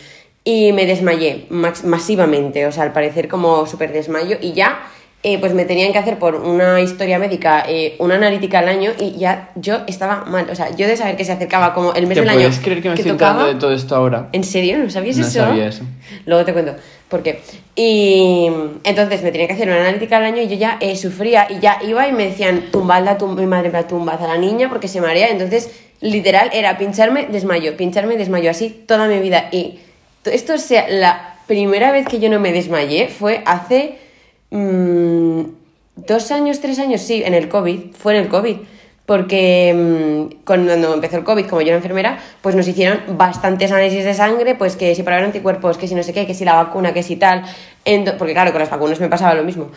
Y 0.45 0.71
me 0.73 0.85
desmayé 0.85 1.47
masivamente, 1.49 2.65
o 2.65 2.71
sea, 2.71 2.83
al 2.83 2.93
parecer 2.93 3.27
como 3.27 3.65
súper 3.65 3.91
desmayo. 3.91 4.37
Y 4.41 4.53
ya, 4.53 4.79
eh, 5.23 5.39
pues 5.39 5.53
me 5.55 5.65
tenían 5.65 5.91
que 5.91 5.97
hacer 5.97 6.19
por 6.19 6.35
una 6.35 6.79
historia 6.81 7.17
médica 7.17 7.63
eh, 7.67 7.95
una 7.99 8.15
analítica 8.15 8.59
al 8.59 8.69
año 8.69 8.91
y 8.99 9.17
ya 9.17 9.49
yo 9.55 9.79
estaba 9.87 10.23
mal. 10.25 10.47
O 10.51 10.55
sea, 10.55 10.73
yo 10.75 10.87
de 10.87 10.95
saber 10.97 11.17
que 11.17 11.25
se 11.25 11.31
acercaba 11.31 11.73
como 11.73 11.93
el 11.93 12.05
mes 12.07 12.15
¿Te 12.15 12.21
del 12.21 12.29
año. 12.29 12.39
puedes 12.41 12.59
creer 12.59 12.81
que 12.81 12.89
me 12.89 12.95
estoy 12.95 13.11
tocaba- 13.13 13.47
de 13.47 13.55
todo 13.55 13.71
esto 13.73 13.95
ahora? 13.95 14.29
¿En 14.33 14.43
serio? 14.43 14.77
¿No 14.77 14.89
sabías 14.89 15.17
No 15.17 15.25
eso? 15.27 15.39
sabía 15.39 15.67
eso. 15.67 15.83
Luego 16.27 16.45
te 16.45 16.53
cuento 16.53 16.75
por 17.15 17.23
qué. 17.23 17.39
Y 17.77 18.47
entonces 18.83 19.23
me 19.23 19.31
tenía 19.31 19.47
que 19.47 19.53
hacer 19.53 19.69
una 19.69 19.79
analítica 19.79 20.17
al 20.17 20.25
año 20.25 20.41
y 20.41 20.47
yo 20.49 20.55
ya 20.57 20.77
eh, 20.81 20.97
sufría 20.97 21.47
y 21.49 21.59
ya 21.59 21.79
iba 21.81 22.07
y 22.07 22.11
me 22.11 22.25
decían, 22.25 22.71
tumbadla, 22.71 23.17
tum 23.17 23.35
mi 23.35 23.45
madre 23.45 23.69
me 23.69 23.83
tumbad 23.83 24.21
a 24.21 24.27
la 24.27 24.37
niña 24.37 24.67
porque 24.67 24.89
se 24.89 24.99
marea. 24.99 25.29
Entonces, 25.29 25.71
literal, 26.01 26.49
era 26.51 26.77
pincharme, 26.77 27.27
desmayo, 27.27 27.77
pincharme, 27.77 28.17
desmayo, 28.17 28.51
así 28.51 28.69
toda 28.69 29.07
mi 29.07 29.19
vida. 29.19 29.47
Y 29.51 29.79
esto 30.25 30.57
sea 30.57 30.89
la 30.89 31.37
primera 31.47 31.91
vez 31.93 32.05
que 32.05 32.19
yo 32.19 32.29
no 32.29 32.39
me 32.39 32.51
desmayé 32.51 33.07
fue 33.07 33.41
hace 33.45 33.97
mm, 34.49 35.41
dos 35.95 36.31
años, 36.31 36.59
tres 36.59 36.79
años, 36.79 37.01
sí, 37.01 37.23
en 37.23 37.33
el 37.33 37.47
COVID, 37.47 37.93
fue 37.93 38.17
en 38.17 38.23
el 38.23 38.29
COVID. 38.29 38.57
Porque 39.05 39.73
mm, 39.73 40.43
cuando 40.45 40.93
empezó 40.93 41.17
el 41.17 41.23
COVID, 41.23 41.45
como 41.45 41.61
yo 41.61 41.67
era 41.67 41.77
enfermera, 41.77 42.17
pues 42.41 42.55
nos 42.55 42.67
hicieron 42.67 43.01
bastantes 43.17 43.71
análisis 43.71 44.03
de 44.03 44.13
sangre, 44.13 44.55
pues 44.55 44.75
que 44.75 44.95
si 44.95 45.03
para 45.03 45.17
ver 45.17 45.25
anticuerpos, 45.25 45.77
que 45.77 45.87
si 45.87 45.93
no 45.93 46.01
sé 46.01 46.13
qué, 46.13 46.25
que 46.25 46.33
si 46.33 46.43
la 46.43 46.55
vacuna, 46.55 46.93
que 46.93 47.03
si 47.03 47.15
tal. 47.15 47.43
Porque 48.17 48.33
claro, 48.33 48.51
con 48.51 48.59
las 48.59 48.69
vacunas 48.69 48.99
me 48.99 49.07
pasaba 49.07 49.35
lo 49.35 49.43
mismo. 49.43 49.69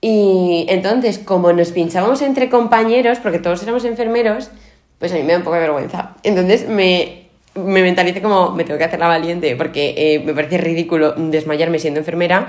Y 0.00 0.66
entonces, 0.68 1.18
como 1.18 1.52
nos 1.52 1.70
pinchábamos 1.70 2.22
entre 2.22 2.48
compañeros, 2.48 3.18
porque 3.18 3.38
todos 3.38 3.62
éramos 3.62 3.84
enfermeros, 3.84 4.50
pues 4.98 5.12
a 5.12 5.14
mí 5.14 5.22
me 5.22 5.32
da 5.32 5.38
un 5.38 5.44
poco 5.44 5.54
de 5.56 5.62
vergüenza. 5.62 6.16
Entonces 6.24 6.68
me, 6.68 7.26
me 7.54 7.82
mentalicé 7.82 8.20
como, 8.20 8.50
me 8.50 8.64
tengo 8.64 8.78
que 8.78 8.84
hacer 8.84 8.98
la 8.98 9.08
valiente, 9.08 9.54
porque 9.56 9.94
eh, 9.96 10.18
me 10.20 10.34
parece 10.34 10.58
ridículo 10.58 11.12
desmayarme 11.12 11.78
siendo 11.78 12.00
enfermera. 12.00 12.48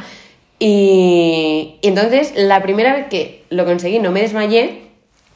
Y, 0.60 1.76
y 1.82 1.88
entonces, 1.88 2.34
la 2.36 2.64
primera 2.64 2.94
vez 2.94 3.08
que 3.08 3.44
lo 3.50 3.66
conseguí, 3.66 4.00
no 4.00 4.12
me 4.12 4.22
desmayé, 4.22 4.87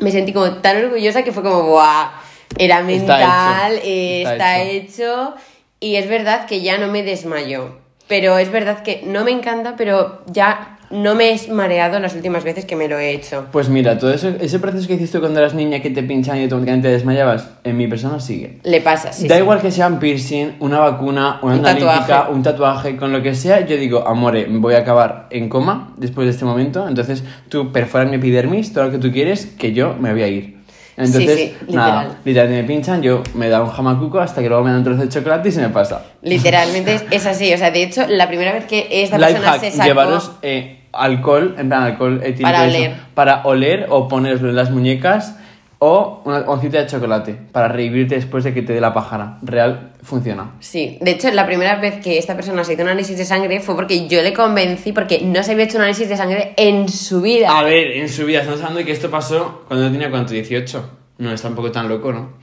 me 0.02 0.12
sentí 0.12 0.34
como 0.34 0.52
tan 0.58 0.84
orgullosa 0.84 1.24
que 1.24 1.32
fue 1.32 1.44
como, 1.44 1.64
¡buah! 1.64 2.12
Era 2.58 2.82
mental, 2.82 3.74
hecho, 3.78 3.86
eh, 3.86 4.24
está, 4.24 4.62
hecho. 4.62 5.04
hecho. 5.04 5.36
Y 5.80 5.96
es 5.96 6.10
verdad 6.10 6.46
que 6.48 6.62
ya 6.62 6.78
no 6.78 6.88
me 6.88 7.02
desmayo. 7.04 7.80
Pero 8.08 8.38
es 8.38 8.52
verdad 8.52 8.84
que 8.84 9.04
no 9.06 9.24
me 9.24 9.32
encanta, 9.32 9.76
pero 9.78 10.24
ya 10.26 10.78
no 10.92 11.16
me 11.16 11.34
he 11.34 11.52
mareado 11.52 12.00
las 12.00 12.16
últimas 12.16 12.44
veces 12.44 12.66
que 12.66 12.76
me 12.76 12.88
lo 12.88 12.98
he 13.00 13.12
hecho. 13.12 13.46
Pues 13.52 13.70
mira, 13.70 13.98
todo 13.98 14.14
eso, 14.14 14.30
ese 14.40 14.60
proceso 14.60 14.88
que 14.88 14.94
hiciste 14.96 15.20
cuando 15.20 15.40
eras 15.40 15.54
niña 15.54 15.82
que 15.82 15.90
te 15.90 16.04
pinchan 16.04 16.38
y 16.38 16.44
automáticamente 16.44 16.88
te 16.88 16.94
desmayabas, 16.94 17.48
en 17.64 17.78
mi 17.78 17.88
persona 17.88 18.20
sigue. 18.20 18.60
Le 18.64 18.82
pasa, 18.82 19.14
sí. 19.14 19.28
da 19.28 19.36
sí. 19.36 19.42
igual 19.42 19.62
que 19.62 19.72
sea 19.72 19.88
un 19.88 20.00
piercing, 20.00 20.54
una 20.60 20.80
vacuna, 20.80 21.40
una 21.42 21.54
Un 21.56 21.60
analítica, 21.66 21.98
tatuaje. 22.08 22.32
un 22.34 22.44
tatuaje, 22.44 22.98
con 22.98 23.12
lo 23.12 23.22
que 23.22 23.36
sea, 23.36 23.66
yo 23.66 23.78
digo, 23.78 24.08
amore, 24.08 24.46
voy 24.50 24.74
a 24.76 24.80
acabar 24.80 25.28
en 25.30 25.50
coma 25.50 25.94
después 25.98 26.26
de 26.26 26.32
este 26.32 26.46
momento, 26.46 26.88
entonces 26.88 27.24
tú 27.50 27.72
perforas 27.72 28.10
mi 28.10 28.16
epidermis, 28.18 28.74
todo 28.74 28.86
lo 28.86 28.92
que 28.92 28.98
tú 28.98 29.12
quieres, 29.12 29.46
que 29.46 29.74
yo 29.74 29.96
me 30.00 30.12
voy 30.12 30.24
a 30.24 30.28
ir. 30.28 30.62
Entonces, 30.98 31.40
Sí, 31.40 31.56
sí, 31.68 31.74
nada, 31.74 32.02
literal. 32.04 32.18
literalmente 32.26 32.62
me 32.62 32.68
pinchan, 32.68 33.02
yo 33.02 33.24
me 33.34 33.48
da 33.50 33.64
un 33.64 33.70
jamacuco 33.70 34.20
hasta 34.20 34.42
que 34.42 34.50
luego 34.50 34.64
me 34.64 34.70
dan 34.72 34.80
un 34.80 34.84
trozo 34.84 35.02
de 35.02 35.10
chocolate 35.10 35.50
y 35.50 35.52
se 35.54 35.62
me 35.62 35.70
pasa. 35.70 36.04
Literalmente 36.22 37.00
es, 37.10 37.26
así. 37.26 37.52
O 37.54 37.58
sea, 37.58 37.72
de 37.72 37.84
hecho, 37.84 38.06
la 38.08 38.28
primera 38.28 38.52
vez 38.52 38.66
que 38.66 38.88
esta 38.92 39.18
Life 39.18 39.32
persona 39.32 39.52
hack, 39.54 39.62
se 39.62 39.72
sacó... 39.72 39.88
llevaros 39.88 40.32
eh, 40.42 40.81
alcohol, 40.94 41.56
en 41.58 41.70
plan 41.70 41.84
alcohol 41.84 42.20
etílico, 42.24 42.44
Para 42.44 42.68
eso, 42.68 42.78
oler. 42.78 42.94
para 43.14 43.42
oler 43.46 43.86
o 43.90 44.08
ponerlo 44.08 44.50
en 44.50 44.56
las 44.56 44.72
muñecas 44.72 45.38
o 45.84 46.22
una 46.26 46.42
oncita 46.42 46.78
de 46.80 46.86
chocolate 46.86 47.36
para 47.52 47.68
revivirte 47.68 48.14
después 48.14 48.44
de 48.44 48.54
que 48.54 48.62
te 48.62 48.74
dé 48.74 48.80
la 48.82 48.94
pájara. 48.94 49.40
Real, 49.42 49.94
funciona. 50.04 50.52
Sí, 50.60 51.00
de 51.02 51.12
hecho, 51.12 51.32
la 51.32 51.48
primera 51.48 51.78
vez 51.78 51.96
que 52.04 52.20
esta 52.20 52.36
persona 52.36 52.64
se 52.64 52.74
hizo 52.74 52.84
un 52.84 52.90
análisis 52.90 53.18
de 53.18 53.26
sangre 53.26 53.60
fue 53.62 53.76
porque 53.76 54.08
yo 54.08 54.22
le 54.22 54.32
convencí, 54.32 54.92
porque 54.94 55.22
no 55.24 55.42
se 55.42 55.54
había 55.54 55.66
hecho 55.66 55.78
un 55.78 55.82
análisis 55.84 56.08
de 56.08 56.18
sangre 56.18 56.54
en 56.56 56.88
su 56.88 57.22
vida. 57.22 57.58
A 57.58 57.64
ver, 57.64 57.94
en 57.94 58.10
su 58.10 58.26
vida, 58.28 58.40
estamos 58.42 58.60
hablando 58.60 58.80
de 58.80 58.86
que 58.86 58.92
esto 58.92 59.10
pasó 59.10 59.64
cuando 59.68 59.88
yo 59.88 59.92
tenía 59.92 60.12
cuánto, 60.12 60.34
18. 60.34 60.98
No, 61.18 61.32
es 61.32 61.42
tampoco 61.42 61.72
tan 61.72 61.90
loco, 61.90 62.14
¿no? 62.14 62.34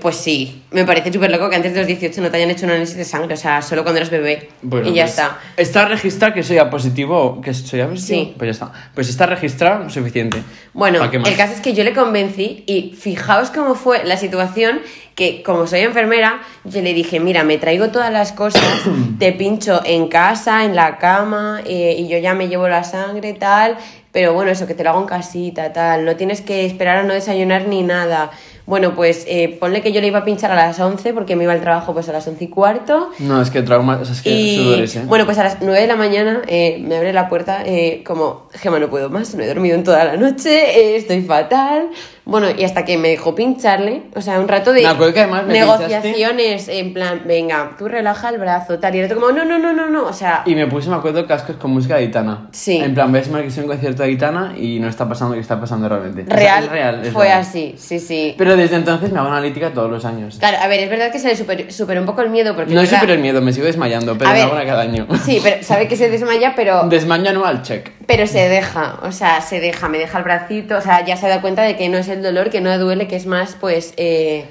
Pues 0.00 0.16
sí, 0.16 0.62
me 0.72 0.84
parece 0.84 1.12
súper 1.12 1.30
loco 1.30 1.48
que 1.48 1.56
antes 1.56 1.72
de 1.72 1.78
los 1.78 1.86
18 1.86 2.20
no 2.20 2.28
te 2.28 2.36
hayan 2.38 2.50
hecho 2.50 2.64
un 2.66 2.72
análisis 2.72 2.96
de 2.96 3.04
sangre, 3.04 3.34
o 3.34 3.36
sea, 3.36 3.62
solo 3.62 3.84
cuando 3.84 3.98
eras 3.98 4.10
bebé. 4.10 4.48
Bueno, 4.60 4.88
y 4.88 4.94
ya 4.94 5.04
pues, 5.04 5.12
está. 5.12 5.38
Está 5.56 5.84
registrado 5.86 6.34
que 6.34 6.42
soy 6.42 6.58
A 6.58 6.68
positivo, 6.68 7.40
que 7.40 7.54
soy 7.54 7.80
A 7.80 7.88
positivo. 7.88 8.24
Sí. 8.24 8.34
Pues 8.36 8.48
ya 8.48 8.52
está. 8.66 8.90
Pues 8.94 9.08
está 9.08 9.26
registrado, 9.26 9.88
suficiente. 9.88 10.42
Bueno, 10.74 11.02
el 11.04 11.36
caso 11.36 11.54
es 11.54 11.60
que 11.60 11.72
yo 11.72 11.84
le 11.84 11.92
convencí 11.92 12.64
y 12.66 12.96
fijaos 12.98 13.50
cómo 13.50 13.76
fue 13.76 14.04
la 14.04 14.16
situación 14.16 14.80
que 15.16 15.42
como 15.42 15.66
soy 15.66 15.80
enfermera, 15.80 16.42
yo 16.64 16.82
le 16.82 16.92
dije, 16.92 17.20
mira, 17.20 17.42
me 17.42 17.56
traigo 17.56 17.88
todas 17.88 18.12
las 18.12 18.32
cosas, 18.32 18.62
te 19.18 19.32
pincho 19.32 19.80
en 19.84 20.08
casa, 20.08 20.64
en 20.64 20.76
la 20.76 20.98
cama, 20.98 21.62
eh, 21.66 21.96
y 21.98 22.06
yo 22.06 22.18
ya 22.18 22.34
me 22.34 22.48
llevo 22.48 22.68
la 22.68 22.84
sangre, 22.84 23.32
tal, 23.32 23.78
pero 24.12 24.34
bueno, 24.34 24.50
eso, 24.50 24.66
que 24.66 24.74
te 24.74 24.84
lo 24.84 24.90
hago 24.90 25.00
en 25.00 25.06
casita, 25.06 25.72
tal, 25.72 26.04
no 26.04 26.16
tienes 26.16 26.42
que 26.42 26.66
esperar 26.66 26.98
a 26.98 27.02
no 27.02 27.14
desayunar 27.14 27.66
ni 27.66 27.82
nada. 27.82 28.30
Bueno, 28.66 28.94
pues 28.94 29.24
eh, 29.28 29.56
ponle 29.60 29.80
que 29.80 29.92
yo 29.92 30.00
le 30.00 30.08
iba 30.08 30.18
a 30.18 30.24
pinchar 30.24 30.50
a 30.50 30.56
las 30.56 30.80
11 30.80 31.14
porque 31.14 31.36
me 31.36 31.44
iba 31.44 31.52
al 31.52 31.60
trabajo 31.60 31.94
pues 31.94 32.08
a 32.08 32.12
las 32.12 32.26
11 32.26 32.44
y 32.44 32.48
cuarto. 32.48 33.10
No, 33.20 33.40
es 33.40 33.50
que 33.50 33.62
trauma, 33.62 33.98
o 34.00 34.04
sea, 34.04 34.14
es 34.14 34.22
que 34.22 34.30
Y 34.30 34.56
sudores, 34.56 34.96
¿eh? 34.96 35.02
bueno, 35.06 35.24
pues 35.24 35.38
a 35.38 35.44
las 35.44 35.58
9 35.62 35.80
de 35.80 35.86
la 35.86 35.96
mañana 35.96 36.42
eh, 36.46 36.78
me 36.82 36.96
abre 36.96 37.12
la 37.12 37.28
puerta 37.28 37.62
eh, 37.64 38.02
como, 38.04 38.48
Gema, 38.52 38.78
no 38.78 38.90
puedo 38.90 39.08
más, 39.08 39.34
no 39.34 39.42
he 39.42 39.46
dormido 39.46 39.76
en 39.76 39.84
toda 39.84 40.04
la 40.04 40.16
noche, 40.16 40.96
estoy 40.96 41.22
fatal. 41.22 41.90
Bueno, 42.26 42.48
y 42.50 42.64
hasta 42.64 42.84
que 42.84 42.98
me 42.98 43.08
dejó 43.08 43.34
pincharle, 43.36 44.02
o 44.16 44.20
sea, 44.20 44.40
un 44.40 44.48
rato 44.48 44.72
de 44.72 44.82
Me 44.82 45.12
que 45.12 45.20
además 45.20 45.46
me 45.46 45.54
negociaciones 45.54 46.68
en 46.68 46.92
plan, 46.92 47.22
venga, 47.24 47.70
tú 47.78 47.86
relaja 47.88 48.28
el 48.30 48.38
brazo, 48.38 48.78
tal, 48.80 48.94
y 48.96 48.98
el 48.98 49.04
otro 49.06 49.20
como, 49.20 49.30
no, 49.32 49.44
no, 49.44 49.58
no, 49.60 49.72
no, 49.72 49.88
no, 49.88 50.04
o 50.06 50.12
sea, 50.12 50.42
Y 50.44 50.54
me 50.56 50.66
puse, 50.66 50.90
me 50.90 50.96
acuerdo, 50.96 51.24
cascos 51.26 51.56
con 51.56 51.70
música 51.70 51.94
de 51.94 52.00
Aitana. 52.02 52.48
Sí. 52.50 52.78
En 52.78 52.94
plan, 52.94 53.12
ves 53.12 53.28
que 53.28 53.46
es 53.46 53.56
un 53.58 53.68
concierto 53.68 54.02
de 54.02 54.08
Aitana 54.08 54.54
y 54.58 54.80
no 54.80 54.88
está 54.88 55.08
pasando 55.08 55.34
lo 55.34 55.38
que 55.38 55.42
está 55.42 55.60
pasando 55.60 55.88
realmente. 55.88 56.22
O 56.22 56.26
sea, 56.26 56.36
real, 56.36 56.64
es 56.64 56.70
real, 56.70 57.04
es 57.06 57.12
fue 57.12 57.24
real. 57.26 57.40
así, 57.40 57.74
sí, 57.78 58.00
sí. 58.00 58.34
Pero 58.36 58.56
desde 58.56 58.74
entonces 58.76 59.12
me 59.12 59.20
hago 59.20 59.28
analítica 59.28 59.70
todos 59.70 59.88
los 59.90 60.04
años. 60.04 60.36
Claro, 60.40 60.58
a 60.60 60.66
ver, 60.66 60.80
es 60.80 60.90
verdad 60.90 61.12
que 61.12 61.20
se 61.20 61.28
le 61.28 61.36
super- 61.36 61.72
superó 61.72 62.00
un 62.00 62.06
poco 62.06 62.22
el 62.22 62.30
miedo 62.30 62.56
porque... 62.56 62.74
No 62.74 62.80
es 62.80 62.90
verdad- 62.90 63.08
el 63.10 63.20
miedo, 63.20 63.40
me 63.40 63.52
sigo 63.52 63.66
desmayando, 63.66 64.18
pero 64.18 64.30
A 64.30 64.32
me 64.32 64.38
ver, 64.40 64.46
hago 64.48 64.56
una 64.56 64.66
cada 64.66 64.82
año. 64.82 65.06
Sí, 65.24 65.40
pero 65.42 65.56
sabe 65.62 65.86
que 65.86 65.94
se 65.96 66.10
desmaya, 66.10 66.54
pero... 66.56 66.88
Desmayo 66.88 67.30
anual, 67.30 67.62
check. 67.62 67.90
Pero 68.06 68.26
se 68.26 68.48
deja, 68.48 68.98
o 69.02 69.12
sea, 69.12 69.40
se 69.40 69.60
deja, 69.60 69.88
me 69.88 69.98
deja 69.98 70.18
el 70.18 70.24
bracito, 70.24 70.76
o 70.76 70.80
sea, 70.80 71.04
ya 71.04 71.16
se 71.16 71.28
da 71.28 71.40
cuenta 71.40 71.62
de 71.62 71.76
que 71.76 71.88
no 71.88 71.98
es 71.98 72.08
el 72.08 72.15
dolor, 72.22 72.50
que 72.50 72.60
no 72.60 72.76
duele, 72.78 73.08
que 73.08 73.16
es 73.16 73.26
más, 73.26 73.56
pues, 73.60 73.94
eh, 73.96 74.44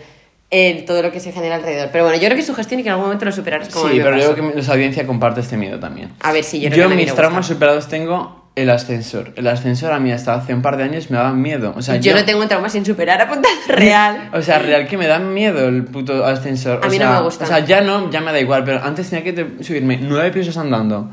el- 0.51 0.85
todo 0.85 1.01
lo 1.01 1.11
que 1.11 1.19
se 1.19 1.31
genera 1.31 1.55
alrededor. 1.55 1.89
Pero 1.91 2.03
bueno, 2.05 2.17
yo 2.19 2.25
creo 2.25 2.35
que 2.35 2.41
es 2.41 2.47
su 2.47 2.55
gestión 2.55 2.79
y 2.79 2.83
que 2.83 2.89
en 2.89 2.93
algún 2.93 3.05
momento 3.07 3.25
lo 3.25 3.31
superarás 3.31 3.69
como 3.69 3.85
a 3.85 3.89
mí 3.89 3.95
Sí, 3.95 4.01
pero 4.03 4.17
yo 4.17 4.33
creo 4.33 4.35
que 4.49 4.53
nuestra 4.53 4.75
audiencia 4.75 5.05
comparte 5.07 5.41
este 5.41 5.57
miedo 5.57 5.79
también. 5.79 6.11
A 6.21 6.31
ver, 6.31 6.43
sí, 6.43 6.59
yo 6.61 6.69
creo 6.69 6.83
Yo 6.83 6.87
que 6.89 6.93
a 6.93 6.97
mí 6.97 7.03
mis 7.03 7.13
traumas 7.15 7.45
superados 7.47 7.87
tengo 7.87 8.43
el 8.55 8.69
ascensor. 8.69 9.33
El 9.35 9.47
ascensor 9.47 9.91
a 9.91 9.99
mí 9.99 10.13
hasta 10.13 10.33
hace 10.35 10.53
un 10.53 10.61
par 10.61 10.77
de 10.77 10.83
años 10.83 11.09
me 11.11 11.17
daba 11.17 11.33
miedo. 11.33 11.73
O 11.75 11.81
sea, 11.81 11.97
yo, 11.97 12.15
no 12.15 12.23
tengo 12.23 12.39
un 12.41 12.47
trauma 12.47 12.69
sin 12.69 12.85
superar, 12.85 13.21
apuntado 13.21 13.53
real. 13.67 14.29
O 14.33 14.41
sea, 14.41 14.59
real 14.59 14.87
que 14.87 14.97
me 14.97 15.07
da 15.07 15.19
miedo 15.19 15.67
el 15.67 15.83
puto 15.83 16.23
ascensor. 16.23 16.79
A 16.81 16.87
O 16.87 16.89
mí 16.89 16.97
no 16.99 17.05
sea, 17.05 17.15
me 17.17 17.21
gusta. 17.23 17.43
O 17.43 17.47
sea, 17.47 17.59
ya 17.59 17.81
no, 17.81 18.09
ya 18.11 18.21
me 18.21 18.31
da 18.31 18.39
igual, 18.39 18.63
pero 18.63 18.81
antes 18.81 19.09
tenía 19.09 19.25
que 19.25 19.63
subirme 19.63 19.97
nueve 19.97 20.31
pisos 20.31 20.55
andando 20.55 21.09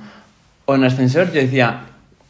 o 0.66 0.74
en 0.76 0.84
ascensor, 0.84 1.32
yo 1.32 1.40
decía, 1.40 1.80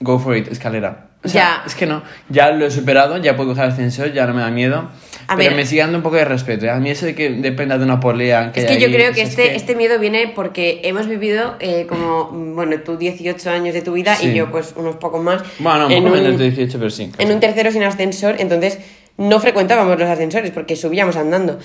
go 0.01 0.19
for 0.19 0.35
it, 0.35 0.49
escalera. 0.51 1.09
O 1.25 1.29
sea, 1.29 1.61
Ya. 1.61 1.63
es 1.67 1.75
que 1.77 1.87
no, 1.87 2.03
ya 2.29 2.51
lo 2.51 2.67
he 2.67 2.71
superado, 2.71 3.17
ya 3.19 3.37
puedo 3.37 3.51
coger 3.51 3.67
el 3.67 3.71
ascensor, 3.73 4.13
ya 4.13 4.27
no 4.27 4.35
me 4.35 4.41
da 4.41 4.51
miedo. 4.51 4.89
A 5.29 5.37
pero 5.37 5.51
ver. 5.51 5.57
me 5.57 5.65
sigue 5.65 5.81
dando 5.81 5.99
un 5.99 6.03
poco 6.03 6.17
de 6.17 6.25
respeto. 6.25 6.67
¿eh? 6.67 6.71
A 6.71 6.81
mí 6.81 6.91
eso 6.91 7.07
de 7.07 7.15
que 7.15 7.31
dependa 7.31 7.79
de 7.79 7.85
una 7.85 8.01
polea. 8.01 8.51
Que 8.51 8.61
Es 8.61 8.67
que 8.67 8.81
yo 8.81 8.89
ahí, 8.89 8.93
creo 8.93 9.13
o 9.13 9.15
que 9.15 9.25
sea, 9.25 9.25
es 9.25 9.31
este, 9.31 9.55
este 9.57 9.77
miedo 9.77 9.99
viene 10.01 10.33
porque 10.35 10.81
hemos 10.83 11.07
vivido 11.07 11.55
eh, 11.61 11.87
como, 11.89 12.25
bueno, 12.33 12.77
tú 12.85 12.97
18 12.97 13.51
años 13.51 13.73
de 13.73 13.83
tu 13.83 13.93
vida 13.93 14.17
Sí. 14.17 14.29
y 14.31 14.35
yo 14.35 14.51
pues 14.51 14.75
unos 14.77 14.97
pocos 14.97 15.23
más. 15.23 15.43
Bueno, 15.61 15.87
un 15.87 15.93
en 15.93 16.03
poco 16.03 16.17
un- 16.17 16.23
menos 16.23 16.39
de 16.41 16.51
18, 16.51 16.77
pero 16.79 16.91
sí. 16.91 17.13
en 17.19 17.31
un 17.31 17.39
tercero 17.39 17.71
sin 17.71 17.85
ascensor, 17.85 18.35
entonces 18.41 18.79
no 19.17 19.39
frecuentábamos 19.39 19.97
los 19.99 20.09
ascensores 20.11 20.51
porque 20.51 20.75
subíamos 20.75 21.15
andando. 21.17 21.61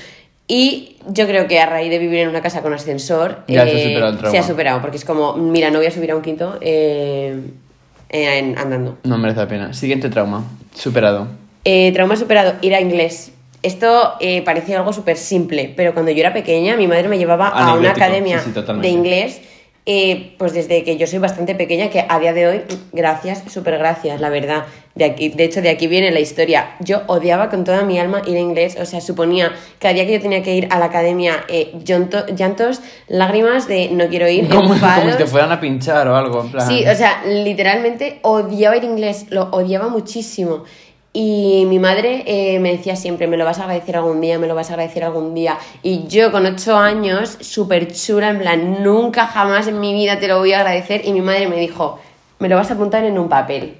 Y 0.47 0.97
yo 1.09 1.25
creo 1.27 1.47
que 1.47 1.59
a 1.59 1.65
raíz 1.65 1.89
de 1.89 1.97
vivir 1.97 2.19
en 2.19 2.29
una 2.29 2.41
casa 2.41 2.61
con 2.61 2.73
ascensor 2.73 3.39
se 3.47 3.55
eh, 3.55 3.95
trauma. 3.97 4.29
se 4.31 4.37
ha 4.37 4.43
superado, 4.43 4.81
porque 4.81 4.97
es 4.97 5.03
como, 5.03 5.35
mira, 5.35 5.71
no 5.71 5.79
voy 5.79 5.87
a 5.87 5.91
subir 5.91 6.11
a 6.11 6.15
un 6.15 6.21
quinto 6.21 6.57
eh, 6.61 7.37
eh, 8.09 8.39
en- 8.39 8.57
andando. 8.57 8.97
No 9.03 9.17
merece 9.17 9.39
la 9.41 9.47
pena. 9.47 9.73
Siguiente 9.73 10.09
trauma, 10.09 10.43
superado. 10.73 11.27
Eh, 11.63 11.91
trauma 11.93 12.15
superado, 12.15 12.53
ir 12.61 12.73
a 12.75 12.81
inglés. 12.81 13.31
Esto 13.63 14.13
eh, 14.19 14.41
parecía 14.43 14.77
algo 14.77 14.93
súper 14.93 15.17
simple, 15.17 15.73
pero 15.75 15.93
cuando 15.93 16.11
yo 16.11 16.19
era 16.19 16.31
pequeña, 16.33 16.77
mi 16.77 16.87
madre 16.87 17.09
me 17.09 17.17
llevaba 17.17 17.47
a 17.49 17.73
una 17.73 17.89
academia 17.91 18.39
sí, 18.39 18.45
sí, 18.49 18.51
totalmente. 18.53 18.87
de 18.87 18.93
inglés, 18.93 19.41
eh, 19.85 20.35
pues 20.37 20.53
desde 20.53 20.83
que 20.83 20.95
yo 20.97 21.07
soy 21.07 21.19
bastante 21.19 21.55
pequeña, 21.55 21.89
que 21.89 22.05
a 22.07 22.19
día 22.19 22.33
de 22.33 22.47
hoy, 22.47 22.61
gracias, 22.93 23.43
súper 23.51 23.77
gracias, 23.77 24.21
la 24.21 24.29
verdad. 24.29 24.65
De, 24.97 25.05
aquí, 25.05 25.29
de 25.29 25.43
hecho, 25.43 25.61
de 25.61 25.69
aquí 25.69 25.85
viene 25.87 26.09
la 26.11 26.19
historia. 26.19 26.75
Yo 26.79 27.01
odiaba 27.07 27.49
con 27.49 27.63
toda 27.63 27.83
mi 27.83 27.99
alma 27.99 28.21
ir 28.25 28.35
a 28.35 28.39
inglés, 28.39 28.77
o 28.81 28.85
sea, 28.85 28.99
suponía 28.99 29.53
cada 29.79 29.93
día 29.93 30.05
que 30.07 30.13
yo 30.13 30.21
tenía 30.21 30.41
que 30.41 30.55
ir 30.55 30.67
a 30.71 30.79
la 30.79 30.85
academia, 30.85 31.43
eh, 31.47 31.71
llanto- 31.85 32.25
llantos, 32.35 32.81
lágrimas 33.07 33.67
de 33.67 33.89
no 33.91 34.07
quiero 34.07 34.27
ir, 34.27 34.49
Como, 34.49 34.69
como 34.69 35.11
si 35.11 35.17
te 35.17 35.25
fueran 35.27 35.51
a 35.51 35.59
pinchar 35.59 36.07
o 36.07 36.15
algo. 36.15 36.41
En 36.41 36.51
plan. 36.51 36.67
Sí, 36.67 36.83
o 36.87 36.95
sea, 36.95 37.21
literalmente 37.25 38.19
odiaba 38.23 38.75
ir 38.75 38.83
inglés, 38.83 39.27
lo 39.29 39.43
odiaba 39.51 39.87
muchísimo. 39.87 40.63
Y 41.13 41.65
mi 41.67 41.79
madre 41.79 42.23
eh, 42.27 42.59
me 42.59 42.71
decía 42.71 42.95
siempre, 42.95 43.27
me 43.27 43.37
lo 43.37 43.45
vas 43.45 43.59
a 43.59 43.63
agradecer 43.63 43.95
algún 43.95 44.21
día, 44.21 44.37
me 44.37 44.45
lo 44.47 44.53
vas 44.55 44.69
a 44.69 44.73
agradecer 44.73 45.03
algún 45.03 45.33
día. 45.33 45.57
Y 45.81 46.07
yo 46.07 46.31
con 46.31 46.45
ocho 46.45 46.77
años, 46.77 47.37
súper 47.39 47.91
chula, 47.91 48.29
en 48.29 48.39
plan, 48.39 48.83
nunca 48.83 49.25
jamás 49.25 49.67
en 49.67 49.79
mi 49.79 49.93
vida 49.93 50.19
te 50.19 50.27
lo 50.27 50.37
voy 50.39 50.53
a 50.53 50.59
agradecer. 50.59 51.01
Y 51.05 51.13
mi 51.13 51.21
madre 51.21 51.47
me 51.47 51.55
dijo, 51.57 51.99
me 52.39 52.49
lo 52.49 52.55
vas 52.55 52.69
a 52.69 52.75
apuntar 52.75 53.03
en 53.03 53.17
un 53.17 53.29
papel. 53.29 53.77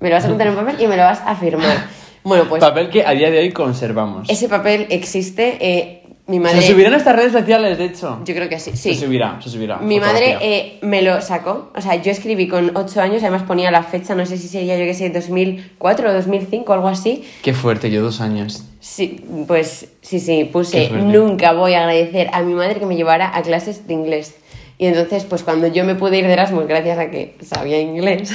Me 0.00 0.08
lo 0.08 0.14
vas 0.14 0.24
a 0.24 0.26
apuntar 0.26 0.46
en 0.48 0.54
papel 0.54 0.76
y 0.80 0.86
me 0.86 0.96
lo 0.96 1.02
vas 1.02 1.20
a 1.24 1.34
firmar. 1.36 1.76
Bueno, 2.24 2.44
pues 2.48 2.60
Papel 2.60 2.88
que 2.88 3.04
a 3.04 3.10
día 3.10 3.30
de 3.30 3.38
hoy 3.38 3.52
conservamos. 3.52 4.28
ese 4.30 4.48
papel 4.48 4.86
existe. 4.90 5.58
eh, 5.60 6.00
mi 6.26 6.40
madre... 6.40 6.62
Se 6.62 6.68
subirá 6.72 6.86
en 6.86 6.92
nuestras 6.92 7.16
redes 7.16 7.32
sociales, 7.32 7.76
de 7.76 7.84
hecho. 7.84 8.20
Yo 8.24 8.34
creo 8.34 8.48
que 8.48 8.58
sí, 8.58 8.70
sí. 8.74 8.94
Se 8.94 9.04
subirá, 9.04 9.38
se 9.42 9.50
subirá. 9.50 9.76
Mi 9.76 10.00
madre 10.00 10.38
eh, 10.40 10.78
me 10.80 11.02
lo 11.02 11.20
sacó, 11.20 11.70
o 11.76 11.80
sea, 11.82 11.96
yo 11.96 12.10
escribí 12.10 12.48
con 12.48 12.74
8 12.74 13.02
años, 13.02 13.22
además 13.22 13.42
ponía 13.42 13.70
la 13.70 13.82
fecha, 13.82 14.14
no 14.14 14.24
sé 14.24 14.38
si 14.38 14.48
sería 14.48 14.78
yo 14.78 14.86
que 14.86 14.94
sé, 14.94 15.10
2004 15.10 16.08
o 16.08 16.12
2005 16.14 16.72
o 16.72 16.74
algo 16.74 16.88
así. 16.88 17.24
Qué 17.42 17.52
fuerte, 17.52 17.90
yo 17.90 18.02
dos 18.02 18.22
años. 18.22 18.64
Sí, 18.80 19.22
pues 19.46 19.88
sí, 20.00 20.18
sí, 20.18 20.44
Qué 20.44 20.50
puse, 20.50 20.88
nunca 20.92 21.52
voy 21.52 21.74
a 21.74 21.80
agradecer 21.80 22.30
a 22.32 22.40
mi 22.40 22.54
madre 22.54 22.80
que 22.80 22.86
me 22.86 22.96
llevara 22.96 23.36
a 23.36 23.42
clases 23.42 23.86
de 23.86 23.92
inglés. 23.92 24.34
Y 24.76 24.86
entonces, 24.86 25.24
pues 25.24 25.44
cuando 25.44 25.68
yo 25.68 25.84
me 25.84 25.94
pude 25.94 26.18
ir 26.18 26.26
de 26.26 26.32
Erasmus 26.32 26.66
gracias 26.66 26.98
a 26.98 27.08
que 27.08 27.36
sabía 27.42 27.80
inglés, 27.80 28.32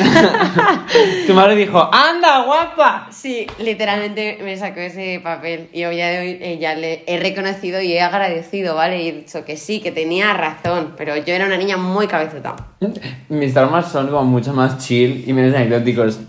Tu 1.28 1.34
madre 1.34 1.56
dijo, 1.56 1.90
¡anda, 1.94 2.44
guapa! 2.46 3.08
sí, 3.12 3.46
literalmente 3.60 4.40
me 4.44 4.56
sacó 4.58 4.80
ese 4.80 5.20
papel. 5.22 5.70
Y 5.74 5.84
hoy 5.84 5.96
día 5.96 6.08
de 6.08 6.20
hoy 6.20 6.38
eh, 6.42 6.58
ya 6.60 6.76
le 6.76 7.04
he 7.08 7.20
reconocido 7.20 7.82
y 7.82 7.92
he 7.94 8.02
agradecido, 8.02 8.76
¿vale? 8.76 9.02
Y 9.04 9.08
he 9.10 9.12
dicho 9.12 9.44
que 9.44 9.58
sí, 9.58 9.82
que 9.82 9.92
tenía 9.92 10.34
razón, 10.34 10.94
pero 10.98 11.16
yo 11.18 11.34
era 11.34 11.46
una 11.46 11.58
niña 11.58 11.78
muy 11.78 12.08
cabezota. 12.08 12.56
Mis 13.28 13.54
traumas 13.54 13.92
son 13.92 14.08
como 14.08 14.24
mucho 14.24 14.54
más 14.54 14.78
chill 14.78 15.26
y 15.28 15.34
menos 15.34 15.54
anecdóticos. 15.56 16.20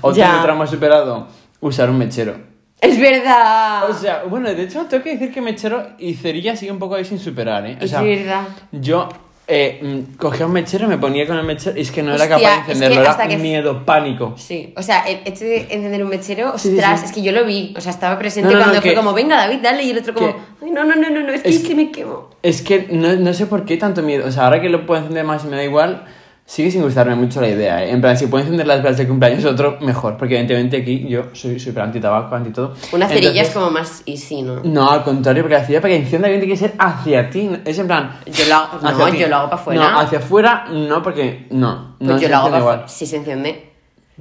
Otro 0.00 0.16
Ya. 0.16 0.42
trauma 0.42 0.66
superado, 0.66 1.28
usar 1.60 1.88
un 1.88 1.98
mechero. 1.98 2.34
¡Es 2.80 2.98
verdad! 2.98 3.88
O 3.88 3.94
sea, 3.94 4.24
bueno, 4.28 4.52
de 4.52 4.60
hecho, 4.64 4.84
tengo 4.86 5.04
que 5.04 5.12
decir 5.12 5.32
que 5.32 5.40
mechero 5.40 5.90
y 5.98 6.14
cerilla 6.14 6.56
sigue 6.56 6.72
un 6.72 6.80
poco 6.80 6.96
ahí 6.96 7.04
sin 7.04 7.20
superar, 7.20 7.64
¿eh? 7.64 7.78
O 7.80 7.84
es 7.84 7.92
verdad. 7.92 8.42
yo 8.72 9.08
eh, 9.48 9.80
mm, 9.82 10.16
cogía 10.16 10.46
un 10.46 10.52
mechero, 10.52 10.86
me 10.88 10.98
ponía 10.98 11.26
con 11.26 11.36
el 11.36 11.44
mechero 11.44 11.76
y 11.76 11.82
es 11.82 11.90
que 11.90 12.02
no 12.02 12.14
era 12.14 12.24
Hostia, 12.24 12.38
capaz 12.38 12.50
de 12.54 12.60
es 12.60 12.64
que 12.66 12.72
encenderlo, 12.84 13.02
era 13.14 13.28
que- 13.28 13.36
miedo, 13.38 13.84
pánico. 13.84 14.34
Sí, 14.36 14.72
o 14.76 14.82
sea, 14.82 15.00
el 15.02 15.20
hecho 15.24 15.44
de 15.44 15.62
encender 15.70 16.02
un 16.04 16.10
mechero, 16.10 16.56
Sí, 16.58 16.68
sí, 16.70 16.74
ostras, 16.76 17.00
sí. 17.00 17.06
es 17.06 17.12
que 17.12 17.22
yo 17.22 17.32
lo 17.32 17.44
vi, 17.44 17.74
o 17.76 17.80
sea, 17.80 17.90
estaba 17.90 18.18
presente 18.18 18.48
No, 18.48 18.52
no, 18.54 18.58
no, 18.60 18.64
cuando 18.66 18.80
fue 18.82 18.90
que- 18.90 18.96
como, 18.96 19.12
venga 19.12 19.36
David, 19.36 19.58
dale, 19.62 19.82
y 19.82 19.90
el 19.90 19.98
otro 19.98 20.14
como, 20.14 20.28
que- 20.28 20.36
ay, 20.64 20.70
no, 20.70 20.84
no, 20.84 20.94
no, 20.94 21.10
no, 21.10 21.20
no, 21.20 21.32
es 21.32 21.42
que 21.42 21.48
Es 21.48 21.56
es 21.56 21.66
que 21.68 21.74
me 21.74 21.90
quemo. 21.90 22.30
Es 22.42 22.62
que 22.62 22.86
no, 22.90 23.14
no 23.14 23.34
sé 23.34 23.46
por 23.46 23.64
qué 23.64 23.76
tanto 23.76 24.02
miedo. 24.02 24.26
O 24.26 24.30
sea, 24.30 24.44
ahora 24.44 24.60
que 24.60 24.68
lo 24.68 24.86
puedo 24.86 25.00
encender 25.00 25.24
más 25.24 25.44
y 25.44 25.48
me 25.48 25.56
da 25.56 25.64
igual, 25.64 26.04
sigue 26.52 26.70
sin 26.70 26.82
gustarme 26.82 27.14
mucho 27.14 27.40
la 27.40 27.48
idea. 27.48 27.82
¿eh? 27.82 27.90
En 27.92 28.02
plan, 28.02 28.14
si 28.14 28.26
puedo 28.26 28.42
encender 28.44 28.66
las 28.66 28.82
velas 28.82 28.98
de 28.98 29.08
cumpleaños 29.08 29.42
otro, 29.46 29.78
mejor. 29.80 30.18
Porque 30.18 30.34
evidentemente 30.34 30.76
aquí 30.76 31.06
yo 31.08 31.22
soy 31.32 31.58
súper 31.58 31.82
anti 31.84 31.98
tabaco, 31.98 32.34
anti 32.34 32.50
todo. 32.50 32.74
Una 32.92 33.08
cerilla 33.08 33.28
Entonces- 33.30 33.48
es 33.48 33.54
como 33.54 33.70
más 33.70 34.02
easy, 34.04 34.42
¿no? 34.42 34.60
No, 34.62 34.90
al 34.90 35.02
contrario, 35.02 35.44
porque 35.44 35.54
la 35.54 35.62
cerilla 35.62 35.80
para 35.80 35.94
que 35.94 36.00
encienda 36.00 36.28
bien 36.28 36.40
tiene 36.40 36.52
que 36.52 36.58
ser 36.60 36.74
hacia 36.78 37.30
ti. 37.30 37.48
Es 37.64 37.78
en 37.78 37.86
plan. 37.86 38.18
Yo 38.26 38.44
lo 38.48 38.54
hago- 38.54 38.78
no, 38.82 39.10
ti. 39.10 39.16
yo 39.18 39.28
lo 39.28 39.36
hago 39.36 39.48
pa' 39.50 39.56
fuera. 39.56 39.80
No, 39.92 39.98
hacia 40.00 40.18
afuera 40.18 40.66
no, 40.70 41.02
porque 41.02 41.46
no. 41.52 41.94
Pues 41.98 42.10
no 42.10 42.16
yo 42.16 42.20
se 42.20 42.28
lo 42.28 42.36
hago 42.36 42.50
para 42.50 42.58
afuera, 42.58 42.88
si 42.88 43.06
se 43.06 43.16
enciende. 43.16 43.71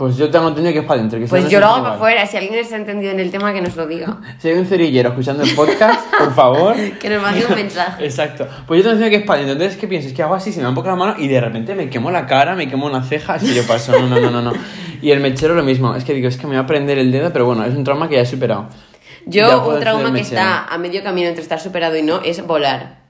Pues 0.01 0.17
yo 0.17 0.31
tengo 0.31 0.47
entendido 0.47 0.73
que 0.73 0.79
es 0.79 0.85
para 0.85 0.99
adentro. 0.99 1.19
que 1.19 1.27
Pues 1.27 1.43
no, 1.43 1.49
yo 1.51 1.59
lo 1.59 1.67
hago 1.67 1.83
para 1.83 1.93
afuera, 1.93 2.25
si 2.25 2.35
alguien 2.35 2.55
está 2.55 2.75
entendido 2.75 3.11
en 3.11 3.19
el 3.19 3.29
tema, 3.29 3.53
que 3.53 3.61
nos 3.61 3.75
lo 3.75 3.85
diga. 3.85 4.17
Si 4.39 4.47
hay 4.47 4.57
un 4.57 4.65
cerillero 4.65 5.09
escuchando 5.09 5.43
el 5.43 5.53
podcast, 5.53 6.11
por 6.17 6.33
favor. 6.33 6.75
Que 6.99 7.07
nos 7.07 7.21
mande 7.21 7.45
un 7.45 7.53
mensaje. 7.53 8.03
Exacto. 8.03 8.47
Pues 8.65 8.79
yo 8.79 8.83
tengo 8.85 8.95
entendido 8.95 9.09
que 9.11 9.17
es 9.17 9.27
para 9.27 9.37
adentro. 9.41 9.53
Entonces, 9.53 9.79
¿qué 9.79 9.87
piensas? 9.87 10.11
Que 10.13 10.23
hago 10.23 10.33
así, 10.33 10.51
se 10.51 10.57
me 10.57 10.63
da 10.63 10.69
un 10.69 10.75
poco 10.75 10.87
la 10.87 10.95
mano 10.95 11.19
y 11.19 11.27
de 11.27 11.39
repente 11.39 11.75
me 11.75 11.87
quemo 11.87 12.09
la 12.09 12.25
cara, 12.25 12.55
me 12.55 12.67
quemo 12.67 12.87
una 12.87 13.03
ceja. 13.03 13.37
Que 13.37 13.53
yo 13.53 13.61
paso. 13.67 13.91
No, 13.91 14.07
no, 14.07 14.19
no, 14.19 14.31
no, 14.31 14.41
no. 14.41 14.53
Y 15.03 15.11
el 15.11 15.19
mechero 15.19 15.53
lo 15.53 15.61
mismo. 15.61 15.93
Es 15.93 16.03
que 16.03 16.15
digo, 16.15 16.27
es 16.27 16.37
que 16.37 16.47
me 16.47 16.55
va 16.55 16.63
a 16.63 16.65
prender 16.65 16.97
el 16.97 17.11
dedo, 17.11 17.31
pero 17.31 17.45
bueno, 17.45 17.63
es 17.63 17.75
un 17.75 17.83
trauma 17.83 18.09
que 18.09 18.15
ya 18.15 18.21
he 18.21 18.25
superado. 18.25 18.69
Yo, 19.27 19.69
un 19.69 19.79
trauma 19.79 20.11
que 20.11 20.21
está 20.21 20.65
a 20.65 20.79
medio 20.79 21.03
camino 21.03 21.27
entre 21.27 21.43
estar 21.43 21.59
superado 21.59 21.95
y 21.95 22.01
no 22.01 22.21
es 22.23 22.43
volar. 22.43 23.01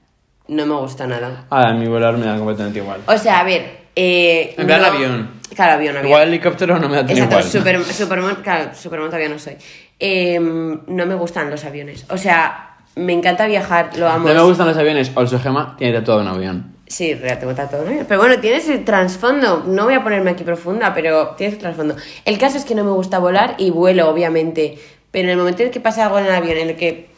No 0.46 0.66
me 0.66 0.74
gusta 0.74 1.06
nada. 1.06 1.46
Ah, 1.48 1.70
a 1.70 1.72
mí 1.72 1.86
volar 1.86 2.18
me 2.18 2.26
da 2.26 2.36
completamente 2.36 2.80
igual. 2.80 3.00
O 3.06 3.16
sea, 3.16 3.40
a 3.40 3.44
ver. 3.44 3.81
Eh, 3.96 4.54
En 4.56 4.66
plan 4.66 4.80
no- 4.80 4.86
avión. 4.88 5.30
Claro, 5.54 5.72
avión, 5.74 5.96
avión. 5.96 6.08
Igual 6.08 6.28
helicóptero 6.28 6.78
no 6.78 6.88
me 6.88 6.96
da 6.96 7.02
Exacto, 7.02 7.24
igual. 7.24 7.44
super, 7.44 7.84
Superman, 7.84 8.36
claro, 8.42 8.70
Superman 8.74 9.08
todavía 9.10 9.28
no 9.28 9.38
soy. 9.38 9.56
Eh, 10.00 10.38
no 10.40 11.06
me 11.06 11.14
gustan 11.14 11.50
los 11.50 11.64
aviones. 11.64 12.06
O 12.08 12.16
sea, 12.16 12.76
me 12.96 13.12
encanta 13.12 13.46
viajar, 13.46 13.90
lo 13.98 14.08
amo. 14.08 14.28
No 14.28 14.34
me 14.34 14.42
gustan 14.42 14.66
los 14.68 14.76
aviones. 14.78 15.12
O 15.14 15.26
su 15.26 15.38
gema 15.38 15.76
tiene 15.76 15.98
tatuado 15.98 16.22
un 16.22 16.28
avión. 16.28 16.72
Sí, 16.86 17.14
tengo 17.38 17.54
tatuado, 17.54 17.84
¿no? 17.88 18.04
Pero 18.08 18.20
bueno, 18.20 18.38
tiene 18.40 18.56
ese 18.58 18.78
trasfondo. 18.78 19.64
No 19.66 19.84
voy 19.84 19.94
a 19.94 20.02
ponerme 20.02 20.30
aquí 20.30 20.42
profunda, 20.44 20.92
pero 20.94 21.28
tiene 21.36 21.52
su 21.54 21.58
trasfondo. 21.60 21.96
El 22.24 22.38
caso 22.38 22.56
es 22.58 22.64
que 22.64 22.74
no 22.74 22.84
me 22.84 22.90
gusta 22.90 23.18
volar 23.18 23.54
y 23.58 23.70
vuelo, 23.70 24.08
obviamente. 24.08 24.78
Pero 25.10 25.24
en 25.24 25.30
el 25.32 25.36
momento 25.38 25.62
en 25.62 25.68
el 25.68 25.72
que 25.72 25.80
pasa 25.80 26.04
algo 26.06 26.18
en 26.18 26.26
el 26.26 26.32
avión, 26.34 26.56
en 26.58 26.70
el 26.70 26.76
que 26.76 27.10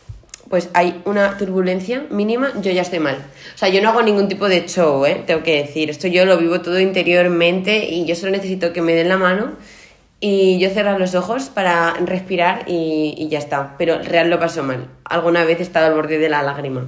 pues 0.48 0.70
hay 0.74 1.00
una 1.04 1.36
turbulencia 1.38 2.04
mínima, 2.10 2.52
yo 2.60 2.70
ya 2.70 2.82
estoy 2.82 3.00
mal. 3.00 3.16
O 3.54 3.58
sea, 3.58 3.68
yo 3.68 3.82
no 3.82 3.90
hago 3.90 4.02
ningún 4.02 4.28
tipo 4.28 4.48
de 4.48 4.66
show, 4.66 5.04
¿eh? 5.06 5.22
Tengo 5.26 5.42
que 5.42 5.62
decir. 5.62 5.90
Esto 5.90 6.08
yo 6.08 6.24
lo 6.24 6.38
vivo 6.38 6.60
todo 6.60 6.78
interiormente 6.80 7.88
y 7.88 8.04
yo 8.04 8.14
solo 8.14 8.32
necesito 8.32 8.72
que 8.72 8.82
me 8.82 8.94
den 8.94 9.08
la 9.08 9.16
mano 9.16 9.52
y 10.20 10.58
yo 10.58 10.70
cerrar 10.70 10.98
los 10.98 11.14
ojos 11.14 11.50
para 11.50 11.94
respirar 12.04 12.64
y, 12.66 13.14
y 13.16 13.28
ya 13.28 13.38
está. 13.38 13.74
Pero 13.78 13.98
real 13.98 14.30
lo 14.30 14.38
paso 14.38 14.62
mal. 14.62 14.86
Alguna 15.04 15.44
vez 15.44 15.60
he 15.60 15.62
estado 15.62 15.86
al 15.86 15.94
borde 15.94 16.18
de 16.18 16.28
la 16.28 16.42
lágrima. 16.42 16.86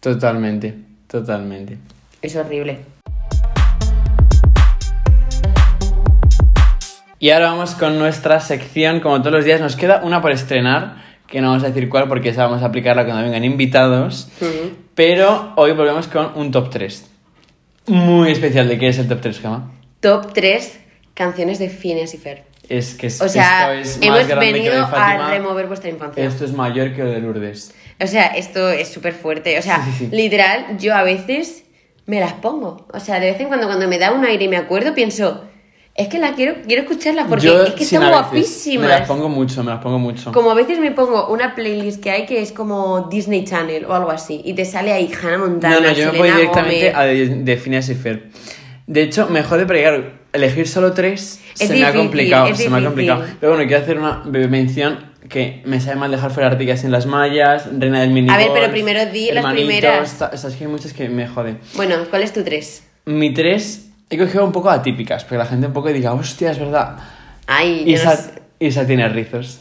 Totalmente. 0.00 0.74
Totalmente. 1.06 1.78
Es 2.20 2.36
horrible. 2.36 2.80
Y 7.20 7.30
ahora 7.30 7.50
vamos 7.50 7.74
con 7.74 7.98
nuestra 7.98 8.38
sección, 8.38 9.00
como 9.00 9.18
todos 9.20 9.32
los 9.32 9.44
días, 9.44 9.60
nos 9.60 9.74
queda 9.74 10.02
una 10.04 10.22
por 10.22 10.30
estrenar, 10.30 11.07
que 11.28 11.40
no 11.40 11.48
vamos 11.48 11.64
a 11.64 11.68
decir 11.68 11.88
cuál 11.88 12.08
porque 12.08 12.30
esa 12.30 12.46
vamos 12.46 12.62
a 12.62 12.66
aplicarla 12.66 13.04
cuando 13.04 13.22
vengan 13.22 13.44
invitados, 13.44 14.28
pero 14.94 15.52
hoy 15.56 15.72
volvemos 15.72 16.08
con 16.08 16.32
un 16.36 16.50
top 16.50 16.70
3. 16.70 17.06
Muy 17.86 18.30
especial, 18.32 18.68
¿de 18.68 18.78
qué 18.78 18.88
es 18.88 18.98
el 18.98 19.08
top 19.08 19.20
3, 19.20 19.42
Gama? 19.42 19.72
Top 20.00 20.32
3 20.32 20.80
canciones 21.14 21.58
de 21.58 21.68
Phineas 21.68 22.14
y 22.14 22.18
Fer. 22.18 22.44
Es 22.68 22.94
que 22.94 23.06
es- 23.08 23.20
O 23.20 23.28
sea, 23.28 23.74
esto 23.74 23.98
es 23.98 24.06
hemos 24.06 24.26
venido 24.38 24.86
Fátima. 24.88 25.28
a 25.28 25.30
remover 25.30 25.66
vuestra 25.66 25.88
infancia. 25.90 26.22
Esto 26.24 26.44
es 26.44 26.52
mayor 26.52 26.94
que 26.94 27.02
lo 27.02 27.10
de 27.10 27.20
Lourdes. 27.20 27.74
O 28.00 28.06
sea, 28.06 28.26
esto 28.28 28.68
es 28.70 28.88
súper 28.88 29.12
fuerte. 29.14 29.58
O 29.58 29.62
sea, 29.62 29.82
Sí, 29.84 29.90
sí, 29.92 30.06
sí. 30.10 30.16
literal, 30.16 30.76
yo 30.78 30.94
a 30.94 31.02
veces 31.02 31.64
me 32.06 32.20
las 32.20 32.34
pongo. 32.34 32.86
O 32.92 33.00
sea, 33.00 33.20
de 33.20 33.30
vez 33.32 33.40
en 33.40 33.48
cuando 33.48 33.66
cuando 33.66 33.88
me 33.88 33.98
da 33.98 34.12
un 34.12 34.24
aire 34.24 34.44
y 34.44 34.48
me 34.48 34.56
acuerdo, 34.58 34.94
pienso, 34.94 35.44
es 35.98 36.06
que 36.08 36.18
la 36.20 36.34
quiero, 36.34 36.54
quiero 36.64 36.82
escucharla 36.82 37.26
porque 37.26 37.46
Yo, 37.46 37.62
es 37.64 37.74
que 37.74 37.82
están 37.82 38.08
guapísimas. 38.08 38.86
Me 38.86 38.88
las 38.88 39.08
pongo 39.08 39.28
mucho, 39.28 39.64
me 39.64 39.72
las 39.72 39.82
pongo 39.82 39.98
mucho. 39.98 40.30
Como 40.30 40.52
a 40.52 40.54
veces 40.54 40.78
me 40.78 40.92
pongo 40.92 41.26
una 41.28 41.56
playlist 41.56 42.00
que 42.00 42.12
hay 42.12 42.24
que 42.24 42.40
es 42.40 42.52
como 42.52 43.08
Disney 43.10 43.44
Channel 43.44 43.84
o 43.84 43.92
algo 43.94 44.10
así. 44.12 44.40
Y 44.44 44.54
te 44.54 44.64
sale 44.64 44.92
ahí 44.92 45.10
Hannah 45.20 45.38
Montana, 45.38 45.80
No, 45.80 45.88
no, 45.88 45.92
yo 45.92 46.12
me 46.12 46.18
voy 46.18 46.30
directamente 46.30 46.92
Gomez. 46.92 46.94
a 46.94 47.02
de, 47.02 47.26
de 47.42 47.56
Phineas 47.56 47.88
y 47.88 47.96
Ferb. 47.96 48.22
De 48.86 49.02
hecho, 49.02 49.28
me 49.28 49.42
jode 49.42 49.66
porque 49.66 49.82
claro, 49.82 50.12
elegir 50.32 50.68
solo 50.68 50.92
tres 50.92 51.40
Es 51.58 51.66
se 51.66 51.74
me 51.74 51.82
ha 51.82 51.86
difícil, 51.88 51.98
complicado, 52.00 52.44
me 52.44 52.48
ha 52.50 52.52
difícil. 52.52 52.84
complicado. 52.84 53.24
Pero 53.40 53.52
bueno, 53.54 53.68
quiero 53.68 53.82
hacer 53.82 53.98
una 53.98 54.22
mención 54.48 55.12
que 55.28 55.62
me 55.66 55.80
sabe 55.80 55.96
mal 55.96 56.12
dejar 56.12 56.30
fuera 56.30 56.48
Articas 56.48 56.84
en 56.84 56.92
las 56.92 57.06
mallas, 57.06 57.68
Reina 57.76 58.00
del 58.00 58.10
Mini 58.10 58.30
A 58.30 58.36
ver, 58.36 58.50
pero 58.54 58.70
primero 58.70 59.04
di 59.06 59.30
las 59.32 59.44
primeras. 59.52 60.22
Esas 60.32 60.54
que 60.54 60.64
hay 60.64 60.70
muchas 60.70 60.92
que 60.92 61.08
me 61.08 61.26
joden. 61.26 61.58
Bueno, 61.74 61.96
¿cuál 62.08 62.22
es 62.22 62.32
tu 62.32 62.44
3? 62.44 62.84
Mi 63.06 63.34
tres 63.34 63.87
he 64.10 64.18
cogido 64.18 64.44
un 64.44 64.52
poco 64.52 64.70
atípicas, 64.70 65.24
porque 65.24 65.38
la 65.38 65.46
gente 65.46 65.66
un 65.66 65.72
poco 65.72 65.88
diga, 65.88 66.12
hostia, 66.12 66.50
es 66.50 66.58
verdad. 66.58 66.96
Ay, 67.46 67.84
Isa, 67.86 68.10
no 68.10 68.16
sé. 68.16 68.30
Isa 68.60 68.86
tiene 68.86 69.08
rizos. 69.08 69.60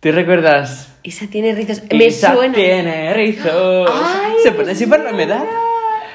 ¿Te 0.00 0.12
recuerdas? 0.12 0.88
Isa 1.02 1.26
tiene 1.30 1.54
rizos. 1.54 1.82
Me 1.92 2.06
Isa 2.06 2.34
suena. 2.34 2.54
tiene 2.54 3.12
rizos. 3.14 3.90
Ay, 3.92 4.32
Se 4.42 4.52
pone 4.52 4.72
así 4.72 4.86
por 4.86 5.00
la 5.00 5.12
humedad. 5.12 5.44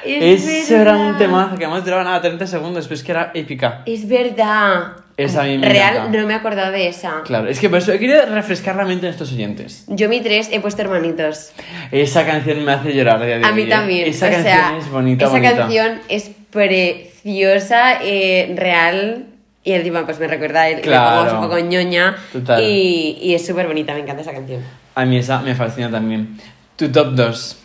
Es 0.04 0.46
Ese 0.46 0.76
era 0.76 0.92
un 0.96 1.06
verdad. 1.06 1.18
temazo 1.18 1.56
que 1.56 1.64
además 1.64 1.84
duraba 1.84 2.04
nada 2.04 2.20
30 2.20 2.46
segundos, 2.46 2.84
pero 2.86 2.94
es 2.94 3.02
que 3.02 3.12
era 3.12 3.30
épica. 3.34 3.82
Es 3.86 4.06
verdad. 4.08 4.92
Esa 5.16 5.42
a 5.42 5.44
mí 5.44 5.56
me 5.58 5.68
Real, 5.68 5.96
encanta. 5.96 6.18
no 6.20 6.26
me 6.26 6.32
he 6.34 6.36
acordado 6.36 6.70
de 6.72 6.88
esa. 6.88 7.22
Claro, 7.24 7.48
es 7.48 7.58
que 7.58 7.68
por 7.70 7.78
eso 7.78 7.90
he 7.92 7.98
querido 7.98 8.24
refrescar 8.26 8.76
la 8.76 8.84
mente 8.84 9.06
de 9.06 9.12
estos 9.12 9.32
oyentes. 9.32 9.84
Yo 9.88 10.08
mi 10.08 10.20
3 10.20 10.50
he 10.52 10.60
puesto 10.60 10.82
hermanitos. 10.82 11.52
Esa 11.90 12.24
canción 12.26 12.64
me 12.64 12.72
hace 12.72 12.92
llorar 12.94 13.22
a 13.22 13.26
día 13.26 13.50
mí 13.52 13.62
¿eh? 13.62 13.66
también. 13.66 14.08
Esa 14.08 14.26
o 14.26 14.30
canción 14.30 14.54
sea, 14.54 14.76
es 14.78 14.88
bonita, 14.90 15.24
Esa 15.24 15.32
bonita. 15.34 15.56
canción 15.56 16.00
es 16.08 16.30
preciosa, 16.56 17.98
eh, 18.02 18.52
real. 18.56 19.26
Y 19.62 19.72
encima 19.72 20.04
pues 20.04 20.18
me 20.18 20.28
recuerda 20.28 20.68
él, 20.68 20.80
Claro. 20.80 21.34
un 21.40 21.42
poco 21.42 21.58
ñoña. 21.58 22.16
Total. 22.32 22.62
Y, 22.62 23.18
y 23.20 23.34
es 23.34 23.44
súper 23.46 23.66
bonita, 23.66 23.94
me 23.94 24.00
encanta 24.00 24.22
esa 24.22 24.32
canción. 24.32 24.62
A 24.94 25.04
mí 25.04 25.18
esa 25.18 25.40
me 25.40 25.54
fascina 25.54 25.90
también. 25.90 26.38
Tu 26.76 26.90
top 26.90 27.14
2. 27.14 27.62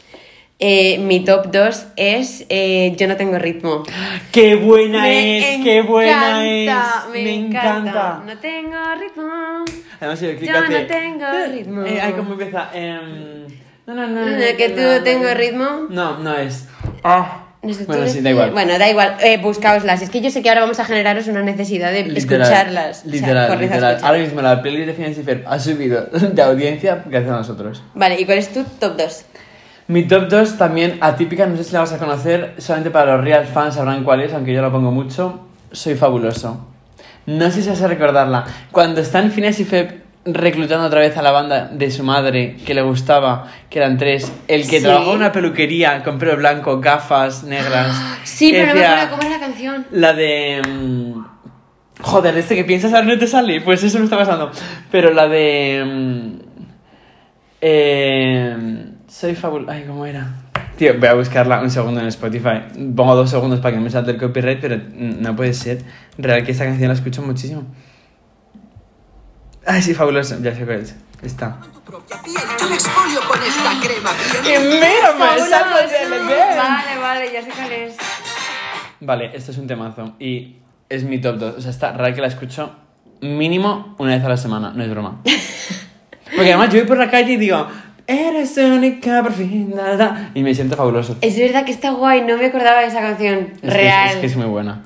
Eh, 0.64 1.00
mi 1.00 1.24
top 1.24 1.48
2 1.52 1.88
es 1.96 2.46
eh, 2.50 2.94
Yo 2.96 3.08
no 3.08 3.16
tengo 3.18 3.40
ritmo. 3.40 3.84
¡Qué 4.32 4.56
buena 4.56 5.02
Me 5.02 5.56
es! 5.58 5.64
¡Qué 5.64 5.82
buena 5.82 6.46
encanta, 6.46 7.04
es! 7.08 7.24
Me, 7.24 7.34
encanta. 7.34 8.24
No 8.26 8.38
tengo 8.38 8.78
ritmo. 9.00 9.66
Además, 10.00 10.22
el 10.22 10.38
clip 10.38 10.50
Yo 10.52 10.62
no 10.62 10.86
tengo 10.88 11.26
ritmo. 11.52 11.84
Eh, 11.84 12.00
ay, 12.02 12.14
¿cómo 12.14 12.34
empieza? 12.34 12.70
Em, 12.74 13.48
no, 13.88 13.94
no, 13.96 14.08
no. 14.08 14.26
No, 14.26 14.32
no, 14.32 14.58
que 14.58 14.70
no, 14.70 14.76
tú 14.76 14.82
no, 14.82 15.04
tengo 15.04 15.24
no. 15.26 15.34
ritmo. 15.34 15.66
No, 15.90 16.18
no 16.20 16.36
es. 16.36 16.68
Ah. 17.04 17.48
No 17.64 17.74
sé, 17.74 17.86
Bueno, 17.86 18.08
sí, 18.08 18.22
da 18.22 18.32
igual. 18.32 18.52
Bueno, 18.52 18.80
da 18.80 18.90
igual. 18.90 19.18
Eh, 19.22 19.38
buscaoslas. 19.38 20.02
Es 20.02 20.10
que 20.10 20.20
yo 20.22 20.32
sé 20.32 20.42
que 20.42 20.50
ahora 20.50 20.62
vamos 20.62 20.80
a 20.80 20.86
generaros 20.86 21.28
una 21.28 21.44
necesidad 21.44 21.92
de 21.92 22.04
Literal, 22.06 22.42
escucharlas. 22.42 23.00
O 23.00 23.02
sea, 23.04 23.12
Literal, 23.12 23.44
literal. 23.52 23.64
escucharlas. 23.64 24.04
Ahora 24.04 24.18
mismo 24.18 24.42
la 24.42 24.62
playlist 24.64 24.88
de 24.88 24.94
Finance 24.94 25.24
Fair 25.24 25.44
ha 25.48 25.60
subido 25.60 26.02
de 26.34 26.42
audiencia 26.42 27.04
gracias 27.06 27.32
a 27.32 27.38
nosotros. 27.38 27.84
Vale, 27.94 28.20
¿y 28.20 28.26
cuál 28.26 28.40
es 28.40 28.50
tu 28.52 28.64
top 28.64 28.98
2? 28.98 29.26
Mi 29.90 30.08
top 30.08 30.28
2 30.30 30.58
también 30.58 30.98
atípica, 31.02 31.46
no 31.46 31.56
sé 31.58 31.66
si 31.66 31.74
la 31.74 31.82
vas 31.82 31.92
a 31.94 31.98
conocer, 32.00 32.54
solamente 32.58 32.90
para 32.92 33.16
los 33.18 33.26
real 33.26 33.46
fans 33.46 33.76
sabrán 33.76 34.04
cuál 34.04 34.22
es, 34.22 34.34
aunque 34.34 34.54
yo 34.54 34.62
la 34.62 34.72
pongo 34.72 34.90
mucho. 34.92 35.42
Soy 35.72 35.96
fabuloso. 35.96 36.66
No 37.28 37.52
sé 37.52 37.62
si 37.62 37.70
vas 37.70 37.82
a 37.82 37.88
recordarla. 37.88 38.46
Cuando 38.72 39.02
están 39.02 39.32
Phineas 39.32 39.60
y 39.60 39.66
Ferb 39.66 40.02
reclutando 40.26 40.86
otra 40.88 41.00
vez 41.00 41.18
a 41.18 41.22
la 41.22 41.32
banda 41.32 41.68
de 41.72 41.90
su 41.92 42.04
madre 42.04 42.58
que 42.66 42.74
le 42.74 42.82
gustaba, 42.84 43.48
que 43.70 43.80
eran 43.80 43.98
tres, 43.98 44.32
el 44.48 44.68
que 44.68 44.78
Sí. 44.78 44.84
trabajó 44.84 45.12
en 45.12 45.18
una 45.18 45.32
peluquería 45.32 46.04
con 46.04 46.20
pelo 46.20 46.38
blanco, 46.38 46.80
gafas 46.80 47.44
negras. 47.44 48.00
Sí, 48.24 48.52
que 48.52 48.58
pero 48.60 48.68
no 48.68 48.74
me 48.76 48.80
decía- 48.82 48.94
acuerdo 49.04 49.18
cómo 49.18 49.28
era 49.30 49.40
la 49.40 49.46
canción. 49.48 49.86
La 49.92 50.14
de. 50.14 50.62
mm, 50.68 51.22
Joder, 52.04 52.36
este 52.38 52.56
que 52.56 52.64
piensas 52.64 52.94
ahora 52.94 53.06
no 53.06 53.18
te 53.20 53.28
sale. 53.28 53.62
Pues 53.62 53.84
eso 53.84 53.98
me 54.00 54.06
está 54.06 54.18
pasando. 54.18 54.52
Pero 54.92 55.12
la 55.14 55.28
de. 55.28 55.84
mm, 55.86 56.40
eh, 57.62 58.86
soy 59.08 59.36
fabuloso. 59.36 59.72
Ay, 59.72 59.84
¿cómo 59.88 60.06
era? 60.06 60.28
Tío, 60.78 60.98
voy 61.00 61.08
a 61.10 61.14
buscarla 61.14 61.62
un 61.62 61.70
segundo 61.70 62.00
en 62.02 62.08
Spotify. 62.08 62.62
Pongo 62.96 63.16
dos 63.16 63.30
segundos 63.30 63.60
para 63.60 63.76
que 63.76 63.82
me 63.82 63.90
salte 63.90 64.12
el 64.12 64.18
copyright, 64.18 64.60
pero 64.60 64.80
no 64.96 65.36
puede 65.36 65.54
ser 65.54 65.80
real 66.18 66.44
que 66.44 66.52
esta 66.54 66.66
canción 66.66 66.88
la 66.88 66.96
escucho 66.96 67.22
muchísimo. 67.22 67.64
Ay, 69.74 69.82
sí, 69.82 69.94
fabuloso. 69.94 70.36
Ya 70.42 70.54
sé 70.54 70.66
cuál 70.66 70.82
es. 70.82 70.96
Está. 71.24 71.58
Yo 72.60 72.68
me 72.70 72.76
exfolio 72.76 73.20
con 73.28 73.40
esta 73.42 73.72
crema. 73.82 74.10
¡Y 74.44 74.80
de 74.80 74.88
Fabuloso. 75.18 75.50
Vale, 76.58 76.98
vale, 77.02 77.32
ya 77.34 77.42
sé 77.42 77.50
cuál 77.56 77.72
es. 77.72 77.96
Vale, 79.00 79.32
esto 79.34 79.52
es 79.52 79.58
un 79.58 79.68
temazo. 79.68 80.14
Y 80.20 80.58
es 80.90 81.04
mi 81.04 81.20
top 81.22 81.38
2. 81.38 81.56
O 81.58 81.62
sea, 81.62 81.72
está 81.72 81.94
real 81.94 82.14
que 82.14 82.22
la 82.22 82.28
escucho 82.28 82.76
mínimo 83.22 83.96
una 84.00 84.16
vez 84.16 84.24
a 84.26 84.30
la 84.30 84.38
semana. 84.38 84.74
No 84.76 84.84
es 84.84 84.90
broma. 84.90 85.22
Porque 86.36 86.50
además 86.54 86.70
yo 86.74 86.80
voy 86.80 86.88
por 86.88 86.98
la 86.98 87.10
calle 87.10 87.34
y 87.34 87.38
digo, 87.38 87.68
eres 88.08 88.58
única, 88.58 89.22
por 89.24 89.34
fin, 89.34 89.74
da, 89.76 89.96
da", 89.98 90.32
Y 90.34 90.44
me 90.44 90.54
siento 90.56 90.76
fabuloso. 90.76 91.18
Es 91.22 91.38
verdad 91.38 91.66
que 91.66 91.72
está 91.72 91.92
guay, 91.92 92.22
no 92.22 92.38
me 92.38 92.48
acordaba 92.48 92.82
de 92.82 92.88
esa 92.88 93.00
canción. 93.02 93.50
Es 93.56 93.60
que 93.62 93.68
es- 93.68 93.74
Real. 93.74 94.10
es 94.10 94.16
que 94.18 94.26
es 94.28 94.36
muy 94.38 94.48
buena. 94.48 94.82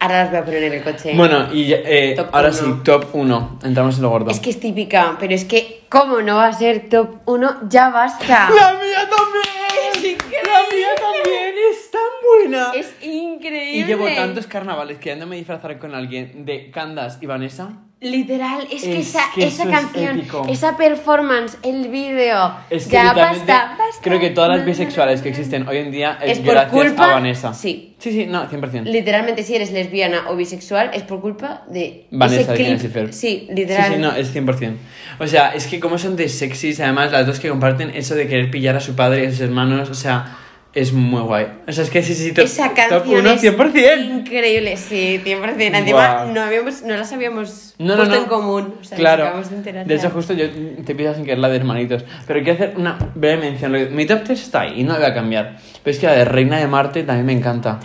Ahora 0.00 0.18
las 0.22 0.30
voy 0.30 0.38
a 0.38 0.44
poner 0.44 0.62
en 0.62 0.72
el 0.74 0.82
coche. 0.84 1.12
Bueno, 1.16 1.52
y 1.52 1.72
eh, 1.72 2.14
Top 2.16 2.28
ahora 2.32 2.50
uno. 2.50 2.56
sí, 2.58 2.80
top 2.84 3.06
1. 3.12 3.58
Entramos 3.64 3.96
en 3.96 4.02
lo 4.02 4.10
gordo. 4.10 4.30
Es 4.30 4.38
que 4.38 4.50
es 4.50 4.60
típica, 4.60 5.16
pero 5.18 5.34
es 5.34 5.44
que, 5.44 5.82
¿cómo 5.88 6.20
no 6.22 6.36
va 6.36 6.46
a 6.46 6.52
ser 6.52 6.88
top 6.88 7.16
1? 7.24 7.56
Ya 7.68 7.90
basta. 7.90 8.48
¡La 8.54 8.74
mía 8.74 9.08
también! 9.10 10.18
¡La 10.30 10.76
mía 10.76 10.88
también! 11.00 11.54
¡Es 11.72 11.90
tan 11.90 12.00
buena! 12.40 12.72
Es 12.74 12.94
increíble. 13.02 13.76
Y 13.76 13.84
llevo 13.84 14.06
tantos 14.14 14.46
carnavales 14.46 14.98
queriéndome 14.98 15.36
disfrazar 15.36 15.78
con 15.78 15.94
alguien 15.94 16.44
de 16.44 16.70
Candas 16.70 17.18
y 17.20 17.26
Vanessa. 17.26 17.70
Literal, 18.00 18.60
es 18.70 18.84
que 18.84 19.00
Es 19.00 19.08
esa, 19.08 19.22
que 19.34 19.44
esa 19.44 19.64
es 19.64 19.68
canción, 19.70 20.20
épico. 20.20 20.46
esa 20.48 20.76
performance, 20.76 21.58
el 21.64 21.88
vídeo. 21.88 22.54
Es 22.70 22.86
que 22.86 22.92
ya 22.92 23.12
basta, 23.12 23.74
basta. 23.76 24.00
creo 24.02 24.20
que 24.20 24.30
todas 24.30 24.56
las 24.56 24.64
bisexuales 24.64 25.20
que 25.20 25.30
existen 25.30 25.66
hoy 25.66 25.78
en 25.78 25.90
día 25.90 26.16
Es 26.22 26.38
es, 26.38 26.44
por 26.44 26.54
gracias 26.54 26.72
culpa- 26.84 27.10
a 27.10 27.14
Vanessa. 27.14 27.52
sí. 27.52 27.96
Sí, 27.98 28.12
sí, 28.12 28.26
no, 28.26 28.48
100%. 28.48 28.84
Literalmente, 28.84 29.42
si 29.42 29.56
eres 29.56 29.72
lesbiana 29.72 30.30
o 30.30 30.36
bisexual, 30.36 30.90
es 30.94 31.02
por 31.02 31.20
culpa 31.20 31.64
de 31.68 32.06
Vanessa 32.12 32.54
ese 32.54 32.62
de 32.62 32.76
clip. 32.78 32.92
Ferb. 32.92 33.12
Sí, 33.12 33.48
literal. 33.52 33.88
Sí, 33.88 33.94
sí, 33.96 34.00
no, 34.00 34.12
es 34.12 34.32
100%. 34.32 34.76
O 35.18 35.26
sea, 35.26 35.48
es 35.52 35.66
que 35.66 35.80
como 35.80 35.98
son 35.98 36.14
de 36.14 36.28
sexys, 36.28 36.78
además 36.78 37.10
las 37.10 37.26
dos 37.26 37.40
que 37.40 37.48
comparten 37.48 37.90
eso 37.90 38.14
de 38.14 38.28
querer 38.28 38.52
pillar 38.52 38.76
a 38.76 38.80
su 38.80 38.94
padre 38.94 39.24
y 39.24 39.26
a 39.26 39.30
sus 39.32 39.40
hermanos, 39.40 39.90
o 39.90 39.94
sea, 39.94 40.36
es 40.80 40.92
muy 40.92 41.20
guay. 41.22 41.46
O 41.66 41.72
sea, 41.72 41.84
es 41.84 41.90
que 41.90 42.02
sí, 42.02 42.14
sí, 42.14 42.32
top, 42.32 42.44
Esa 42.44 42.68
top 42.68 42.74
canción 42.76 43.20
1, 43.20 43.30
es 43.30 43.42
100%. 43.42 44.04
increíble, 44.20 44.76
sí, 44.76 45.20
100%. 45.24 45.60
Encima 45.76 46.14
Guau. 46.22 46.32
no, 46.32 46.42
habíamos, 46.42 46.82
no 46.82 46.96
las 46.96 47.12
habíamos 47.12 47.74
No, 47.78 47.96
puesto 47.96 48.14
no. 48.14 48.20
en 48.22 48.28
común. 48.28 48.74
O 48.80 48.84
sea, 48.84 48.96
nos 48.96 49.00
claro. 49.00 49.24
acabamos 49.24 49.50
de 49.50 49.56
enterar 49.56 49.86
de 49.86 49.94
hecho, 49.94 50.10
justo 50.10 50.34
yo 50.34 50.46
te 50.84 50.94
pido 50.94 51.14
sin 51.14 51.24
querer 51.24 51.38
la 51.38 51.48
de 51.48 51.56
hermanitos. 51.56 52.04
Pero 52.26 52.40
quiero 52.44 52.54
hacer 52.54 52.74
una 52.76 52.98
breve 53.14 53.38
mención. 53.50 53.94
Mi 53.94 54.06
top 54.06 54.22
3 54.24 54.40
está 54.40 54.60
ahí 54.62 54.80
y 54.80 54.84
no 54.84 54.92
la 54.94 54.98
voy 55.00 55.08
a 55.08 55.14
cambiar. 55.14 55.56
Pero 55.82 55.94
es 55.94 55.98
que 56.00 56.06
la 56.06 56.12
de 56.12 56.24
Reina 56.24 56.58
de 56.58 56.66
Marte 56.66 57.02
también 57.02 57.26
me 57.26 57.32
encanta. 57.32 57.80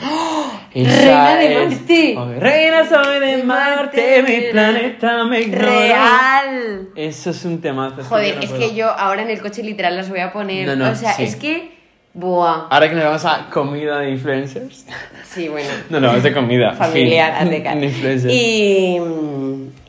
Esa 0.73 1.35
¡Reina 1.35 1.35
de 1.37 1.63
es- 1.65 1.79
Marte! 1.79 2.15
Oh, 2.17 2.39
Reina 2.39 2.87
soy 2.89 3.19
de 3.19 3.43
Marte, 3.43 4.23
mi 4.27 4.51
planeta 4.51 5.23
me 5.25 5.41
ignora. 5.41 5.65
Real. 5.65 6.89
Eso 6.95 7.29
es 7.31 7.45
un 7.45 7.61
temazo. 7.61 7.95
es 8.01 8.07
que 8.07 8.09
Joder, 8.09 8.35
no 8.37 8.41
es 8.43 8.51
que 8.51 8.75
yo 8.75 8.89
ahora 8.89 9.21
en 9.23 9.29
el 9.29 9.41
coche 9.41 9.63
literal 9.63 9.95
las 9.95 10.09
voy 10.09 10.19
a 10.19 10.31
poner. 10.33 10.67
No, 10.67 10.75
no, 10.75 10.91
o 10.91 10.95
sea, 10.95 11.13
sí. 11.13 11.23
es 11.23 11.35
que. 11.35 11.72
Buah. 12.13 12.67
Ahora 12.69 12.89
que 12.89 12.95
nos 12.95 13.03
vamos 13.05 13.25
a 13.25 13.49
comida 13.51 13.99
de 13.99 14.11
influencers. 14.11 14.85
Sí, 15.25 15.47
bueno. 15.47 15.69
No, 15.89 15.99
no, 15.99 16.15
es 16.15 16.21
de 16.23 16.31
comida. 16.31 16.73
Familiar, 16.73 17.49
de. 17.49 18.33
Y, 18.33 18.97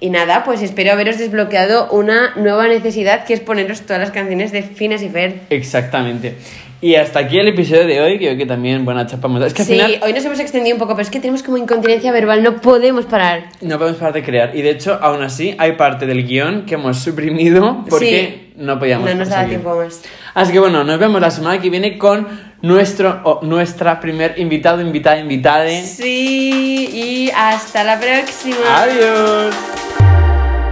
y 0.00 0.10
nada, 0.10 0.42
pues 0.44 0.62
espero 0.62 0.92
haberos 0.92 1.18
desbloqueado 1.18 1.90
una 1.90 2.34
nueva 2.36 2.66
necesidad 2.66 3.24
que 3.24 3.34
es 3.34 3.40
poneros 3.40 3.82
todas 3.82 4.00
las 4.00 4.10
canciones 4.10 4.52
de 4.52 4.62
Finas 4.62 5.02
y 5.02 5.10
Fer. 5.10 5.40
Exactamente. 5.50 6.36
Y 6.80 6.96
hasta 6.96 7.20
aquí 7.20 7.38
el 7.38 7.48
episodio 7.48 7.86
de 7.86 8.00
hoy, 8.00 8.18
que 8.18 8.26
creo 8.26 8.36
que 8.36 8.44
también 8.46 8.84
buena 8.84 9.06
chapa. 9.06 9.28
Es 9.46 9.54
que 9.54 9.62
al 9.62 9.68
Sí, 9.68 9.74
final 9.74 10.00
hoy 10.02 10.12
nos 10.12 10.24
hemos 10.24 10.38
extendido 10.38 10.76
un 10.76 10.78
poco, 10.78 10.92
pero 10.94 11.02
es 11.02 11.10
que 11.10 11.18
tenemos 11.18 11.42
como 11.42 11.56
incontinencia 11.56 12.12
verbal, 12.12 12.42
no 12.42 12.56
podemos 12.60 13.06
parar. 13.06 13.44
no 13.62 13.78
podemos 13.78 13.98
parar 13.98 14.12
de 14.12 14.22
crear. 14.22 14.54
Y 14.54 14.60
de 14.60 14.70
hecho, 14.70 14.98
aún 15.00 15.22
así, 15.22 15.54
hay 15.58 15.72
parte 15.72 16.04
del 16.04 16.26
guion 16.26 16.66
que 16.66 16.74
hemos 16.74 16.98
suprimido 16.98 17.84
porque 17.88 18.50
no 18.56 18.78
podíamos. 18.78 19.08
No 19.08 19.14
nos 19.14 19.30
daba 19.30 19.46
tiempo 19.46 19.74
más. 19.76 20.02
Así 20.34 20.52
que 20.52 20.58
bueno, 20.58 20.82
nos 20.82 20.98
vemos 20.98 21.20
la 21.20 21.30
semana 21.30 21.60
que 21.60 21.70
viene 21.70 21.96
con 21.96 22.26
nuestro 22.60 23.20
o 23.24 23.40
nuestra 23.44 24.00
primer 24.00 24.38
invitado, 24.38 24.80
invitada, 24.80 25.18
invitade. 25.18 25.82
Sí, 25.82 26.90
y 26.92 27.30
hasta 27.30 27.84
la 27.84 28.00
próxima. 28.00 28.56
Adiós. 28.68 29.54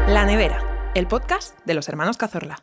La 0.09 0.25
Nevera, 0.27 0.59
el 0.95 1.07
podcast 1.07 1.57
de 1.65 1.75
los 1.75 1.89
hermanos 1.89 2.17
Cazorla. 2.17 2.57